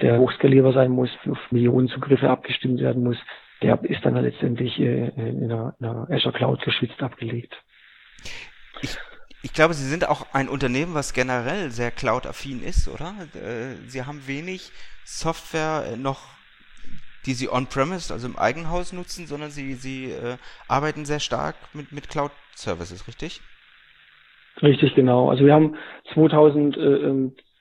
der 0.00 0.18
hochskalierbar 0.18 0.72
sein 0.72 0.90
muss, 0.90 1.10
auf 1.30 1.38
Millionen 1.52 1.86
Zugriffe 1.86 2.28
abgestimmt 2.28 2.80
werden 2.80 3.04
muss, 3.04 3.18
der 3.62 3.82
ist 3.84 4.04
dann 4.04 4.16
letztendlich 4.16 4.78
äh, 4.78 5.08
in 5.16 5.44
einer, 5.44 5.74
in 5.78 5.86
einer 5.86 6.10
Azure 6.10 6.32
Cloud 6.32 6.62
geschützt 6.62 7.02
abgelegt. 7.02 7.54
Ich, 8.82 8.96
ich 9.42 9.52
glaube, 9.52 9.74
Sie 9.74 9.88
sind 9.88 10.08
auch 10.08 10.26
ein 10.32 10.48
Unternehmen, 10.48 10.94
was 10.94 11.12
generell 11.12 11.70
sehr 11.70 11.90
cloud-affin 11.90 12.62
ist, 12.62 12.88
oder? 12.88 13.14
Äh, 13.34 13.76
Sie 13.86 14.02
haben 14.04 14.26
wenig 14.26 14.70
Software 15.04 15.92
äh, 15.92 15.96
noch, 15.96 16.20
die 17.26 17.34
Sie 17.34 17.48
on-premise, 17.48 18.12
also 18.12 18.26
im 18.26 18.36
Eigenhaus 18.36 18.92
nutzen, 18.92 19.26
sondern 19.26 19.50
Sie, 19.50 19.74
Sie 19.74 20.10
äh, 20.10 20.36
arbeiten 20.68 21.04
sehr 21.04 21.20
stark 21.20 21.56
mit, 21.72 21.92
mit 21.92 22.08
Cloud-Services, 22.08 23.06
richtig? 23.08 23.40
Richtig, 24.60 24.94
genau. 24.94 25.30
Also 25.30 25.44
wir 25.46 25.54
haben 25.54 25.76
2000 26.12 26.76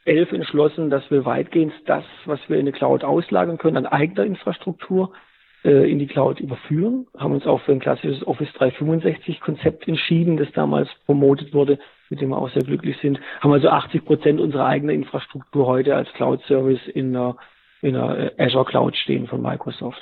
11 0.03 0.31
entschlossen, 0.31 0.89
dass 0.89 1.09
wir 1.11 1.25
weitgehend 1.25 1.73
das, 1.85 2.03
was 2.25 2.39
wir 2.47 2.57
in 2.57 2.65
die 2.65 2.71
Cloud 2.71 3.03
auslagern 3.03 3.59
können, 3.59 3.77
an 3.77 3.85
eigener 3.85 4.25
Infrastruktur 4.25 5.13
äh, 5.13 5.30
in 5.63 5.99
die 5.99 6.07
Cloud 6.07 6.39
überführen. 6.39 7.07
Haben 7.17 7.33
uns 7.33 7.45
auch 7.45 7.61
für 7.61 7.71
ein 7.71 7.79
klassisches 7.79 8.25
Office 8.25 8.51
365 8.53 9.39
Konzept 9.41 9.87
entschieden, 9.87 10.37
das 10.37 10.51
damals 10.53 10.89
promotet 11.05 11.53
wurde, 11.53 11.77
mit 12.09 12.19
dem 12.19 12.29
wir 12.29 12.37
auch 12.37 12.49
sehr 12.49 12.63
glücklich 12.63 12.97
sind. 13.01 13.19
Haben 13.41 13.53
also 13.53 13.69
80 13.69 14.03
Prozent 14.05 14.39
unserer 14.39 14.65
eigenen 14.65 14.95
Infrastruktur 14.95 15.67
heute 15.67 15.95
als 15.95 16.11
Cloud 16.13 16.41
Service 16.43 16.79
in 16.87 17.15
einer, 17.15 17.37
in 17.81 17.95
einer 17.95 18.39
äh, 18.39 18.43
Azure 18.43 18.65
Cloud 18.65 18.95
stehen 18.97 19.27
von 19.27 19.41
Microsoft. 19.41 20.01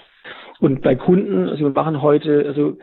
Und 0.60 0.82
bei 0.82 0.96
Kunden, 0.96 1.50
also 1.50 1.64
wir 1.64 1.72
machen 1.72 2.02
heute, 2.02 2.46
also 2.48 2.78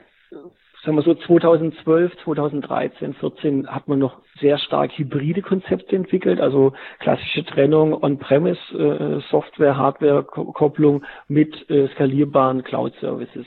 sagen 0.87 0.97
wir 0.97 1.03
so 1.03 1.15
2012, 1.15 2.17
2013, 2.23 3.15
14 3.15 3.67
hat 3.67 3.89
man 3.89 3.99
noch 3.99 4.19
sehr 4.41 4.57
stark 4.57 4.97
hybride 4.97 5.43
Konzepte 5.43 5.97
entwickelt, 5.97 6.41
also 6.41 6.75
klassische 7.01 7.45
Trennung 7.45 7.93
On-Premise 8.05 8.61
äh, 8.73 9.21
Software, 9.29 9.77
Hardware-Kopplung 9.77 11.05
mit 11.27 11.69
äh, 11.69 11.89
skalierbaren 11.89 12.63
Cloud-Services. 12.63 13.47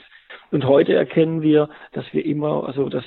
Und 0.50 0.66
heute 0.66 0.94
erkennen 0.94 1.40
wir, 1.40 1.70
dass 1.92 2.04
wir 2.12 2.26
immer, 2.26 2.66
also 2.66 2.90
dass 2.90 3.04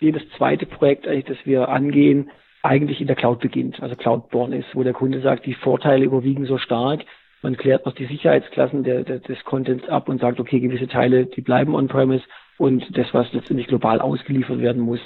jedes 0.00 0.28
zweite 0.36 0.66
Projekt 0.66 1.06
eigentlich, 1.06 1.36
das 1.36 1.46
wir 1.46 1.68
angehen, 1.68 2.30
eigentlich 2.62 3.00
in 3.00 3.06
der 3.06 3.16
Cloud 3.16 3.38
beginnt, 3.38 3.80
also 3.80 3.94
Cloud-born 3.94 4.52
ist, 4.52 4.74
wo 4.74 4.82
der 4.82 4.94
Kunde 4.94 5.20
sagt, 5.20 5.46
die 5.46 5.54
Vorteile 5.54 6.04
überwiegen 6.04 6.46
so 6.46 6.58
stark, 6.58 7.04
man 7.42 7.56
klärt 7.56 7.86
noch 7.86 7.94
die 7.94 8.06
Sicherheitsklassen 8.06 8.82
der, 8.82 9.04
der, 9.04 9.18
des 9.20 9.44
Contents 9.44 9.88
ab 9.88 10.08
und 10.08 10.20
sagt, 10.20 10.40
okay, 10.40 10.58
gewisse 10.58 10.88
Teile, 10.88 11.26
die 11.26 11.42
bleiben 11.42 11.74
on-premise 11.74 12.24
und 12.58 12.96
das, 12.96 13.12
was 13.12 13.32
letztendlich 13.32 13.66
global 13.66 14.00
ausgeliefert 14.00 14.58
werden 14.60 14.82
muss, 14.82 15.00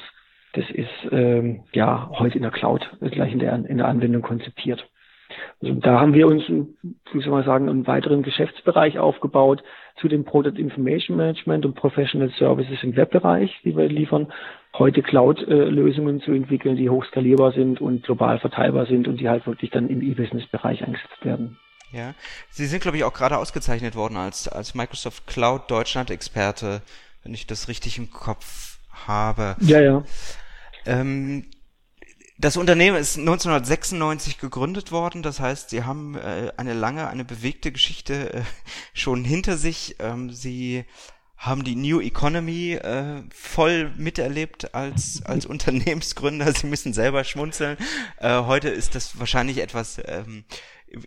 das 0.52 0.64
ist 0.70 1.12
ähm, 1.12 1.64
ja 1.72 2.10
heute 2.18 2.36
in 2.36 2.42
der 2.42 2.50
Cloud 2.50 2.88
gleich 3.00 3.32
in 3.32 3.38
der, 3.38 3.54
in 3.54 3.78
der 3.78 3.88
Anwendung 3.88 4.22
konzipiert. 4.22 4.88
Also 5.60 5.74
da 5.74 6.00
haben 6.00 6.14
wir 6.14 6.26
uns, 6.26 6.44
wie 6.48 7.22
soll 7.22 7.30
man 7.30 7.44
sagen, 7.44 7.68
einen 7.68 7.86
weiteren 7.86 8.22
Geschäftsbereich 8.22 8.98
aufgebaut, 8.98 9.62
zu 10.00 10.08
dem 10.08 10.24
Product 10.24 10.58
Information 10.58 11.16
Management 11.16 11.66
und 11.66 11.74
Professional 11.74 12.30
Services 12.38 12.82
im 12.82 12.96
Webbereich, 12.96 13.50
die 13.64 13.76
wir 13.76 13.88
liefern, 13.88 14.32
heute 14.78 15.02
Cloud-Lösungen 15.02 16.20
zu 16.20 16.32
entwickeln, 16.32 16.76
die 16.76 16.88
hochskalierbar 16.88 17.52
sind 17.52 17.80
und 17.80 18.04
global 18.04 18.38
verteilbar 18.38 18.86
sind 18.86 19.08
und 19.08 19.18
die 19.18 19.28
halt 19.28 19.46
wirklich 19.46 19.70
dann 19.70 19.88
im 19.88 20.00
E-Business-Bereich 20.02 20.84
eingesetzt 20.84 21.24
werden. 21.24 21.58
Ja, 21.90 22.14
Sie 22.50 22.66
sind, 22.66 22.82
glaube 22.82 22.98
ich, 22.98 23.04
auch 23.04 23.14
gerade 23.14 23.38
ausgezeichnet 23.38 23.96
worden 23.96 24.16
als, 24.16 24.46
als 24.46 24.74
Microsoft 24.74 25.26
Cloud 25.26 25.70
Deutschland-Experte, 25.70 26.82
wenn 27.28 27.34
ich 27.34 27.46
das 27.46 27.68
richtig 27.68 27.98
im 27.98 28.10
Kopf 28.10 28.78
habe. 28.90 29.54
Ja, 29.60 29.80
ja. 29.80 30.02
Ähm, 30.86 31.44
das 32.38 32.56
Unternehmen 32.56 32.96
ist 32.96 33.18
1996 33.18 34.38
gegründet 34.38 34.92
worden, 34.92 35.22
das 35.22 35.38
heißt, 35.38 35.68
Sie 35.68 35.84
haben 35.84 36.14
äh, 36.14 36.52
eine 36.56 36.72
lange, 36.72 37.06
eine 37.06 37.26
bewegte 37.26 37.70
Geschichte 37.70 38.32
äh, 38.32 38.42
schon 38.94 39.24
hinter 39.24 39.58
sich. 39.58 39.96
Ähm, 39.98 40.30
Sie 40.30 40.86
haben 41.36 41.64
die 41.64 41.76
New 41.76 42.00
Economy 42.00 42.72
äh, 42.72 43.22
voll 43.30 43.92
miterlebt 43.98 44.74
als 44.74 45.22
als 45.26 45.44
Unternehmensgründer. 45.54 46.50
Sie 46.54 46.66
müssen 46.66 46.94
selber 46.94 47.24
schmunzeln. 47.24 47.76
Äh, 48.16 48.40
heute 48.44 48.70
ist 48.70 48.94
das 48.94 49.18
wahrscheinlich 49.18 49.58
etwas 49.58 50.00
ähm, 50.06 50.44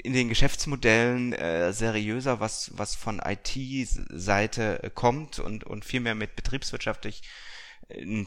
in 0.04 0.14
den 0.14 0.30
Geschäftsmodellen 0.30 1.34
äh, 1.34 1.74
seriöser, 1.74 2.40
was 2.40 2.72
was 2.78 2.96
von 2.96 3.20
IT-Seite 3.24 4.84
äh, 4.84 4.90
kommt 4.90 5.40
und 5.40 5.64
und 5.64 5.86
viel 5.86 6.00
mehr 6.02 6.16
mit 6.16 6.36
betriebswirtschaftlich 6.36 7.24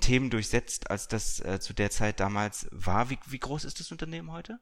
Themen 0.00 0.30
durchsetzt, 0.30 0.90
als 0.90 1.08
das 1.08 1.40
äh, 1.40 1.58
zu 1.58 1.74
der 1.74 1.90
Zeit 1.90 2.20
damals 2.20 2.68
war. 2.70 3.10
Wie, 3.10 3.18
wie 3.30 3.38
groß 3.38 3.64
ist 3.64 3.80
das 3.80 3.92
Unternehmen 3.92 4.32
heute? 4.32 4.58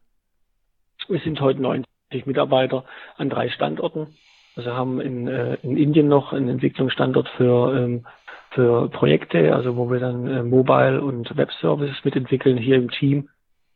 Wir 1.09 1.21
sind 1.21 1.41
heute 1.41 1.61
90 1.61 1.87
Mitarbeiter 2.27 2.85
an 3.17 3.31
drei 3.31 3.49
Standorten. 3.49 4.15
Also 4.55 4.73
haben 4.73 5.01
in, 5.01 5.27
äh, 5.29 5.55
in 5.63 5.77
Indien 5.77 6.09
noch 6.09 6.33
einen 6.33 6.49
Entwicklungsstandort 6.49 7.29
für, 7.37 7.75
ähm, 7.77 8.07
für 8.51 8.89
Projekte, 8.91 9.55
also 9.55 9.77
wo 9.77 9.91
wir 9.91 9.99
dann 9.99 10.27
äh, 10.27 10.43
Mobile 10.43 11.03
und 11.03 11.37
Web 11.37 11.51
Services 11.61 12.05
mitentwickeln, 12.05 12.59
hier 12.59 12.77
im 12.77 12.91
Team 12.91 13.29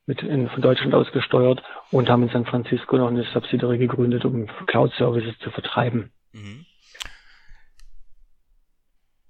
mit 0.07 0.23
in, 0.23 0.49
von 0.49 0.63
Deutschland 0.63 0.95
aus 0.95 1.11
gesteuert 1.13 1.63
und 1.91 2.09
haben 2.09 2.23
in 2.23 2.29
San 2.31 2.47
Francisco 2.47 2.97
noch 2.97 3.09
eine 3.09 3.25
Subsidiary 3.25 3.79
gegründet, 3.79 4.25
um 4.25 4.47
Cloud 4.67 4.93
Services 4.95 5.37
zu 5.41 5.51
vertreiben. 5.51 6.13
Mhm. 6.33 6.65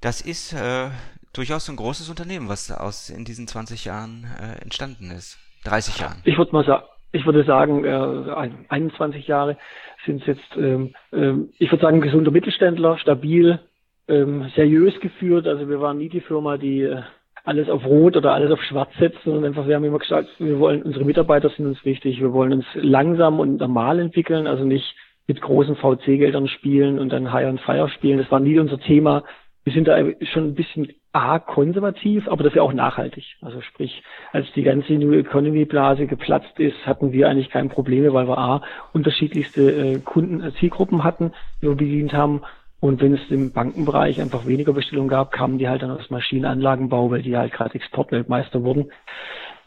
Das 0.01 0.21
ist 0.21 0.53
äh, 0.53 0.91
durchaus 1.33 1.69
ein 1.69 1.77
großes 1.77 2.11
Unternehmen, 2.11 2.49
was 2.49 2.71
aus 2.71 3.11
in 3.11 3.25
diesen 3.25 3.49
20 3.49 3.85
Jahren 3.87 4.27
äh, 4.41 4.63
entstanden 4.63 5.11
ist. 5.11 5.39
30 5.65 5.99
Jahren. 5.99 6.23
Ich 6.25 6.39
würde 6.39 6.53
mal 6.53 6.65
sagen, 6.65 6.85
ich 7.13 7.25
würde 7.25 7.45
sagen, 7.45 7.85
äh, 7.85 8.67
21 8.69 9.27
Jahre 9.27 9.57
sind 10.05 10.21
es 10.21 10.27
jetzt, 10.27 10.57
ähm, 10.57 10.95
ähm, 11.13 11.51
ich 11.59 11.71
würde 11.71 11.83
sagen, 11.83 12.01
gesunder 12.01 12.31
Mittelständler, 12.31 12.99
stabil, 12.99 13.59
ähm, 14.07 14.51
seriös 14.55 14.99
geführt. 15.01 15.47
Also 15.47 15.69
wir 15.69 15.81
waren 15.81 15.99
nie 15.99 16.09
die 16.09 16.21
Firma, 16.21 16.59
die 16.59 16.83
äh, 16.83 17.03
alles 17.47 17.71
auf 17.71 17.85
Rot 17.85 18.17
oder 18.17 18.35
alles 18.35 18.51
auf 18.51 18.63
Schwarz 18.63 18.91
setzt, 18.99 19.23
sondern 19.25 19.45
einfach, 19.45 19.67
wir 19.69 19.77
haben 19.77 19.85
immer 19.85 20.01
gesagt, 20.01 20.29
wir 20.39 20.59
wollen, 20.59 20.83
unsere 20.83 21.05
Mitarbeiter 21.05 21.49
sind 21.49 21.67
uns 21.67 21.85
wichtig, 21.85 22.21
wir 22.21 22.33
wollen 22.33 22.53
uns 22.53 22.67
langsam 22.75 23.39
und 23.41 23.59
normal 23.59 24.01
entwickeln, 24.01 24.47
also 24.47 24.65
nicht 24.65 24.95
mit 25.29 25.41
großen 25.41 25.77
VC-Geldern 25.77 26.49
spielen 26.49 26.99
und 26.99 27.11
dann 27.11 27.33
High 27.33 27.49
on 27.49 27.59
Fire 27.59 27.89
spielen. 27.89 28.19
Das 28.19 28.31
war 28.31 28.41
nie 28.41 28.59
unser 28.59 28.79
Thema. 28.79 29.23
Wir 29.65 29.73
sind 29.73 29.89
da 29.89 29.99
schon 30.33 30.45
ein 30.45 30.55
bisschen 30.55 30.93
A, 31.13 31.39
konservativ, 31.39 32.29
aber 32.29 32.45
dafür 32.45 32.63
auch 32.63 32.73
nachhaltig. 32.73 33.25
Also 33.41 33.61
sprich, 33.63 34.03
als 34.33 34.47
die 34.55 34.63
ganze 34.63 34.93
New 34.93 35.13
Economy 35.13 35.65
Blase 35.65 36.07
geplatzt 36.07 36.61
ist, 36.61 36.87
hatten 36.87 37.13
wir 37.13 37.29
eigentlich 37.29 37.51
keine 37.51 37.69
Probleme, 37.69 38.13
weil 38.13 38.29
wir 38.29 38.39
A, 38.39 38.63
unterschiedlichste 38.93 39.71
äh, 39.71 39.99
Kunden, 40.01 40.43
äh, 40.43 40.53
Zielgruppen 40.61 41.03
hatten, 41.05 41.33
die 41.61 41.69
wir 41.69 41.75
bedient 41.75 42.13
haben. 42.13 42.43
Und 42.81 43.01
wenn 43.01 43.15
es 43.15 43.31
im 43.31 43.53
Bankenbereich 43.53 44.21
einfach 44.21 44.47
weniger 44.47 44.73
Bestellungen 44.73 45.09
gab, 45.09 45.33
kamen 45.33 45.59
die 45.59 45.69
halt 45.69 45.83
dann 45.83 45.91
aus 45.91 46.11
Maschinenanlagenbau, 46.11 47.11
weil 47.11 47.23
die 47.23 47.37
halt 47.37 47.53
gerade 47.53 47.75
Exportweltmeister 47.75 48.63
wurden. 48.63 48.93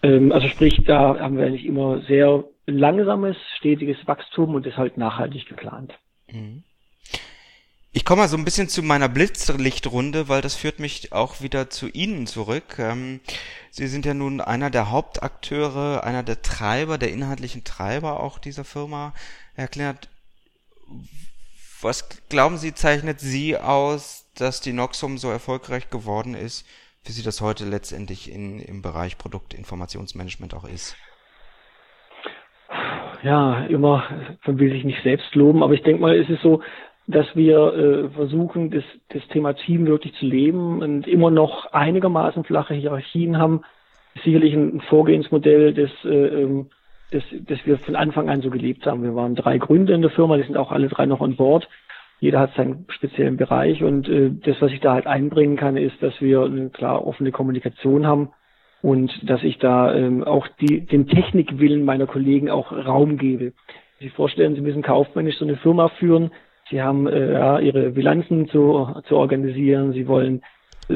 Ähm, 0.04 0.32
also 0.32 0.48
sprich, 0.48 0.82
da 0.86 1.20
haben 1.20 1.38
wir 1.38 1.46
eigentlich 1.46 1.66
immer 1.66 2.02
sehr 2.02 2.44
langsames, 2.66 3.36
stetiges 3.58 3.98
Wachstum 4.06 4.54
und 4.56 4.66
ist 4.68 4.78
halt 4.78 4.98
nachhaltig 4.98 5.48
geplant. 5.48 5.94
Mhm. 6.32 6.64
Ich 7.92 8.06
komme 8.06 8.22
mal 8.22 8.28
so 8.28 8.38
ein 8.38 8.46
bisschen 8.46 8.70
zu 8.70 8.84
meiner 8.84 9.10
Blitzlichtrunde, 9.10 10.30
weil 10.30 10.42
das 10.42 10.54
führt 10.54 10.80
mich 10.80 11.12
auch 11.12 11.42
wieder 11.42 11.72
zu 11.72 11.88
Ihnen 11.88 12.28
zurück. 12.28 12.78
Ähm, 12.78 13.20
Sie 13.72 13.88
sind 13.88 14.06
ja 14.06 14.14
nun 14.14 14.42
einer 14.42 14.70
der 14.70 14.92
Hauptakteure, 14.92 16.04
einer 16.04 16.22
der 16.22 16.44
Treiber, 16.44 17.00
der 17.00 17.12
inhaltlichen 17.12 17.64
Treiber 17.64 18.20
auch 18.20 18.38
dieser 18.38 18.64
Firma. 18.64 19.14
Herr 19.56 19.68
Kleinert, 19.68 20.08
was 21.84 22.28
glauben 22.30 22.58
Sie, 22.58 22.74
zeichnet 22.74 23.20
Sie 23.20 23.58
aus, 23.58 24.30
dass 24.38 24.62
die 24.62 24.74
Noxum 24.74 25.18
so 25.18 25.30
erfolgreich 25.30 25.90
geworden 25.90 26.34
ist, 26.34 26.66
wie 27.06 27.12
sie 27.12 27.24
das 27.24 27.42
heute 27.42 27.66
letztendlich 27.66 28.34
in, 28.34 28.60
im 28.60 28.82
Bereich 28.82 29.18
Produktinformationsmanagement 29.18 30.54
auch 30.54 30.66
ist? 30.66 30.96
Ja, 33.24 33.66
immer, 33.66 34.04
man 34.46 34.60
will 34.60 34.72
sich 34.72 34.84
nicht 34.84 35.04
selbst 35.04 35.34
loben, 35.36 35.64
aber 35.64 35.74
ich 35.74 35.84
denke 35.84 36.02
mal, 36.02 36.16
es 36.18 36.30
ist 36.30 36.42
so, 36.42 36.62
dass 37.08 37.26
wir 37.36 37.74
äh, 37.74 38.10
versuchen, 38.10 38.70
das, 38.70 38.84
das 39.10 39.28
Thema 39.30 39.54
Team 39.54 39.88
wirklich 39.88 40.14
zu 40.16 40.26
leben 40.26 40.82
und 40.82 41.08
immer 41.08 41.32
noch 41.32 41.74
einigermaßen 41.74 42.44
flache 42.44 42.76
Hierarchien 42.76 43.38
haben. 43.38 43.64
Sicherlich 44.24 44.54
ein 44.54 44.82
Vorgehensmodell, 44.82 45.74
das, 45.74 45.90
äh, 46.06 46.44
ähm, 46.44 46.70
das, 47.12 47.24
das 47.48 47.60
wir 47.66 47.78
von 47.80 47.96
Anfang 47.96 48.30
an 48.30 48.42
so 48.42 48.50
gelebt 48.50 48.86
haben. 48.86 49.04
Wir 49.04 49.16
waren 49.16 49.36
drei 49.36 49.58
Gründer 49.58 49.96
in 49.96 50.02
der 50.02 50.12
Firma, 50.12 50.38
die 50.38 50.44
sind 50.44 50.58
auch 50.58 50.72
alle 50.72 50.88
drei 50.88 51.06
noch 51.06 51.22
an 51.22 51.36
Bord. 51.36 51.68
Jeder 52.20 52.40
hat 52.40 52.54
seinen 52.56 52.86
speziellen 52.90 53.38
Bereich 53.38 53.82
und 53.84 54.10
äh, 54.10 54.32
das, 54.44 54.62
was 54.62 54.72
ich 54.72 54.82
da 54.82 54.94
halt 54.94 55.08
einbringen 55.08 55.56
kann, 55.56 55.78
ist, 55.78 56.02
dass 56.02 56.20
wir 56.22 56.44
eine 56.44 56.70
klar 56.70 57.06
offene 57.08 57.32
Kommunikation 57.32 58.06
haben 58.06 58.30
und 58.82 59.12
dass 59.30 59.44
ich 59.44 59.58
da 59.58 59.94
ähm, 59.96 60.24
auch 60.24 60.48
die, 60.60 60.86
den 60.86 61.08
Technikwillen 61.08 61.86
meiner 61.86 62.08
Kollegen 62.08 62.50
auch 62.50 62.72
Raum 62.72 63.18
gebe. 63.18 63.54
Sie 64.00 64.10
vorstellen, 64.10 64.56
Sie 64.56 64.62
müssen 64.62 64.82
kaufmännisch 64.82 65.38
so 65.38 65.46
eine 65.46 65.58
Firma 65.58 65.90
führen, 65.90 66.32
Sie 66.70 66.82
haben 66.82 67.08
äh, 67.08 67.34
ja, 67.34 67.60
ihre 67.60 67.92
Bilanzen 67.92 68.48
zu, 68.50 68.88
zu 69.08 69.18
organisieren. 69.18 69.94
Sie 69.94 70.08
wollen 70.08 70.42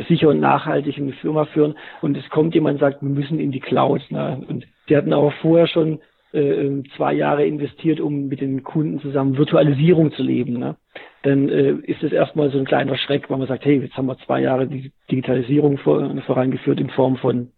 sicher 0.08 0.30
und 0.30 0.40
nachhaltig 0.40 0.98
eine 0.98 1.14
Firma 1.14 1.46
führen. 1.46 1.76
Und 2.02 2.16
es 2.18 2.30
kommt 2.30 2.54
jemand 2.54 2.76
und 2.76 2.80
sagt, 2.80 3.02
wir 3.02 3.10
müssen 3.10 3.40
in 3.40 3.52
die 3.52 3.60
Cloud. 3.60 4.02
Ne? 4.10 4.44
Und 4.48 4.68
sie 4.88 4.98
hatten 4.98 5.14
auch 5.14 5.34
vorher 5.42 5.68
schon 5.68 6.00
äh, 6.34 6.84
zwei 6.98 7.14
Jahre 7.14 7.46
investiert, 7.46 8.00
um 8.00 8.28
mit 8.28 8.42
den 8.42 8.64
Kunden 8.64 9.00
zusammen 9.00 9.38
Virtualisierung 9.38 10.12
zu 10.14 10.24
leben. 10.24 10.58
Ne? 10.58 10.76
Dann 11.22 11.50
äh, 11.50 11.74
ist 11.84 12.04
es 12.04 12.12
erstmal 12.12 12.50
so 12.52 12.58
ein 12.58 12.66
kleiner 12.66 12.98
Schreck, 12.98 13.30
weil 13.30 13.38
man 13.38 13.48
sagt, 13.48 13.66
hey, 13.66 13.80
jetzt 13.80 13.96
haben 13.96 14.08
wir 14.08 14.18
zwei 14.20 14.42
Jahre 14.42 14.68
die 14.68 14.92
Digitalisierung 15.12 15.78
vor, 15.78 16.14
vorangeführt 16.26 16.80
in 16.80 16.90
Form 16.90 17.18
von 17.18 17.52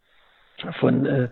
von 0.80 1.06
äh, 1.06 1.30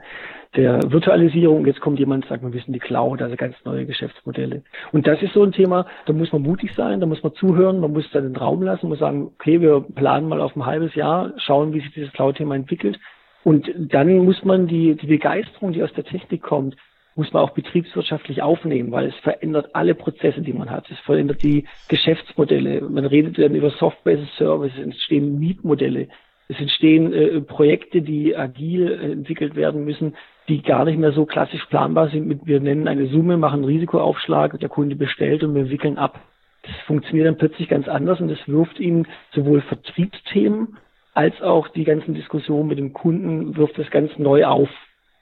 der 0.55 0.79
Virtualisierung. 0.91 1.65
Jetzt 1.65 1.81
kommt 1.81 1.99
jemand 1.99 2.25
und 2.25 2.29
sagt, 2.29 2.43
wir 2.43 2.53
wissen 2.53 2.73
die 2.73 2.79
Cloud, 2.79 3.21
also 3.21 3.35
ganz 3.35 3.55
neue 3.65 3.85
Geschäftsmodelle. 3.85 4.63
Und 4.91 5.07
das 5.07 5.21
ist 5.21 5.33
so 5.33 5.43
ein 5.43 5.51
Thema, 5.51 5.85
da 6.05 6.13
muss 6.13 6.31
man 6.31 6.41
mutig 6.41 6.73
sein, 6.75 6.99
da 6.99 7.05
muss 7.05 7.23
man 7.23 7.33
zuhören, 7.33 7.79
man 7.79 7.93
muss 7.93 8.09
dann 8.11 8.23
den 8.23 8.35
Raum 8.35 8.61
lassen, 8.61 8.89
muss 8.89 8.99
sagen, 8.99 9.31
okay, 9.35 9.61
wir 9.61 9.81
planen 9.81 10.27
mal 10.27 10.41
auf 10.41 10.55
ein 10.55 10.65
halbes 10.65 10.93
Jahr, 10.95 11.33
schauen, 11.37 11.73
wie 11.73 11.79
sich 11.79 11.93
dieses 11.93 12.11
Cloud-Thema 12.13 12.55
entwickelt. 12.55 12.99
Und 13.43 13.69
dann 13.75 14.17
muss 14.25 14.43
man 14.43 14.67
die, 14.67 14.95
die 14.95 15.07
Begeisterung, 15.07 15.73
die 15.73 15.83
aus 15.83 15.93
der 15.93 16.05
Technik 16.05 16.41
kommt, 16.41 16.75
muss 17.15 17.31
man 17.31 17.43
auch 17.43 17.51
betriebswirtschaftlich 17.51 18.41
aufnehmen, 18.41 18.91
weil 18.91 19.07
es 19.07 19.15
verändert 19.17 19.69
alle 19.73 19.93
Prozesse, 19.93 20.41
die 20.41 20.53
man 20.53 20.71
hat. 20.71 20.89
Es 20.89 20.99
verändert 20.99 21.43
die 21.43 21.65
Geschäftsmodelle. 21.87 22.81
Man 22.81 23.05
redet 23.05 23.37
dann 23.37 23.53
über 23.53 23.69
Software-Services, 23.69 24.77
es 24.77 24.83
entstehen 24.83 25.39
Mietmodelle. 25.39 26.07
Es 26.47 26.59
entstehen 26.59 27.13
äh, 27.13 27.41
Projekte, 27.41 28.01
die 28.01 28.35
agil 28.35 28.91
äh, 28.91 29.11
entwickelt 29.11 29.55
werden 29.55 29.85
müssen, 29.85 30.15
die 30.49 30.61
gar 30.61 30.85
nicht 30.85 30.97
mehr 30.97 31.13
so 31.13 31.25
klassisch 31.25 31.63
planbar 31.65 32.09
sind. 32.09 32.27
Mit, 32.27 32.45
wir 32.45 32.59
nennen 32.59 32.87
eine 32.87 33.07
Summe, 33.07 33.37
machen 33.37 33.63
Risikoaufschlag, 33.63 34.59
der 34.59 34.69
Kunde 34.69 34.95
bestellt 34.95 35.43
und 35.43 35.55
wir 35.55 35.69
wickeln 35.69 35.97
ab. 35.97 36.19
Das 36.63 36.75
funktioniert 36.87 37.27
dann 37.27 37.37
plötzlich 37.37 37.69
ganz 37.69 37.87
anders 37.87 38.19
und 38.21 38.29
das 38.29 38.39
wirft 38.47 38.79
ihnen 38.79 39.07
sowohl 39.33 39.61
Vertriebsthemen 39.61 40.77
als 41.13 41.41
auch 41.41 41.67
die 41.69 41.83
ganzen 41.83 42.13
Diskussionen 42.13 42.67
mit 42.67 42.77
dem 42.77 42.93
Kunden 42.93 43.55
wirft 43.55 43.77
das 43.77 43.89
ganz 43.91 44.11
neu 44.17 44.45
auf. 44.45 44.69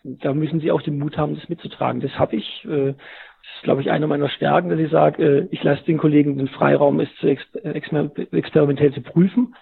Da 0.03 0.33
müssen 0.33 0.59
sie 0.59 0.71
auch 0.71 0.81
den 0.81 0.97
Mut 0.97 1.17
haben, 1.17 1.35
das 1.35 1.49
mitzutragen. 1.49 2.01
Das 2.01 2.17
habe 2.17 2.35
ich. 2.35 2.65
Äh, 2.65 2.93
das 3.43 3.55
ist, 3.55 3.63
glaube 3.63 3.81
ich, 3.81 3.89
eine 3.89 4.05
meiner 4.05 4.29
Stärken, 4.29 4.69
dass 4.69 4.79
ich 4.79 4.91
sage, 4.91 5.23
äh, 5.23 5.47
ich 5.49 5.63
lasse 5.63 5.83
den 5.83 5.97
Kollegen 5.97 6.37
den 6.37 6.47
Freiraum, 6.47 6.99
es 6.99 7.09
zu 7.19 7.27
exper 7.27 8.11
experimentell 8.31 8.93
zu 8.93 9.01
prüfen, 9.01 9.55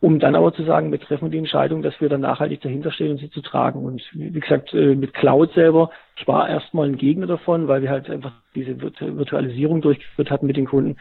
um 0.00 0.18
dann 0.18 0.34
aber 0.34 0.54
zu 0.54 0.62
sagen, 0.62 0.90
wir 0.90 1.00
treffen 1.00 1.30
die 1.30 1.38
Entscheidung, 1.38 1.82
dass 1.82 2.00
wir 2.00 2.08
dann 2.08 2.22
nachhaltig 2.22 2.62
dahinter 2.62 2.90
stehen 2.90 3.10
und 3.10 3.18
sie 3.18 3.30
zu 3.30 3.42
tragen. 3.42 3.84
Und 3.84 4.02
wie 4.12 4.40
gesagt, 4.40 4.72
äh, 4.72 4.94
mit 4.94 5.12
Cloud 5.12 5.52
selber, 5.52 5.90
ich 6.16 6.26
war 6.26 6.48
erstmal 6.48 6.88
ein 6.88 6.96
Gegner 6.96 7.26
davon, 7.26 7.68
weil 7.68 7.82
wir 7.82 7.90
halt 7.90 8.08
einfach 8.08 8.32
diese 8.54 8.80
Virtualisierung 8.80 9.82
durchgeführt 9.82 10.30
hatten 10.30 10.46
mit 10.46 10.56
den 10.56 10.66
Kunden 10.66 10.96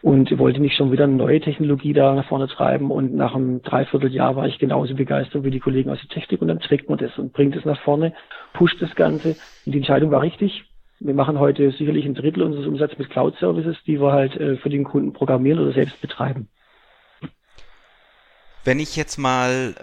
und 0.00 0.38
wollte 0.38 0.60
nicht 0.60 0.76
schon 0.76 0.92
wieder 0.92 1.04
eine 1.04 1.14
neue 1.14 1.40
Technologie 1.40 1.92
da 1.92 2.14
nach 2.14 2.28
vorne 2.28 2.46
treiben. 2.46 2.92
Und 2.92 3.14
nach 3.14 3.34
einem 3.34 3.62
Dreivierteljahr 3.62 4.36
war 4.36 4.46
ich 4.46 4.58
genauso 4.58 4.94
begeistert 4.94 5.42
wie 5.42 5.50
die 5.50 5.58
Kollegen 5.58 5.90
aus 5.90 5.98
der 6.00 6.08
Technik 6.08 6.40
und 6.40 6.48
dann 6.48 6.60
trägt 6.60 6.88
man 6.88 6.98
das 6.98 7.18
und 7.18 7.32
bringt 7.32 7.56
es 7.56 7.64
nach 7.64 7.80
vorne, 7.80 8.12
pusht 8.52 8.80
das 8.80 8.94
Ganze. 8.94 9.30
Und 9.66 9.72
die 9.72 9.78
Entscheidung 9.78 10.12
war 10.12 10.22
richtig 10.22 10.69
wir 11.00 11.14
machen 11.14 11.38
heute 11.38 11.72
sicherlich 11.72 12.04
ein 12.04 12.14
Drittel 12.14 12.42
unseres 12.42 12.66
Umsatzes 12.66 12.98
mit 12.98 13.10
Cloud-Services, 13.10 13.78
die 13.86 14.00
wir 14.00 14.12
halt 14.12 14.36
äh, 14.36 14.56
für 14.58 14.68
den 14.68 14.84
Kunden 14.84 15.12
programmieren 15.12 15.58
oder 15.58 15.72
selbst 15.72 16.00
betreiben. 16.00 16.48
Wenn 18.64 18.78
ich 18.78 18.96
jetzt 18.96 19.16
mal 19.16 19.74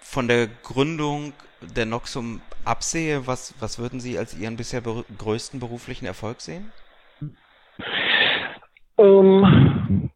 von 0.00 0.26
der 0.26 0.48
Gründung 0.62 1.34
der 1.76 1.84
Noxum 1.84 2.40
absehe, 2.64 3.26
was, 3.26 3.54
was 3.60 3.78
würden 3.78 4.00
Sie 4.00 4.18
als 4.18 4.38
Ihren 4.38 4.56
bisher 4.56 4.80
ber 4.80 5.04
größten 5.18 5.60
beruflichen 5.60 6.06
Erfolg 6.06 6.40
sehen? 6.40 6.72
Ähm, 8.96 10.10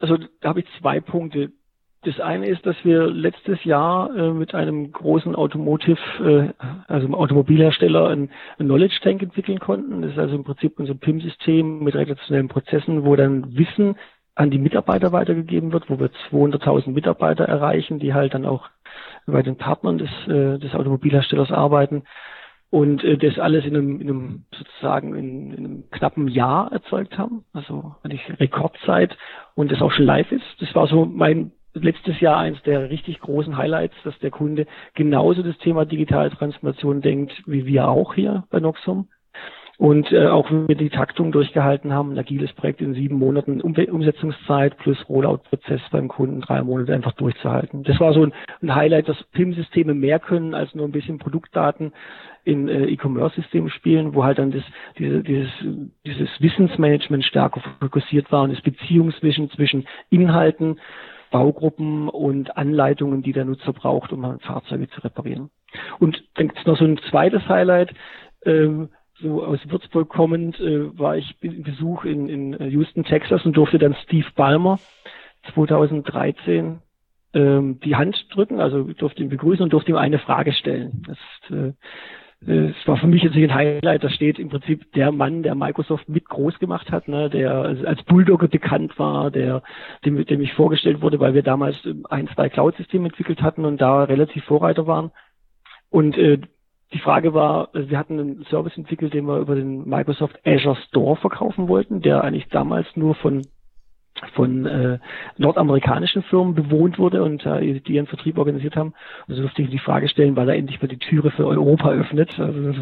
also 0.00 0.16
da 0.40 0.48
habe 0.48 0.60
ich 0.60 0.66
zwei 0.80 1.00
Punkte. 1.00 1.52
Das 2.04 2.18
eine 2.18 2.46
ist, 2.46 2.66
dass 2.66 2.76
wir 2.84 3.06
letztes 3.06 3.62
Jahr 3.64 4.14
äh, 4.16 4.32
mit 4.32 4.54
einem 4.54 4.90
großen 4.90 5.36
Automotive, 5.36 6.00
äh, 6.20 6.64
also 6.88 7.06
einem 7.06 7.14
Automobilhersteller, 7.14 8.08
ein, 8.08 8.30
ein 8.58 8.66
Knowledge 8.66 8.98
Tank 9.02 9.22
entwickeln 9.22 9.60
konnten. 9.60 10.02
Das 10.02 10.12
ist 10.12 10.18
also 10.18 10.34
im 10.34 10.42
Prinzip 10.42 10.80
unser 10.80 10.94
PIM-System 10.94 11.84
mit 11.84 11.94
relationellen 11.94 12.48
Prozessen, 12.48 13.04
wo 13.04 13.14
dann 13.14 13.56
Wissen 13.56 13.96
an 14.34 14.50
die 14.50 14.58
Mitarbeiter 14.58 15.12
weitergegeben 15.12 15.72
wird, 15.72 15.90
wo 15.90 16.00
wir 16.00 16.10
200.000 16.30 16.90
Mitarbeiter 16.90 17.44
erreichen, 17.44 18.00
die 18.00 18.14
halt 18.14 18.34
dann 18.34 18.46
auch 18.46 18.68
bei 19.26 19.42
den 19.42 19.56
Partnern 19.56 19.98
des, 19.98 20.10
äh, 20.26 20.58
des 20.58 20.74
Automobilherstellers 20.74 21.52
arbeiten 21.52 22.02
und 22.70 23.04
äh, 23.04 23.16
das 23.16 23.38
alles 23.38 23.64
in 23.64 23.76
einem, 23.76 24.00
in 24.00 24.08
einem 24.08 24.44
sozusagen 24.56 25.14
in, 25.14 25.52
in 25.52 25.64
einem 25.64 25.90
knappen 25.90 26.26
Jahr 26.26 26.72
erzeugt 26.72 27.16
haben, 27.18 27.44
also 27.52 27.94
eigentlich 28.02 28.22
Rekordzeit 28.40 29.16
und 29.54 29.70
das 29.70 29.82
auch 29.82 29.92
schon 29.92 30.06
live 30.06 30.32
ist. 30.32 30.44
Das 30.58 30.74
war 30.74 30.86
so 30.86 31.04
mein 31.04 31.52
letztes 31.74 32.20
Jahr 32.20 32.38
eins 32.38 32.62
der 32.62 32.90
richtig 32.90 33.20
großen 33.20 33.56
Highlights, 33.56 33.94
dass 34.04 34.18
der 34.18 34.30
Kunde 34.30 34.66
genauso 34.94 35.42
das 35.42 35.56
Thema 35.58 35.84
digitale 35.84 36.30
Transformation 36.30 37.00
denkt, 37.00 37.32
wie 37.46 37.66
wir 37.66 37.88
auch 37.88 38.14
hier 38.14 38.44
bei 38.50 38.60
Noxum. 38.60 39.08
Und 39.78 40.12
äh, 40.12 40.28
auch 40.28 40.48
wenn 40.50 40.68
wir 40.68 40.76
die 40.76 40.90
Taktung 40.90 41.32
durchgehalten 41.32 41.92
haben, 41.92 42.12
ein 42.12 42.18
agiles 42.18 42.52
Projekt 42.52 42.80
in 42.80 42.94
sieben 42.94 43.16
Monaten 43.16 43.60
um 43.60 43.74
Umsetzungszeit 43.74 44.76
plus 44.76 44.96
Rollout-Prozess 45.08 45.80
beim 45.90 46.06
Kunden 46.06 46.40
drei 46.40 46.62
Monate 46.62 46.94
einfach 46.94 47.12
durchzuhalten. 47.12 47.82
Das 47.82 47.98
war 47.98 48.12
so 48.12 48.22
ein, 48.22 48.32
ein 48.60 48.74
Highlight, 48.74 49.08
dass 49.08 49.20
PIM-Systeme 49.32 49.94
mehr 49.94 50.20
können 50.20 50.54
als 50.54 50.72
nur 50.74 50.86
ein 50.86 50.92
bisschen 50.92 51.18
Produktdaten 51.18 51.92
in 52.44 52.68
äh, 52.68 52.84
E-Commerce-Systemen 52.84 53.70
spielen, 53.70 54.14
wo 54.14 54.22
halt 54.22 54.38
dann 54.38 54.52
das, 54.52 54.62
diese, 54.98 55.22
dieses, 55.22 55.50
dieses 56.06 56.28
Wissensmanagement 56.40 57.24
stärker 57.24 57.60
fokussiert 57.80 58.30
war 58.30 58.42
und 58.42 58.52
das 58.52 58.62
Beziehungswissen 58.62 59.50
zwischen 59.50 59.86
Inhalten, 60.10 60.78
Baugruppen 61.32 62.08
und 62.08 62.56
Anleitungen, 62.56 63.22
die 63.22 63.32
der 63.32 63.44
Nutzer 63.44 63.72
braucht, 63.72 64.12
um 64.12 64.38
Fahrzeuge 64.38 64.88
zu 64.90 65.00
reparieren. 65.00 65.50
Und 65.98 66.22
dann 66.34 66.48
gibt 66.48 66.60
es 66.60 66.66
noch 66.66 66.78
so 66.78 66.84
ein 66.84 67.00
zweites 67.10 67.48
Highlight. 67.48 67.92
Ähm, 68.44 68.90
so 69.20 69.44
aus 69.44 69.58
Würzburg 69.68 70.08
kommend 70.08 70.60
äh, 70.60 70.96
war 70.98 71.16
ich 71.16 71.36
in 71.40 71.62
Besuch 71.62 72.04
in, 72.04 72.28
in 72.28 72.54
äh, 72.54 72.66
Houston, 72.66 73.04
Texas 73.04 73.44
und 73.44 73.56
durfte 73.56 73.78
dann 73.78 73.96
Steve 74.04 74.26
Ballmer 74.36 74.78
2013 75.54 76.80
ähm, 77.34 77.80
die 77.80 77.96
Hand 77.96 78.26
drücken, 78.34 78.60
also 78.60 78.84
durfte 78.84 79.22
ihn 79.22 79.28
begrüßen 79.28 79.62
und 79.62 79.72
durfte 79.72 79.90
ihm 79.90 79.96
eine 79.96 80.18
Frage 80.18 80.52
stellen. 80.52 81.02
Das 81.06 81.56
äh, 81.56 81.72
es 82.46 82.74
war 82.86 82.96
für 82.96 83.06
mich 83.06 83.22
jetzt 83.22 83.36
ein 83.36 83.54
Highlight, 83.54 84.02
da 84.02 84.10
steht 84.10 84.38
im 84.38 84.48
Prinzip 84.48 84.92
der 84.92 85.12
Mann, 85.12 85.42
der 85.42 85.54
Microsoft 85.54 86.08
mit 86.08 86.28
groß 86.28 86.58
gemacht 86.58 86.90
hat, 86.90 87.06
ne, 87.06 87.30
der 87.30 87.52
als 87.52 88.02
Bulldogger 88.02 88.48
bekannt 88.48 88.98
war, 88.98 89.30
der, 89.30 89.62
dem, 90.04 90.24
dem 90.24 90.40
ich 90.40 90.52
vorgestellt 90.54 91.02
wurde, 91.02 91.20
weil 91.20 91.34
wir 91.34 91.42
damals 91.42 91.76
ein, 92.10 92.28
zwei 92.34 92.48
Cloud-Systeme 92.48 93.08
entwickelt 93.08 93.42
hatten 93.42 93.64
und 93.64 93.80
da 93.80 94.04
relativ 94.04 94.44
Vorreiter 94.44 94.86
waren. 94.86 95.12
Und 95.90 96.18
äh, 96.18 96.38
die 96.92 96.98
Frage 96.98 97.32
war, 97.32 97.68
wir 97.72 97.98
hatten 97.98 98.18
einen 98.18 98.44
Service 98.44 98.76
entwickelt, 98.76 99.14
den 99.14 99.26
wir 99.26 99.38
über 99.38 99.54
den 99.54 99.88
Microsoft 99.88 100.38
Azure 100.44 100.76
Store 100.88 101.16
verkaufen 101.16 101.68
wollten, 101.68 102.02
der 102.02 102.24
eigentlich 102.24 102.48
damals 102.48 102.86
nur 102.96 103.14
von 103.14 103.42
von 104.34 104.66
äh, 104.66 104.98
nordamerikanischen 105.36 106.22
Firmen 106.22 106.54
bewohnt 106.54 106.98
wurde 106.98 107.22
und 107.22 107.44
äh, 107.44 107.80
die 107.80 107.94
ihren 107.94 108.06
Vertrieb 108.06 108.38
organisiert 108.38 108.76
haben. 108.76 108.94
Also 109.28 109.42
durfte 109.42 109.62
ich 109.62 109.70
die 109.70 109.78
Frage 109.78 110.08
stellen, 110.08 110.36
weil 110.36 110.48
er 110.48 110.56
endlich 110.56 110.80
mal 110.80 110.88
die 110.88 110.98
Türe 110.98 111.30
für 111.30 111.46
Europa 111.46 111.90
öffnet. 111.90 112.38
Also 112.38 112.74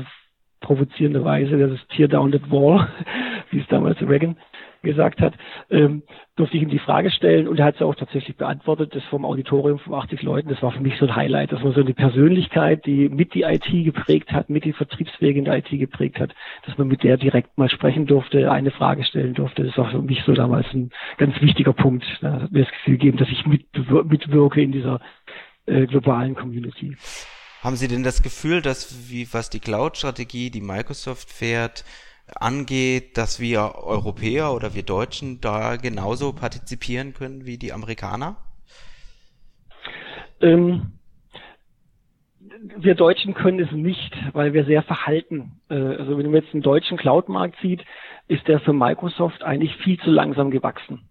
provozierende 0.60 1.24
Weise, 1.24 1.58
das 1.58 1.72
ist 1.72 1.88
Tear 1.90 2.08
Down 2.08 2.32
that 2.32 2.50
Wall, 2.50 2.86
wie 3.50 3.60
es 3.60 3.66
damals 3.68 4.00
Reagan 4.00 4.36
gesagt 4.82 5.20
hat, 5.20 5.34
ähm, 5.70 6.02
durfte 6.36 6.56
ich 6.56 6.62
ihm 6.62 6.70
die 6.70 6.78
Frage 6.78 7.10
stellen 7.10 7.48
und 7.48 7.58
er 7.58 7.66
hat 7.66 7.76
sie 7.76 7.84
auch 7.84 7.94
tatsächlich 7.94 8.36
beantwortet, 8.36 8.94
das 8.94 9.04
vom 9.04 9.24
Auditorium 9.24 9.78
von 9.78 9.94
80 9.94 10.22
Leuten, 10.22 10.48
das 10.48 10.62
war 10.62 10.72
für 10.72 10.80
mich 10.80 10.96
so 10.98 11.06
ein 11.06 11.14
Highlight, 11.14 11.52
dass 11.52 11.62
man 11.62 11.74
so 11.74 11.80
eine 11.80 11.92
Persönlichkeit, 11.92 12.86
die 12.86 13.08
mit 13.08 13.34
die 13.34 13.42
IT 13.42 13.66
geprägt 13.70 14.32
hat, 14.32 14.48
mit 14.48 14.64
die 14.64 14.72
Vertriebswege 14.72 15.38
in 15.38 15.44
der 15.44 15.58
IT 15.58 15.68
geprägt 15.70 16.18
hat, 16.18 16.34
dass 16.64 16.78
man 16.78 16.88
mit 16.88 17.02
der 17.02 17.18
direkt 17.18 17.58
mal 17.58 17.68
sprechen 17.68 18.06
durfte, 18.06 18.50
eine 18.50 18.70
Frage 18.70 19.04
stellen 19.04 19.34
durfte, 19.34 19.64
das 19.64 19.76
war 19.76 19.90
für 19.90 20.00
mich 20.00 20.22
so 20.24 20.32
damals 20.32 20.66
ein 20.72 20.90
ganz 21.18 21.40
wichtiger 21.40 21.72
Punkt. 21.72 22.04
Da 22.22 22.40
hat 22.40 22.52
mir 22.52 22.64
das 22.64 22.72
Gefühl 22.72 22.94
gegeben, 22.94 23.18
dass 23.18 23.28
ich 23.28 23.44
mitwirke 23.46 24.62
in 24.62 24.72
dieser 24.72 25.00
äh, 25.66 25.86
globalen 25.86 26.34
Community. 26.34 26.96
Haben 27.62 27.76
Sie 27.76 27.88
denn 27.88 28.02
das 28.02 28.22
Gefühl, 28.22 28.62
dass 28.62 29.10
wie 29.10 29.28
was 29.32 29.50
die 29.50 29.60
Cloud-Strategie, 29.60 30.50
die 30.50 30.62
Microsoft 30.62 31.30
fährt, 31.30 31.84
angeht, 32.36 33.16
dass 33.16 33.40
wir 33.40 33.74
Europäer 33.76 34.52
oder 34.52 34.74
wir 34.74 34.82
Deutschen 34.82 35.40
da 35.40 35.76
genauso 35.76 36.32
partizipieren 36.32 37.14
können 37.14 37.46
wie 37.46 37.58
die 37.58 37.72
Amerikaner? 37.72 38.36
Ähm, 40.40 40.92
wir 42.76 42.94
Deutschen 42.94 43.34
können 43.34 43.60
es 43.60 43.72
nicht, 43.72 44.16
weil 44.32 44.52
wir 44.52 44.64
sehr 44.64 44.82
verhalten. 44.82 45.60
Äh, 45.68 45.74
also 45.74 46.18
wenn 46.18 46.26
man 46.26 46.42
jetzt 46.42 46.52
den 46.52 46.62
deutschen 46.62 46.96
Cloud-Markt 46.96 47.56
sieht, 47.60 47.84
ist 48.28 48.46
der 48.48 48.60
für 48.60 48.72
Microsoft 48.72 49.42
eigentlich 49.42 49.74
viel 49.76 49.98
zu 50.00 50.10
langsam 50.10 50.50
gewachsen. 50.50 51.08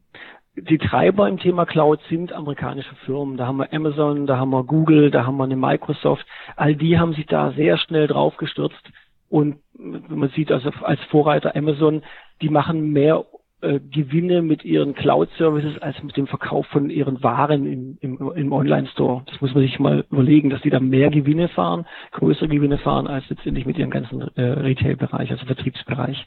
Die 0.55 0.77
Treiber 0.77 1.29
im 1.29 1.39
Thema 1.39 1.65
Cloud 1.65 2.01
sind 2.09 2.33
amerikanische 2.33 2.95
Firmen. 3.05 3.37
Da 3.37 3.45
haben 3.45 3.57
wir 3.57 3.71
Amazon, 3.71 4.27
da 4.27 4.37
haben 4.37 4.49
wir 4.49 4.63
Google, 4.63 5.09
da 5.09 5.25
haben 5.25 5.37
wir 5.37 5.45
eine 5.45 5.55
Microsoft. 5.55 6.25
All 6.55 6.75
die 6.75 6.99
haben 6.99 7.13
sich 7.13 7.27
da 7.27 7.51
sehr 7.51 7.77
schnell 7.77 8.07
drauf 8.07 8.35
gestürzt 8.37 8.91
und 9.29 9.57
man 9.77 10.29
sieht 10.29 10.51
also 10.51 10.71
als 10.81 10.99
Vorreiter 11.05 11.55
Amazon, 11.55 12.01
die 12.41 12.49
machen 12.49 12.91
mehr 12.91 13.25
äh, 13.61 13.79
Gewinne 13.91 14.41
mit 14.41 14.63
ihren 14.63 14.95
Cloud-Services 14.95 15.81
als 15.81 16.01
mit 16.01 16.15
dem 16.15 16.27
Verkauf 16.27 16.65
von 16.67 16.89
ihren 16.89 17.21
Waren 17.23 17.65
im, 17.65 17.97
im, 17.99 18.31
im 18.33 18.53
Online-Store. 18.53 19.23
Das 19.25 19.41
muss 19.41 19.53
man 19.53 19.63
sich 19.63 19.79
mal 19.79 20.05
überlegen, 20.09 20.49
dass 20.49 20.61
die 20.61 20.69
da 20.69 20.79
mehr 20.79 21.09
Gewinne 21.09 21.49
fahren, 21.49 21.85
größere 22.11 22.47
Gewinne 22.47 22.77
fahren, 22.77 23.07
als 23.07 23.29
letztendlich 23.29 23.65
mit 23.65 23.77
ihrem 23.77 23.89
ganzen 23.91 24.21
äh, 24.35 24.41
Retail-Bereich, 24.41 25.31
also 25.31 25.45
Vertriebsbereich. 25.45 26.25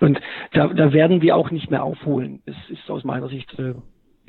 Und 0.00 0.20
da, 0.52 0.68
da 0.68 0.92
werden 0.92 1.22
wir 1.22 1.36
auch 1.36 1.50
nicht 1.50 1.70
mehr 1.70 1.82
aufholen. 1.82 2.42
Es 2.44 2.56
ist 2.68 2.90
aus 2.90 3.02
meiner 3.02 3.28
Sicht 3.28 3.58
äh, 3.58 3.74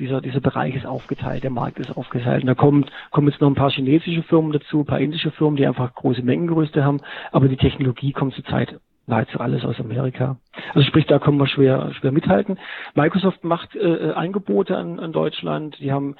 dieser, 0.00 0.20
dieser 0.20 0.40
Bereich 0.40 0.74
ist 0.74 0.86
aufgeteilt, 0.86 1.44
der 1.44 1.50
Markt 1.50 1.78
ist 1.78 1.96
aufgeteilt. 1.96 2.42
Und 2.42 2.48
da 2.48 2.54
kommen, 2.54 2.86
kommen 3.10 3.28
jetzt 3.28 3.40
noch 3.40 3.48
ein 3.48 3.54
paar 3.54 3.70
chinesische 3.70 4.22
Firmen 4.24 4.52
dazu, 4.52 4.80
ein 4.80 4.86
paar 4.86 4.98
indische 4.98 5.30
Firmen, 5.30 5.56
die 5.56 5.66
einfach 5.66 5.94
große 5.94 6.22
Mengengerüste 6.22 6.82
haben, 6.82 7.00
aber 7.30 7.48
die 7.48 7.56
Technologie 7.56 8.12
kommt 8.12 8.34
zurzeit 8.34 8.80
nahezu 9.06 9.40
alles 9.40 9.64
aus 9.64 9.78
Amerika. 9.78 10.36
Also 10.74 10.86
sprich, 10.86 11.06
da 11.06 11.18
können 11.18 11.38
wir 11.38 11.46
schwer, 11.46 11.92
schwer 11.94 12.12
mithalten. 12.12 12.58
Microsoft 12.94 13.44
macht 13.44 13.76
äh, 13.76 14.12
Angebote 14.14 14.76
an, 14.76 14.98
an 15.00 15.12
Deutschland. 15.12 15.78
Die 15.80 15.92
haben 15.92 16.16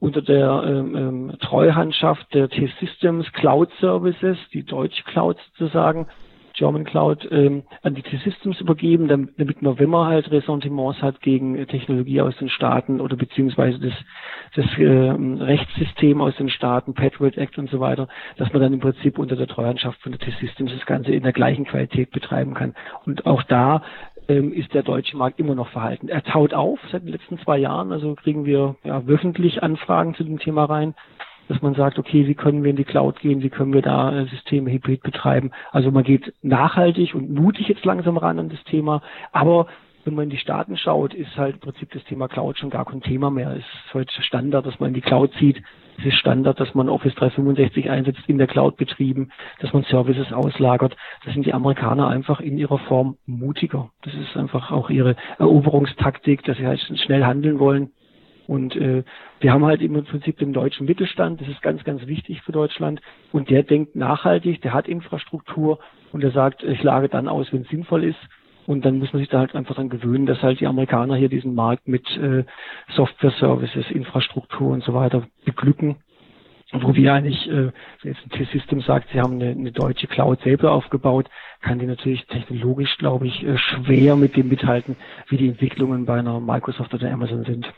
unter 0.00 0.20
der 0.20 0.64
ähm, 0.66 0.96
ähm, 0.96 1.32
Treuhandschaft 1.40 2.34
der 2.34 2.50
T-Systems 2.50 3.32
Cloud 3.32 3.70
Services, 3.80 4.36
die 4.52 4.64
deutsche 4.64 5.02
Cloud 5.04 5.38
sozusagen, 5.56 6.08
German 6.54 6.84
Cloud 6.84 7.28
ähm, 7.30 7.64
an 7.82 7.94
die 7.94 8.02
T-Systems 8.02 8.60
übergeben, 8.60 9.08
damit 9.08 9.60
man, 9.60 9.78
wenn 9.78 9.90
man 9.90 10.06
halt 10.06 10.30
Ressentiments 10.30 11.02
hat 11.02 11.20
gegen 11.20 11.56
äh, 11.56 11.66
Technologie 11.66 12.20
aus 12.20 12.36
den 12.36 12.48
Staaten 12.48 13.00
oder 13.00 13.16
beziehungsweise 13.16 13.78
das, 13.80 13.92
das 14.54 14.66
äh, 14.78 14.84
Rechtssystem 14.84 16.20
aus 16.20 16.36
den 16.36 16.48
Staaten, 16.48 16.94
Patriot 16.94 17.36
Act 17.36 17.58
und 17.58 17.70
so 17.70 17.80
weiter, 17.80 18.08
dass 18.36 18.52
man 18.52 18.62
dann 18.62 18.72
im 18.72 18.80
Prinzip 18.80 19.18
unter 19.18 19.36
der 19.36 19.48
Treuhandschaft 19.48 20.00
von 20.00 20.12
der 20.12 20.20
T-Systems 20.20 20.72
das 20.72 20.86
Ganze 20.86 21.12
in 21.12 21.24
der 21.24 21.32
gleichen 21.32 21.64
Qualität 21.64 22.10
betreiben 22.12 22.54
kann. 22.54 22.74
Und 23.04 23.26
auch 23.26 23.42
da 23.42 23.82
ähm, 24.28 24.52
ist 24.52 24.72
der 24.74 24.82
deutsche 24.82 25.16
Markt 25.16 25.40
immer 25.40 25.54
noch 25.54 25.68
verhalten. 25.68 26.08
Er 26.08 26.22
taut 26.22 26.54
auf 26.54 26.78
seit 26.90 27.02
den 27.02 27.10
letzten 27.10 27.38
zwei 27.38 27.58
Jahren, 27.58 27.92
also 27.92 28.14
kriegen 28.14 28.44
wir 28.44 28.76
ja, 28.84 29.06
wöchentlich 29.06 29.62
Anfragen 29.62 30.14
zu 30.14 30.24
dem 30.24 30.38
Thema 30.38 30.64
rein 30.64 30.94
dass 31.48 31.62
man 31.62 31.74
sagt, 31.74 31.98
okay, 31.98 32.26
wie 32.26 32.34
können 32.34 32.62
wir 32.62 32.70
in 32.70 32.76
die 32.76 32.84
Cloud 32.84 33.20
gehen, 33.20 33.42
wie 33.42 33.50
können 33.50 33.72
wir 33.72 33.82
da 33.82 34.16
äh, 34.16 34.26
Systeme 34.26 34.70
hybrid 34.70 35.02
betreiben. 35.02 35.50
Also 35.72 35.90
man 35.90 36.04
geht 36.04 36.32
nachhaltig 36.42 37.14
und 37.14 37.32
mutig 37.32 37.68
jetzt 37.68 37.84
langsam 37.84 38.16
ran 38.16 38.38
an 38.38 38.48
das 38.48 38.62
Thema, 38.64 39.02
aber 39.32 39.66
wenn 40.04 40.14
man 40.14 40.24
in 40.24 40.30
die 40.30 40.36
Staaten 40.36 40.76
schaut, 40.76 41.14
ist 41.14 41.36
halt 41.36 41.54
im 41.54 41.60
Prinzip 41.60 41.90
das 41.92 42.04
Thema 42.04 42.28
Cloud 42.28 42.58
schon 42.58 42.70
gar 42.70 42.84
kein 42.84 43.00
Thema 43.00 43.30
mehr. 43.30 43.52
Es 43.52 43.64
ist 43.64 43.94
heute 43.94 44.22
Standard, 44.22 44.66
dass 44.66 44.78
man 44.78 44.88
in 44.88 44.94
die 44.94 45.00
Cloud 45.00 45.32
zieht. 45.38 45.62
Es 45.98 46.06
ist 46.06 46.18
Standard, 46.18 46.60
dass 46.60 46.74
man 46.74 46.88
Office 46.88 47.14
365 47.14 47.88
einsetzt 47.88 48.20
in 48.26 48.36
der 48.36 48.46
Cloud 48.46 48.76
betrieben, 48.76 49.30
dass 49.60 49.72
man 49.72 49.84
Services 49.84 50.32
auslagert. 50.32 50.96
Da 51.24 51.32
sind 51.32 51.46
die 51.46 51.54
Amerikaner 51.54 52.08
einfach 52.08 52.40
in 52.40 52.58
ihrer 52.58 52.78
Form 52.78 53.16
mutiger. 53.26 53.90
Das 54.02 54.12
ist 54.14 54.36
einfach 54.36 54.70
auch 54.70 54.90
ihre 54.90 55.16
Eroberungstaktik, 55.38 56.44
dass 56.44 56.58
sie 56.58 56.66
halt 56.66 56.80
schnell 56.80 57.24
handeln 57.24 57.58
wollen. 57.58 57.90
Und 58.46 58.76
äh, 58.76 59.04
wir 59.40 59.52
haben 59.52 59.64
halt 59.64 59.80
im 59.80 60.04
Prinzip 60.04 60.38
den 60.38 60.52
deutschen 60.52 60.86
Mittelstand, 60.86 61.40
das 61.40 61.48
ist 61.48 61.62
ganz, 61.62 61.82
ganz 61.84 62.06
wichtig 62.06 62.42
für 62.42 62.52
Deutschland. 62.52 63.00
Und 63.32 63.50
der 63.50 63.62
denkt 63.62 63.96
nachhaltig, 63.96 64.60
der 64.62 64.74
hat 64.74 64.88
Infrastruktur 64.88 65.78
und 66.12 66.22
der 66.22 66.30
sagt, 66.30 66.62
ich 66.62 66.82
lage 66.82 67.08
dann 67.08 67.28
aus, 67.28 67.52
wenn 67.52 67.62
es 67.62 67.68
sinnvoll 67.68 68.04
ist. 68.04 68.18
Und 68.66 68.84
dann 68.84 68.98
muss 68.98 69.12
man 69.12 69.20
sich 69.20 69.28
da 69.28 69.40
halt 69.40 69.54
einfach 69.54 69.74
dran 69.74 69.90
gewöhnen, 69.90 70.26
dass 70.26 70.42
halt 70.42 70.60
die 70.60 70.66
Amerikaner 70.66 71.16
hier 71.16 71.28
diesen 71.28 71.54
Markt 71.54 71.86
mit 71.86 72.08
äh, 72.16 72.44
Software-Services, 72.94 73.90
Infrastruktur 73.90 74.70
und 74.70 74.82
so 74.84 74.94
weiter 74.94 75.26
beglücken. 75.44 75.96
Wo 76.72 76.94
wir 76.94 77.12
eigentlich, 77.12 77.46
äh, 77.48 77.66
wenn 77.66 77.72
jetzt 78.02 78.24
ein 78.24 78.30
T-System 78.30 78.80
sagt, 78.80 79.10
sie 79.12 79.20
haben 79.20 79.34
eine, 79.34 79.50
eine 79.50 79.70
deutsche 79.70 80.06
Cloud 80.06 80.40
selber 80.40 80.72
aufgebaut, 80.72 81.28
kann 81.60 81.78
die 81.78 81.86
natürlich 81.86 82.26
technologisch, 82.26 82.96
glaube 82.96 83.26
ich, 83.26 83.44
äh, 83.44 83.58
schwer 83.58 84.16
mit 84.16 84.34
dem 84.36 84.48
mithalten, 84.48 84.96
wie 85.28 85.36
die 85.36 85.48
Entwicklungen 85.48 86.06
bei 86.06 86.18
einer 86.18 86.40
Microsoft 86.40 86.92
oder 86.94 87.12
Amazon 87.12 87.44
sind. 87.44 87.72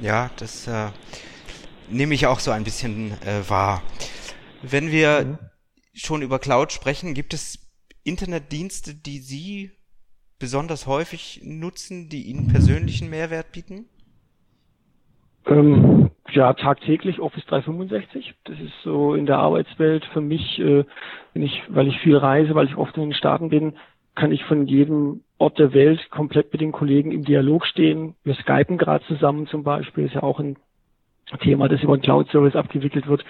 Ja, 0.00 0.30
das 0.38 0.66
äh, 0.66 0.88
nehme 1.88 2.14
ich 2.14 2.26
auch 2.26 2.40
so 2.40 2.50
ein 2.50 2.64
bisschen 2.64 3.12
äh, 3.22 3.48
wahr. 3.48 3.82
Wenn 4.62 4.90
wir 4.90 5.24
mhm. 5.24 5.38
schon 5.94 6.22
über 6.22 6.38
Cloud 6.38 6.72
sprechen, 6.72 7.14
gibt 7.14 7.34
es 7.34 7.58
Internetdienste, 8.04 8.94
die 8.94 9.18
Sie 9.18 9.70
besonders 10.38 10.86
häufig 10.86 11.40
nutzen, 11.44 12.08
die 12.08 12.24
Ihnen 12.24 12.48
persönlichen 12.48 13.10
Mehrwert 13.10 13.52
bieten? 13.52 13.86
Ähm, 15.46 16.10
ja, 16.30 16.52
tagtäglich 16.52 17.20
Office 17.20 17.44
365. 17.46 18.34
Das 18.44 18.58
ist 18.58 18.72
so 18.82 19.14
in 19.14 19.26
der 19.26 19.38
Arbeitswelt 19.38 20.04
für 20.12 20.20
mich, 20.20 20.58
äh, 20.58 20.84
wenn 21.32 21.42
ich, 21.42 21.62
weil 21.68 21.88
ich 21.88 21.98
viel 22.00 22.16
reise, 22.16 22.54
weil 22.54 22.66
ich 22.66 22.76
oft 22.76 22.96
in 22.96 23.04
den 23.04 23.14
Staaten 23.14 23.48
bin, 23.48 23.74
kann 24.14 24.32
ich 24.32 24.44
von 24.44 24.66
jedem 24.66 25.22
Ort 25.38 25.58
der 25.58 25.74
Welt 25.74 26.10
komplett 26.10 26.52
mit 26.52 26.60
den 26.60 26.72
Kollegen 26.72 27.12
im 27.12 27.24
Dialog 27.24 27.66
stehen. 27.66 28.14
Wir 28.24 28.34
skypen 28.34 28.78
gerade 28.78 29.04
zusammen 29.04 29.46
zum 29.46 29.64
Beispiel, 29.64 30.06
ist 30.06 30.14
ja 30.14 30.22
auch 30.22 30.40
ein 30.40 30.56
Thema, 31.40 31.68
das 31.68 31.82
über 31.82 31.94
einen 31.94 32.02
Cloud-Service 32.02 32.54
abgewickelt 32.54 33.06
wird. 33.06 33.24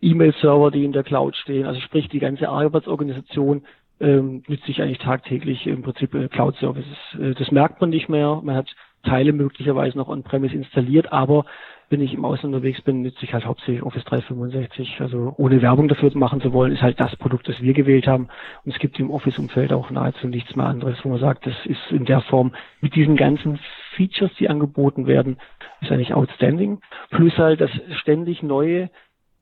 E-Mail-Server, 0.00 0.70
die 0.70 0.84
in 0.84 0.92
der 0.92 1.02
Cloud 1.02 1.34
stehen, 1.36 1.66
also 1.66 1.80
sprich 1.80 2.08
die 2.08 2.20
ganze 2.20 2.48
Arbeitsorganisation 2.48 3.62
ähm, 4.00 4.44
nützt 4.46 4.64
sich 4.64 4.80
eigentlich 4.80 4.98
tagtäglich 4.98 5.66
im 5.66 5.82
Prinzip 5.82 6.14
äh, 6.14 6.28
Cloud-Services. 6.28 6.96
Äh, 7.20 7.34
das 7.34 7.50
merkt 7.50 7.80
man 7.80 7.90
nicht 7.90 8.08
mehr. 8.08 8.40
Man 8.44 8.54
hat 8.54 8.68
Teile 9.02 9.32
möglicherweise 9.32 9.96
noch 9.98 10.08
on-premise 10.08 10.54
installiert, 10.54 11.12
aber 11.12 11.44
wenn 11.90 12.00
ich 12.00 12.12
im 12.12 12.24
Ausland 12.24 12.54
unterwegs 12.54 12.82
bin, 12.82 13.02
nütze 13.02 13.24
ich 13.24 13.32
halt 13.32 13.46
hauptsächlich 13.46 13.82
Office 13.82 14.04
365. 14.04 15.00
Also 15.00 15.34
ohne 15.38 15.62
Werbung 15.62 15.88
dafür 15.88 16.10
machen 16.14 16.40
zu 16.40 16.52
wollen, 16.52 16.72
ist 16.72 16.82
halt 16.82 17.00
das 17.00 17.16
Produkt, 17.16 17.48
das 17.48 17.60
wir 17.62 17.72
gewählt 17.72 18.06
haben. 18.06 18.28
Und 18.64 18.72
es 18.72 18.78
gibt 18.78 18.98
im 19.00 19.10
Office-Umfeld 19.10 19.72
auch 19.72 19.90
nahezu 19.90 20.28
nichts 20.28 20.54
mehr 20.54 20.66
anderes, 20.66 20.98
wo 21.02 21.08
man 21.08 21.18
sagt, 21.18 21.46
das 21.46 21.54
ist 21.64 21.80
in 21.90 22.04
der 22.04 22.20
Form 22.20 22.52
mit 22.80 22.94
diesen 22.94 23.16
ganzen 23.16 23.58
Features, 23.94 24.30
die 24.38 24.48
angeboten 24.48 25.06
werden, 25.06 25.38
ist 25.80 25.90
eigentlich 25.90 26.14
outstanding. 26.14 26.80
Plus 27.10 27.36
halt, 27.38 27.60
dass 27.60 27.70
ständig 28.00 28.42
neue 28.42 28.90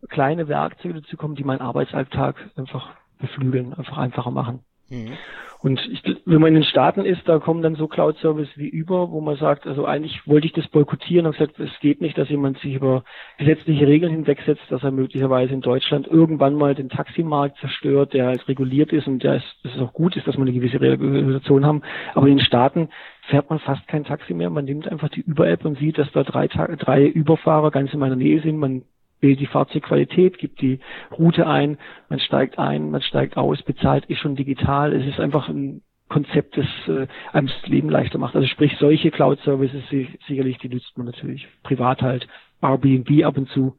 kleine 0.09 0.49
Werkzeuge 0.49 0.95
dazu 1.01 1.17
kommen, 1.17 1.35
die 1.35 1.45
meinen 1.45 1.61
Arbeitsalltag 1.61 2.37
einfach 2.57 2.95
beflügeln, 3.19 3.75
einfach 3.75 3.99
einfacher 3.99 4.31
machen. 4.31 4.61
Mhm. 4.89 5.13
Und 5.61 5.81
ich, 5.91 6.03
wenn 6.27 6.41
man 6.41 6.49
in 6.49 6.55
den 6.55 6.65
Staaten 6.65 7.01
ist, 7.01 7.23
da 7.27 7.39
kommen 7.39 7.63
dann 7.63 7.75
so 7.75 7.89
Cloud-Service 7.89 8.51
wie 8.57 8.69
über, 8.69 9.11
wo 9.11 9.21
man 9.21 9.37
sagt, 9.37 9.67
also 9.67 9.85
eigentlich 9.85 10.27
wollte 10.27 10.47
ich 10.47 10.53
das 10.53 10.69
boykottieren 10.69 11.27
und 11.27 11.33
gesagt, 11.33 11.59
es 11.59 11.71
geht 11.81 12.01
nicht, 12.01 12.17
dass 12.19 12.29
jemand 12.29 12.59
sich 12.59 12.75
über 12.75 13.05
gesetzliche 13.39 13.87
Regeln 13.87 14.13
hinwegsetzt, 14.13 14.63
dass 14.69 14.85
er 14.85 14.91
möglicherweise 14.91 15.55
in 15.55 15.63
Deutschland 15.63 16.07
irgendwann 16.07 16.55
mal 16.55 16.75
den 16.75 16.89
Taximarkt 16.89 17.59
zerstört, 17.59 18.13
der 18.13 18.29
als 18.29 18.47
reguliert 18.49 18.93
ist 18.93 19.09
und 19.09 19.23
der 19.23 19.37
ist, 19.37 19.57
dass 19.65 19.75
es 19.75 19.81
auch 19.81 19.93
gut 19.93 20.17
ist, 20.17 20.27
dass 20.27 20.37
wir 20.37 20.43
eine 20.43 20.53
gewisse 20.53 20.81
Regulation 20.81 21.65
haben. 21.65 21.83
Aber 22.15 22.29
in 22.29 22.37
den 22.37 22.47
Staaten 22.47 22.91
fährt 23.29 23.51
man 23.51 23.59
fast 23.59 23.89
kein 23.89 24.05
Taxi 24.05 24.35
mehr. 24.35 24.51
Man 24.51 24.67
nimmt 24.67 24.87
einfach 24.87 25.09
die 25.09 25.23
Über-App 25.23 25.65
und 25.65 25.79
sieht, 25.79 25.99
dass 25.99 26.13
da 26.13 26.23
drei, 26.23 26.47
drei 26.47 27.07
Überfahrer 27.07 27.71
ganz 27.71 27.93
in 27.93 27.99
meiner 27.99 28.15
Nähe 28.17 28.41
sind. 28.41 28.59
Man 28.59 28.83
wählt 29.21 29.41
die 29.41 29.47
Fahrzeugqualität, 29.47 30.39
gibt 30.39 30.61
die 30.61 30.81
Route 31.17 31.47
ein, 31.47 31.79
man 32.09 32.21
steigt 32.21 32.59
ein, 32.59 32.91
man 32.91 33.03
steigt 33.03 33.37
aus, 33.37 33.63
bezahlt 33.63 34.05
ist 34.07 34.21
schon 34.21 34.37
digital. 34.37 34.93
Es 34.93 35.07
ist 35.07 35.21
einfach 35.21 35.49
ein 35.49 35.83
Konzept, 36.09 36.57
das 36.57 36.67
äh, 36.89 37.07
einem 37.33 37.49
das 37.49 37.67
Leben 37.67 37.91
leichter 37.91 38.19
macht. 38.19 38.37
Also 38.37 38.47
sprich, 38.47 38.73
solche 38.79 39.11
Cloud-Services 39.11 39.83
sicherlich, 40.29 40.59
die 40.59 40.69
nutzt 40.69 40.97
man 40.97 41.07
natürlich 41.07 41.49
privat 41.63 42.03
halt, 42.03 42.29
Airbnb 42.63 43.25
ab 43.25 43.37
und 43.37 43.49
zu. 43.51 43.77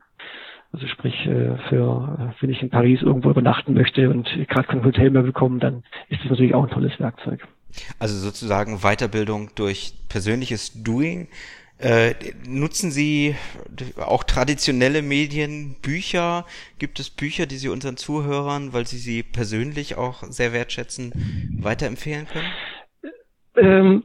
Also 0.73 0.87
sprich, 0.87 1.15
äh, 1.25 1.57
für 1.69 2.33
äh, 2.37 2.41
wenn 2.41 2.49
ich 2.49 2.61
in 2.61 2.69
Paris 2.69 3.01
irgendwo 3.01 3.29
übernachten 3.29 3.73
möchte 3.73 4.09
und 4.09 4.27
gerade 4.49 4.67
kein 4.67 4.83
Hotel 4.83 5.09
mehr 5.09 5.23
bekomme, 5.23 5.59
dann 5.59 5.83
ist 6.09 6.21
das 6.23 6.31
natürlich 6.31 6.53
auch 6.53 6.63
ein 6.63 6.69
tolles 6.69 6.99
Werkzeug. 6.99 7.47
Also 7.99 8.15
sozusagen 8.15 8.79
Weiterbildung 8.79 9.51
durch 9.55 9.93
persönliches 10.09 10.83
Doing 10.83 11.29
äh, 11.79 12.15
nutzen 12.47 12.91
Sie 12.91 13.35
auch 13.97 14.23
traditionelle 14.23 15.01
Medien, 15.01 15.75
Bücher? 15.81 16.45
Gibt 16.79 16.99
es 16.99 17.09
Bücher, 17.09 17.45
die 17.45 17.57
Sie 17.57 17.69
unseren 17.69 17.97
Zuhörern, 17.97 18.73
weil 18.73 18.87
Sie 18.87 18.97
sie 18.97 19.21
persönlich 19.21 19.95
auch 19.95 20.23
sehr 20.23 20.53
wertschätzen, 20.53 21.11
weiterempfehlen 21.59 22.27
können? 22.27 22.51
Ähm, 23.55 24.03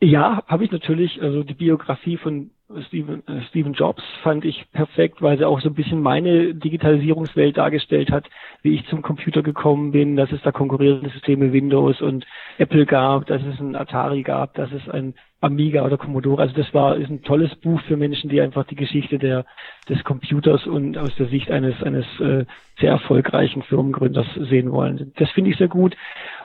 ja, 0.00 0.42
habe 0.46 0.64
ich 0.64 0.70
natürlich. 0.70 1.20
Also 1.20 1.42
die 1.42 1.54
Biografie 1.54 2.16
von 2.16 2.50
Steven, 2.88 3.26
äh, 3.26 3.42
Steven 3.48 3.72
Jobs 3.72 4.02
fand 4.22 4.44
ich 4.44 4.64
perfekt, 4.72 5.22
weil 5.22 5.38
sie 5.38 5.46
auch 5.46 5.60
so 5.60 5.68
ein 5.68 5.74
bisschen 5.74 6.00
meine 6.00 6.54
Digitalisierungswelt 6.54 7.56
dargestellt 7.56 8.10
hat, 8.10 8.28
wie 8.62 8.74
ich 8.74 8.86
zum 8.86 9.02
Computer 9.02 9.42
gekommen 9.42 9.92
bin, 9.92 10.16
dass 10.16 10.32
es 10.32 10.42
da 10.42 10.52
konkurrierende 10.52 11.10
Systeme 11.10 11.52
Windows 11.52 12.00
und 12.00 12.26
Apple 12.58 12.86
gab, 12.86 13.26
dass 13.26 13.42
es 13.42 13.60
ein 13.60 13.76
Atari 13.76 14.22
gab, 14.22 14.54
dass 14.54 14.70
es 14.72 14.88
ein 14.88 15.14
Amiga 15.40 15.84
oder 15.84 15.98
Commodore. 15.98 16.40
Also 16.40 16.54
das 16.54 16.72
war 16.72 16.96
ist 16.96 17.10
ein 17.10 17.22
tolles 17.22 17.54
Buch 17.56 17.80
für 17.82 17.96
Menschen, 17.96 18.30
die 18.30 18.40
einfach 18.40 18.64
die 18.64 18.76
Geschichte 18.76 19.18
der 19.18 19.44
des 19.88 20.02
Computers 20.04 20.66
und 20.66 20.96
aus 20.96 21.14
der 21.16 21.26
Sicht 21.26 21.50
eines 21.50 21.82
eines 21.82 22.06
äh, 22.20 22.44
sehr 22.78 22.90
erfolgreichen 22.90 23.62
Firmengründers 23.62 24.26
sehen 24.48 24.70
wollen. 24.70 25.12
Das 25.16 25.30
finde 25.30 25.50
ich 25.50 25.56
sehr 25.56 25.68
gut. 25.68 25.96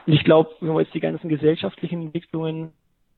Und 0.06 0.14
ich 0.14 0.24
glaube, 0.24 0.50
wenn 0.62 0.70
man 0.70 0.84
jetzt 0.84 0.96
die 0.96 1.00
ganzen 1.00 1.30
gesellschaftlichen 1.30 2.08
Entwicklungen 2.08 2.72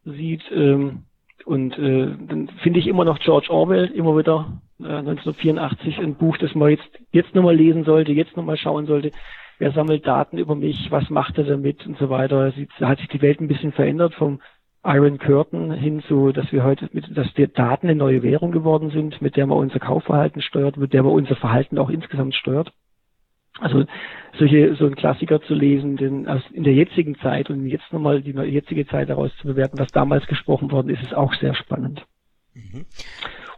sieht, 0.03 0.43
ähm, 0.51 1.03
und 1.45 1.77
äh, 1.77 2.07
dann 2.27 2.49
finde 2.61 2.79
ich 2.79 2.87
immer 2.87 3.05
noch 3.05 3.19
George 3.19 3.47
Orwell 3.49 3.85
immer 3.87 4.17
wieder 4.17 4.61
äh, 4.79 4.83
1984 4.83 5.99
ein 5.99 6.15
Buch, 6.15 6.37
das 6.37 6.55
man 6.55 6.71
jetzt 6.71 6.89
jetzt 7.11 7.35
nochmal 7.35 7.55
lesen 7.55 7.83
sollte, 7.83 8.11
jetzt 8.11 8.37
nochmal 8.37 8.57
schauen 8.57 8.85
sollte. 8.85 9.11
Wer 9.57 9.71
sammelt 9.71 10.07
Daten 10.07 10.37
über 10.37 10.55
mich? 10.55 10.89
Was 10.89 11.09
macht 11.09 11.37
er 11.37 11.43
damit 11.43 11.85
und 11.85 11.97
so 11.97 12.09
weiter? 12.09 12.53
Da 12.79 12.87
hat 12.87 12.99
sich 12.99 13.09
die 13.09 13.21
Welt 13.21 13.41
ein 13.41 13.49
bisschen 13.49 13.73
verändert 13.73 14.13
vom 14.13 14.39
Iron 14.83 15.17
Curtain 15.17 15.71
hin 15.71 16.01
zu, 16.07 16.31
dass 16.31 16.51
wir 16.53 16.63
heute 16.63 16.89
mit, 16.93 17.05
dass 17.15 17.33
die 17.33 17.51
Daten 17.51 17.87
eine 17.87 17.97
neue 17.97 18.23
Währung 18.23 18.51
geworden 18.51 18.91
sind, 18.91 19.21
mit 19.21 19.35
der 19.35 19.45
man 19.45 19.57
unser 19.57 19.79
Kaufverhalten 19.79 20.41
steuert, 20.41 20.77
mit 20.77 20.93
der 20.93 21.03
man 21.03 21.11
unser 21.11 21.35
Verhalten 21.35 21.77
auch 21.77 21.89
insgesamt 21.89 22.35
steuert. 22.35 22.71
Also 23.59 23.85
solche, 24.37 24.75
so 24.75 24.85
ein 24.85 24.95
Klassiker 24.95 25.41
zu 25.41 25.53
lesen, 25.53 25.97
denn 25.97 26.27
aus, 26.27 26.41
in 26.51 26.63
der 26.63 26.73
jetzigen 26.73 27.17
Zeit 27.19 27.49
und 27.49 27.65
jetzt 27.67 27.91
nochmal 27.91 28.21
die 28.21 28.31
jetzige 28.31 28.87
Zeit 28.87 29.09
daraus 29.09 29.35
zu 29.37 29.47
bewerten, 29.47 29.79
was 29.79 29.91
damals 29.91 30.25
gesprochen 30.27 30.71
worden 30.71 30.89
ist, 30.89 31.01
ist 31.01 31.15
auch 31.15 31.33
sehr 31.35 31.55
spannend. 31.55 32.05
Mhm. 32.53 32.85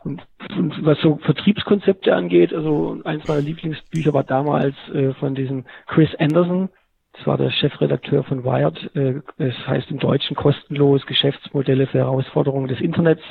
Und, 0.04 0.24
und, 0.58 0.84
was 0.84 1.00
so 1.00 1.18
Vertriebskonzepte 1.18 2.16
angeht, 2.16 2.54
also 2.54 3.00
eins 3.04 3.28
meiner 3.28 3.42
Lieblingsbücher 3.42 4.14
war 4.14 4.24
damals 4.24 4.76
äh, 4.94 5.14
von 5.14 5.36
diesem 5.36 5.66
Chris 5.86 6.16
Anderson, 6.16 6.70
das 7.14 7.28
war 7.28 7.38
der 7.38 7.52
Chefredakteur 7.52 8.24
von 8.24 8.44
Wired. 8.44 8.96
Äh, 8.96 9.22
es 9.38 9.56
heißt 9.68 9.92
im 9.92 10.00
Deutschen 10.00 10.36
kostenlos 10.36 11.06
Geschäftsmodelle 11.06 11.88
für 11.88 12.00
Herausforderungen 12.00 12.68
des 12.68 12.80
Internets. 12.80 13.24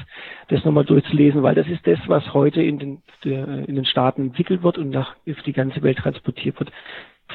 Das 0.49 0.65
nochmal 0.65 0.85
durchzulesen, 0.85 1.43
weil 1.43 1.55
das 1.55 1.67
ist 1.67 1.87
das, 1.87 1.99
was 2.07 2.35
heute 2.35 2.63
in 2.63 2.79
den, 2.79 3.03
in 3.25 3.75
den 3.75 3.85
Staaten 3.85 4.23
entwickelt 4.23 4.63
wird 4.63 4.79
und 4.79 4.91
nach 4.91 5.17
auf 5.29 5.43
die 5.47 5.53
ganze 5.53 5.83
Welt 5.83 5.99
transportiert 5.99 6.59
wird. 6.61 6.71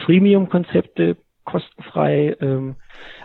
Freemium-Konzepte, 0.05 1.17
kostenfrei 1.45 2.35
ähm, 2.41 2.75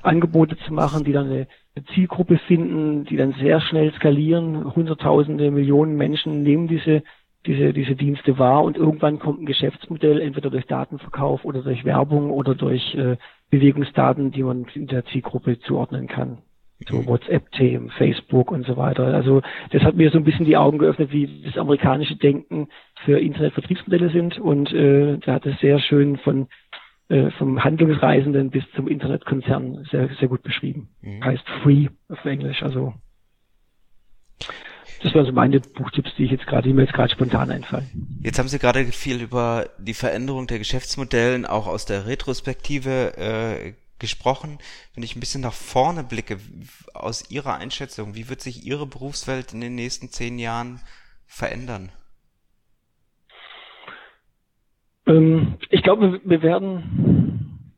Angebote 0.02 0.56
zu 0.58 0.72
machen, 0.72 1.04
die 1.04 1.12
dann 1.12 1.26
eine 1.26 1.46
Zielgruppe 1.94 2.38
finden, 2.46 3.04
die 3.04 3.16
dann 3.16 3.32
sehr 3.34 3.60
schnell 3.60 3.92
skalieren. 3.94 4.74
Hunderttausende, 4.74 5.50
Millionen 5.50 5.96
Menschen 5.96 6.42
nehmen 6.42 6.68
diese 6.68 7.02
diese, 7.46 7.72
diese 7.72 7.96
Dienste 7.96 8.38
wahr 8.38 8.62
und 8.64 8.76
irgendwann 8.76 9.18
kommt 9.18 9.40
ein 9.40 9.46
Geschäftsmodell, 9.46 10.20
entweder 10.20 10.50
durch 10.50 10.66
Datenverkauf 10.66 11.44
oder 11.44 11.62
durch 11.62 11.84
Werbung 11.84 12.30
oder 12.30 12.54
durch 12.54 12.94
äh, 12.94 13.16
Bewegungsdaten, 13.50 14.30
die 14.30 14.42
man 14.42 14.66
in 14.74 14.86
der 14.86 15.04
Zielgruppe 15.06 15.58
zuordnen 15.60 16.06
kann. 16.06 16.38
So 16.88 16.96
mhm. 16.96 17.06
WhatsApp-Themen, 17.06 17.90
Facebook 17.90 18.50
und 18.50 18.66
so 18.66 18.76
weiter. 18.76 19.04
Also 19.06 19.42
das 19.70 19.82
hat 19.82 19.96
mir 19.96 20.10
so 20.10 20.18
ein 20.18 20.24
bisschen 20.24 20.46
die 20.46 20.56
Augen 20.56 20.78
geöffnet, 20.78 21.12
wie 21.12 21.42
das 21.44 21.58
amerikanische 21.58 22.16
Denken 22.16 22.68
für 23.04 23.18
Internetvertriebsmodelle 23.18 24.10
sind 24.10 24.38
und 24.38 24.72
äh, 24.72 25.18
da 25.18 25.34
hat 25.34 25.46
es 25.46 25.58
sehr 25.60 25.78
schön 25.78 26.16
von 26.18 26.48
äh, 27.10 27.30
vom 27.32 27.62
Handlungsreisenden 27.62 28.50
bis 28.50 28.64
zum 28.76 28.86
Internetkonzern 28.86 29.84
sehr, 29.90 30.08
sehr 30.20 30.28
gut 30.28 30.42
beschrieben. 30.42 30.90
Mhm. 31.02 31.24
Heißt 31.24 31.48
Free 31.62 31.88
auf 32.08 32.24
Englisch, 32.24 32.62
also 32.62 32.94
das 35.02 35.14
waren 35.14 35.26
so 35.26 35.32
meine 35.32 35.60
Buchtipps, 35.60 36.10
die 36.16 36.24
ich 36.24 36.30
jetzt 36.30 36.46
gerade, 36.46 36.68
die 36.68 36.74
mir 36.74 36.82
jetzt 36.82 36.92
gerade 36.92 37.12
spontan 37.12 37.50
einfallen. 37.50 38.18
Jetzt 38.22 38.38
haben 38.38 38.48
Sie 38.48 38.58
gerade 38.58 38.84
viel 38.86 39.20
über 39.22 39.70
die 39.78 39.94
Veränderung 39.94 40.46
der 40.46 40.58
Geschäftsmodellen 40.58 41.46
auch 41.46 41.66
aus 41.66 41.86
der 41.86 42.06
Retrospektive 42.06 43.16
äh, 43.16 43.72
gesprochen. 43.98 44.58
Wenn 44.94 45.02
ich 45.02 45.16
ein 45.16 45.20
bisschen 45.20 45.40
nach 45.40 45.52
vorne 45.52 46.04
blicke, 46.04 46.38
aus 46.92 47.30
Ihrer 47.30 47.56
Einschätzung, 47.56 48.14
wie 48.14 48.28
wird 48.28 48.40
sich 48.40 48.66
Ihre 48.66 48.86
Berufswelt 48.86 49.54
in 49.54 49.60
den 49.60 49.74
nächsten 49.74 50.08
zehn 50.08 50.38
Jahren 50.38 50.80
verändern? 51.26 51.90
Ähm, 55.06 55.56
ich 55.70 55.82
glaube, 55.82 56.20
wir 56.24 56.42
werden 56.42 57.70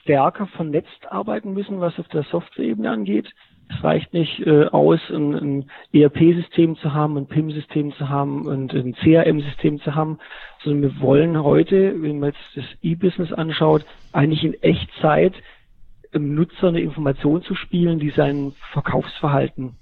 stärker 0.00 0.46
vernetzt 0.48 1.06
arbeiten 1.10 1.54
müssen, 1.54 1.80
was 1.80 1.98
auf 1.98 2.08
der 2.08 2.24
Software-Ebene 2.24 2.90
angeht. 2.90 3.28
Es 3.76 3.84
reicht 3.84 4.12
nicht 4.12 4.40
äh, 4.46 4.66
aus, 4.66 5.00
ein, 5.10 5.34
ein 5.34 5.70
ERP-System 5.92 6.76
zu 6.76 6.92
haben, 6.92 7.16
ein 7.16 7.26
PIM-System 7.26 7.92
zu 7.92 8.08
haben 8.08 8.46
und 8.46 8.72
ein 8.72 8.94
CRM-System 8.94 9.80
zu 9.80 9.94
haben, 9.94 10.18
sondern 10.62 10.82
wir 10.82 11.00
wollen 11.00 11.42
heute, 11.42 12.00
wenn 12.02 12.20
man 12.20 12.30
jetzt 12.30 12.40
das 12.54 12.64
E-Business 12.82 13.32
anschaut, 13.32 13.84
eigentlich 14.12 14.44
in 14.44 14.54
Echtzeit 14.62 15.34
im 16.12 16.34
Nutzer 16.34 16.68
eine 16.68 16.80
Information 16.80 17.42
zu 17.42 17.54
spielen, 17.54 17.98
die 17.98 18.10
sein 18.10 18.52
Verkaufsverhalten 18.72 19.76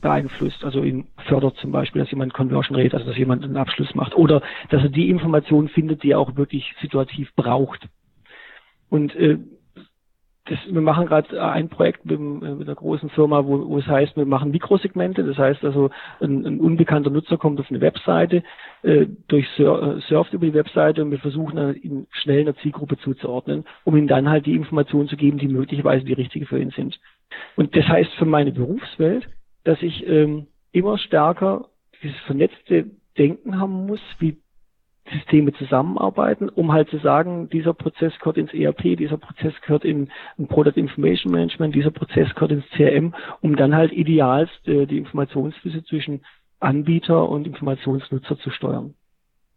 beeinflusst, 0.00 0.64
also 0.64 0.82
ihn 0.82 1.06
fördert 1.26 1.56
zum 1.56 1.72
Beispiel, 1.72 2.02
dass 2.02 2.10
jemand 2.10 2.34
Conversion 2.34 2.76
Rate, 2.78 2.94
also 2.94 3.06
dass 3.08 3.16
jemand 3.16 3.42
einen 3.42 3.56
Abschluss 3.56 3.94
macht 3.94 4.14
oder 4.14 4.42
dass 4.68 4.82
er 4.82 4.90
die 4.90 5.08
Informationen 5.08 5.68
findet, 5.68 6.02
die 6.02 6.10
er 6.10 6.18
auch 6.18 6.36
wirklich 6.36 6.74
situativ 6.80 7.34
braucht. 7.34 7.88
Und 8.90 9.14
äh, 9.16 9.38
das, 10.46 10.58
wir 10.68 10.80
machen 10.82 11.06
gerade 11.06 11.42
ein 11.42 11.70
Projekt 11.70 12.04
mit, 12.04 12.20
mit, 12.20 12.68
einer 12.68 12.74
großen 12.74 13.08
Firma, 13.10 13.46
wo, 13.46 13.66
wo 13.66 13.78
es 13.78 13.86
heißt, 13.86 14.14
wir 14.16 14.26
machen 14.26 14.50
Mikrosegmente. 14.50 15.24
Das 15.24 15.38
heißt 15.38 15.64
also, 15.64 15.90
ein, 16.20 16.44
ein 16.44 16.60
unbekannter 16.60 17.08
Nutzer 17.08 17.38
kommt 17.38 17.60
auf 17.60 17.70
eine 17.70 17.80
Webseite, 17.80 18.42
äh, 18.82 19.06
durch 19.28 19.48
sur, 19.56 19.96
äh, 19.96 20.00
surft 20.02 20.34
über 20.34 20.44
die 20.44 20.52
Webseite 20.52 21.02
und 21.02 21.10
wir 21.10 21.18
versuchen 21.18 21.56
dann 21.56 21.74
ihn 21.76 22.06
schnell 22.10 22.40
einer 22.40 22.56
Zielgruppe 22.56 22.98
zuzuordnen, 22.98 23.64
um 23.84 23.96
ihm 23.96 24.06
dann 24.06 24.28
halt 24.28 24.44
die 24.44 24.54
Informationen 24.54 25.08
zu 25.08 25.16
geben, 25.16 25.38
die 25.38 25.48
möglicherweise 25.48 26.04
die 26.04 26.12
richtige 26.12 26.44
für 26.44 26.60
ihn 26.60 26.70
sind. 26.70 27.00
Und 27.56 27.74
das 27.74 27.88
heißt 27.88 28.12
für 28.14 28.26
meine 28.26 28.52
Berufswelt, 28.52 29.26
dass 29.64 29.80
ich 29.80 30.06
ähm, 30.06 30.46
immer 30.72 30.98
stärker 30.98 31.68
dieses 32.02 32.18
vernetzte 32.26 32.90
Denken 33.16 33.58
haben 33.58 33.86
muss, 33.86 34.00
wie 34.18 34.36
Systeme 35.12 35.52
zusammenarbeiten, 35.52 36.48
um 36.48 36.72
halt 36.72 36.88
zu 36.88 36.98
sagen, 36.98 37.48
dieser 37.50 37.74
Prozess 37.74 38.18
gehört 38.18 38.38
ins 38.38 38.54
ERP, 38.54 38.96
dieser 38.96 39.18
Prozess 39.18 39.52
gehört 39.60 39.84
in, 39.84 40.10
in 40.38 40.48
Product 40.48 40.76
Information 40.76 41.32
Management, 41.32 41.74
dieser 41.74 41.90
Prozess 41.90 42.34
gehört 42.34 42.52
ins 42.52 42.68
CRM, 42.70 43.14
um 43.40 43.56
dann 43.56 43.74
halt 43.74 43.92
idealst 43.92 44.66
äh, 44.66 44.86
die 44.86 44.98
Informationsflüsse 44.98 45.84
zwischen 45.84 46.22
Anbieter 46.58 47.28
und 47.28 47.46
Informationsnutzer 47.46 48.38
zu 48.38 48.50
steuern. 48.50 48.94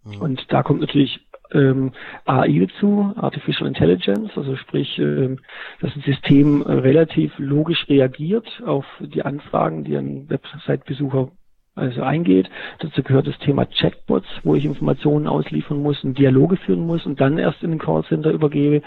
Mhm. 0.04 0.22
Und 0.22 0.52
da 0.52 0.64
kommt 0.64 0.82
natürlich 0.82 1.26
ähm, 1.52 1.94
AI 2.26 2.68
dazu, 2.68 3.14
Artificial 3.16 3.68
Intelligence, 3.68 4.32
also 4.36 4.56
sprich, 4.58 5.00
ähm, 5.00 5.40
dass 5.80 5.96
ein 5.96 6.02
System 6.02 6.62
äh, 6.62 6.74
relativ 6.74 7.32
logisch 7.38 7.88
reagiert 7.88 8.62
auf 8.66 8.86
die 9.00 9.24
Anfragen, 9.24 9.86
die 9.86 9.96
ein 9.96 10.30
Website-Besucher 10.30 11.32
also 11.78 12.02
eingeht. 12.02 12.50
Dazu 12.80 13.04
gehört 13.04 13.28
das 13.28 13.38
Thema 13.40 13.66
Chatbots, 13.66 14.28
wo 14.44 14.56
ich 14.56 14.66
Informationen 14.66 15.28
ausliefern 15.28 15.82
muss 15.82 16.04
und 16.04 16.18
Dialoge 16.18 16.58
führen 16.58 16.86
muss 16.86 17.06
und 17.06 17.22
dann 17.22 17.38
erst 17.38 17.64
in 17.64 17.72
den 17.72 17.80
Callcenter 17.80 18.32
übergebe. 18.32 18.82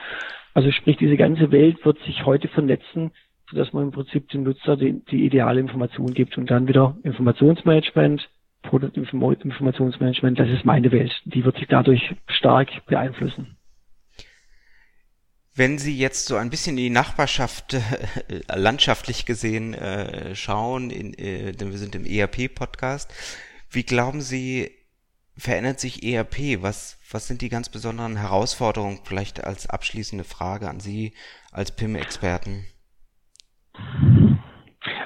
Also 0.54 0.70
sprich, 0.70 0.96
diese 0.96 1.16
ganze 1.16 1.52
Welt 1.52 1.84
wird 1.84 1.98
sich 2.00 2.26
heute 2.26 2.48
vernetzen, 2.48 3.12
sodass 3.48 3.72
man 3.72 3.84
im 3.84 3.90
Prinzip 3.92 4.28
dem 4.30 4.42
Nutzer 4.42 4.76
die, 4.76 5.04
die 5.10 5.24
ideale 5.24 5.60
Information 5.60 6.12
gibt 6.12 6.36
und 6.38 6.50
dann 6.50 6.68
wieder 6.68 6.96
Informationsmanagement, 7.02 8.28
Produktinformationsmanagement, 8.62 10.38
das 10.38 10.48
ist 10.48 10.64
meine 10.64 10.92
Welt. 10.92 11.12
Die 11.24 11.44
wird 11.44 11.56
sich 11.56 11.68
dadurch 11.68 12.14
stark 12.26 12.68
beeinflussen. 12.86 13.56
Wenn 15.54 15.78
Sie 15.78 15.98
jetzt 15.98 16.26
so 16.26 16.36
ein 16.36 16.48
bisschen 16.48 16.78
in 16.78 16.84
die 16.84 16.90
Nachbarschaft 16.90 17.74
äh, 18.28 18.40
landschaftlich 18.54 19.26
gesehen 19.26 19.74
äh, 19.74 20.34
schauen, 20.34 20.90
in, 20.90 21.14
äh, 21.14 21.52
denn 21.52 21.70
wir 21.72 21.78
sind 21.78 21.94
im 21.94 22.04
ERP-Podcast, 22.04 23.12
wie 23.70 23.82
glauben 23.82 24.20
Sie, 24.20 24.70
verändert 25.36 25.80
sich 25.80 26.04
ERP? 26.04 26.62
Was, 26.62 26.98
was 27.10 27.26
sind 27.26 27.42
die 27.42 27.48
ganz 27.48 27.68
besonderen 27.68 28.16
Herausforderungen? 28.16 29.00
Vielleicht 29.04 29.42
als 29.42 29.68
abschließende 29.68 30.24
Frage 30.24 30.68
an 30.68 30.80
Sie 30.80 31.14
als 31.52 31.74
PIM-Experten. 31.74 32.64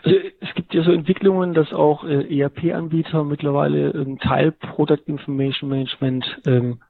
Also 0.03 0.19
es 0.41 0.55
gibt 0.55 0.75
ja 0.75 0.83
so 0.83 0.93
Entwicklungen, 0.93 1.55
dass 1.55 1.73
auch 1.73 2.05
äh, 2.05 2.39
ERP-Anbieter 2.39 3.25
mittlerweile 3.25 3.91
ähm, 3.91 4.19
Teil 4.19 4.53
Product 4.53 5.03
Information 5.07 5.71
Management 5.71 6.25
ähm, 6.47 6.83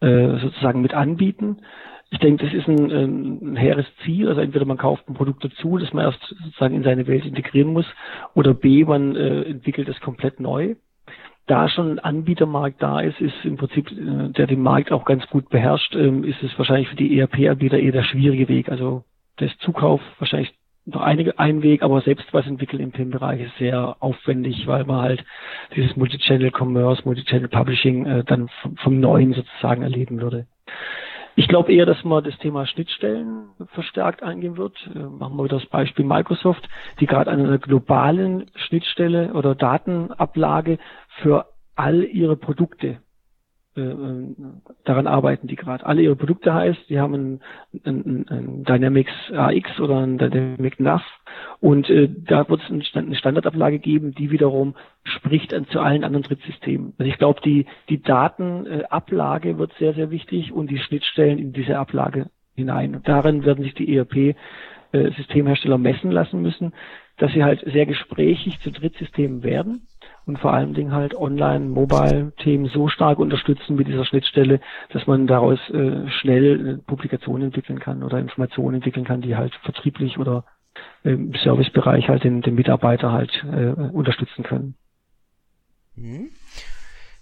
äh, 0.00 0.38
sozusagen 0.40 0.80
mit 0.80 0.94
anbieten. 0.94 1.62
Ich 2.10 2.18
denke, 2.20 2.46
das 2.46 2.54
ist 2.54 2.66
ein, 2.68 2.90
ein 2.90 3.56
hehres 3.56 3.86
Ziel. 4.04 4.28
Also 4.28 4.40
entweder 4.40 4.64
man 4.64 4.78
kauft 4.78 5.08
ein 5.08 5.14
Produkt 5.14 5.44
dazu, 5.44 5.76
das 5.76 5.92
man 5.92 6.04
erst 6.06 6.22
sozusagen 6.22 6.74
in 6.74 6.82
seine 6.82 7.06
Welt 7.06 7.26
integrieren 7.26 7.72
muss, 7.72 7.86
oder 8.34 8.54
B, 8.54 8.84
man 8.84 9.14
äh, 9.14 9.42
entwickelt 9.42 9.88
es 9.88 10.00
komplett 10.00 10.40
neu. 10.40 10.76
Da 11.46 11.68
schon 11.68 11.92
ein 11.92 11.98
Anbietermarkt 11.98 12.82
da 12.82 13.00
ist, 13.00 13.20
ist 13.20 13.44
im 13.44 13.56
Prinzip, 13.56 13.90
äh, 13.90 14.30
der 14.30 14.46
den 14.46 14.62
Markt 14.62 14.90
auch 14.90 15.04
ganz 15.04 15.26
gut 15.28 15.50
beherrscht, 15.50 15.94
ähm, 15.94 16.24
ist 16.24 16.42
es 16.42 16.56
wahrscheinlich 16.58 16.88
für 16.88 16.96
die 16.96 17.18
ERP-Anbieter 17.18 17.78
eher 17.78 17.92
der 17.92 18.04
schwierige 18.04 18.48
Weg. 18.48 18.70
Also 18.70 19.04
das 19.36 19.56
Zukauf 19.58 20.00
wahrscheinlich 20.18 20.52
noch 20.86 21.02
einige, 21.02 21.38
ein 21.38 21.62
Weg, 21.62 21.82
aber 21.82 22.00
selbst 22.00 22.26
was 22.32 22.46
entwickeln 22.46 22.80
im 22.80 22.92
PIM-Bereich 22.92 23.42
ist 23.42 23.56
sehr 23.58 23.96
aufwendig, 24.00 24.66
weil 24.66 24.84
man 24.84 25.02
halt 25.02 25.24
dieses 25.76 25.96
Multichannel 25.96 26.50
Commerce, 26.50 27.02
Multichannel 27.04 27.48
Publishing 27.48 28.06
äh, 28.06 28.24
dann 28.24 28.48
vom, 28.62 28.76
vom 28.78 29.00
Neuen 29.00 29.34
sozusagen 29.34 29.82
erleben 29.82 30.20
würde. 30.20 30.46
Ich 31.38 31.46
glaube 31.46 31.72
eher, 31.72 31.86
dass 31.86 32.02
man 32.02 32.24
das 32.24 32.36
Thema 32.38 32.66
Schnittstellen 32.66 33.50
verstärkt 33.72 34.24
eingehen 34.24 34.56
wird. 34.56 34.74
Äh, 34.92 34.98
machen 34.98 35.36
wir 35.36 35.46
das 35.46 35.64
Beispiel 35.66 36.04
Microsoft, 36.04 36.68
die 36.98 37.06
gerade 37.06 37.30
an 37.30 37.38
einer 37.38 37.58
globalen 37.58 38.46
Schnittstelle 38.56 39.32
oder 39.32 39.54
Datenablage 39.54 40.78
für 41.22 41.46
all 41.76 42.02
ihre 42.02 42.34
Produkte 42.34 42.98
daran 44.84 45.06
arbeiten 45.06 45.46
die 45.46 45.56
gerade. 45.56 45.86
Alle 45.86 46.02
ihre 46.02 46.16
Produkte 46.16 46.52
heißt, 46.52 46.88
die 46.88 46.98
haben 46.98 47.14
ein, 47.14 47.40
ein, 47.84 48.26
ein 48.28 48.64
Dynamics 48.64 49.12
AX 49.32 49.80
oder 49.80 49.98
ein 49.98 50.18
Dynamic 50.18 50.80
NAV 50.80 51.02
und 51.60 51.88
äh, 51.90 52.08
da 52.08 52.48
wird 52.48 52.60
es 52.62 52.94
eine 52.94 53.16
Standardablage 53.16 53.78
geben, 53.78 54.14
die 54.14 54.30
wiederum 54.30 54.74
spricht 55.04 55.54
zu 55.70 55.80
allen 55.80 56.04
anderen 56.04 56.24
Drittsystemen. 56.24 56.94
Also 56.98 57.10
ich 57.10 57.18
glaube, 57.18 57.40
die, 57.44 57.66
die 57.88 58.02
Datenablage 58.02 59.50
äh, 59.50 59.58
wird 59.58 59.72
sehr, 59.78 59.94
sehr 59.94 60.10
wichtig 60.10 60.52
und 60.52 60.70
die 60.70 60.78
Schnittstellen 60.78 61.38
in 61.38 61.52
diese 61.52 61.78
Ablage 61.78 62.30
hinein. 62.54 62.94
Und 62.94 63.08
darin 63.08 63.44
werden 63.44 63.64
sich 63.64 63.74
die 63.74 63.96
ERP-Systemhersteller 63.96 65.76
äh, 65.76 65.78
messen 65.78 66.10
lassen 66.10 66.42
müssen, 66.42 66.72
dass 67.16 67.32
sie 67.32 67.44
halt 67.44 67.60
sehr 67.66 67.86
gesprächig 67.86 68.60
zu 68.60 68.70
Drittsystemen 68.70 69.42
werden 69.42 69.86
und 70.28 70.38
vor 70.38 70.52
allen 70.52 70.74
Dingen 70.74 70.92
halt 70.92 71.14
Online-Mobile-Themen 71.14 72.66
so 72.66 72.88
stark 72.88 73.18
unterstützen 73.18 73.76
mit 73.76 73.88
dieser 73.88 74.04
Schnittstelle, 74.04 74.60
dass 74.90 75.06
man 75.06 75.26
daraus 75.26 75.58
äh, 75.70 76.06
schnell 76.20 76.78
Publikationen 76.86 77.44
entwickeln 77.44 77.80
kann 77.80 78.02
oder 78.02 78.18
Informationen 78.18 78.76
entwickeln 78.76 79.06
kann, 79.06 79.22
die 79.22 79.36
halt 79.36 79.54
vertrieblich 79.62 80.18
oder 80.18 80.44
im 81.02 81.32
Servicebereich 81.32 82.08
halt 82.08 82.24
den, 82.24 82.42
den 82.42 82.54
Mitarbeiter 82.54 83.10
halt 83.10 83.42
äh, 83.50 83.70
unterstützen 83.70 84.44
können. 84.44 84.74
Mhm. 85.96 86.28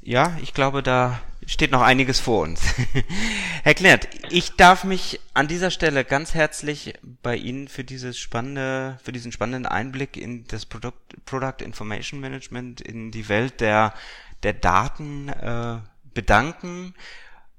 Ja, 0.00 0.36
ich 0.42 0.52
glaube, 0.52 0.82
da 0.82 1.20
steht 1.46 1.70
noch 1.70 1.80
einiges 1.80 2.20
vor 2.20 2.42
uns. 2.42 2.74
Herr 3.62 3.74
Klert, 3.74 4.08
ich 4.30 4.56
darf 4.56 4.84
mich 4.84 5.20
an 5.32 5.46
dieser 5.46 5.70
Stelle 5.70 6.04
ganz 6.04 6.34
herzlich 6.34 6.94
bei 7.22 7.36
Ihnen 7.36 7.68
für 7.68 7.84
dieses 7.84 8.18
spannende, 8.18 8.98
für 9.02 9.12
diesen 9.12 9.32
spannenden 9.32 9.64
Einblick 9.66 10.16
in 10.16 10.44
das 10.48 10.66
Product, 10.66 10.92
Product 11.24 11.64
Information 11.64 12.20
Management, 12.20 12.80
in 12.80 13.12
die 13.12 13.28
Welt 13.28 13.60
der, 13.60 13.94
der 14.42 14.52
Daten 14.52 15.28
äh, 15.28 15.76
bedanken. 16.12 16.94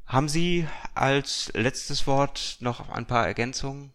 Haben 0.06 0.28
Sie 0.28 0.68
als 0.94 1.52
letztes 1.56 2.08
Wort 2.08 2.58
noch 2.60 2.90
ein 2.90 3.06
paar 3.06 3.26
Ergänzungen? 3.26 3.92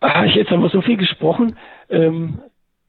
Ah, 0.00 0.24
jetzt 0.24 0.50
haben 0.50 0.62
wir 0.62 0.68
so 0.68 0.82
viel 0.82 0.96
gesprochen. 0.96 1.56
Ähm, 1.88 2.40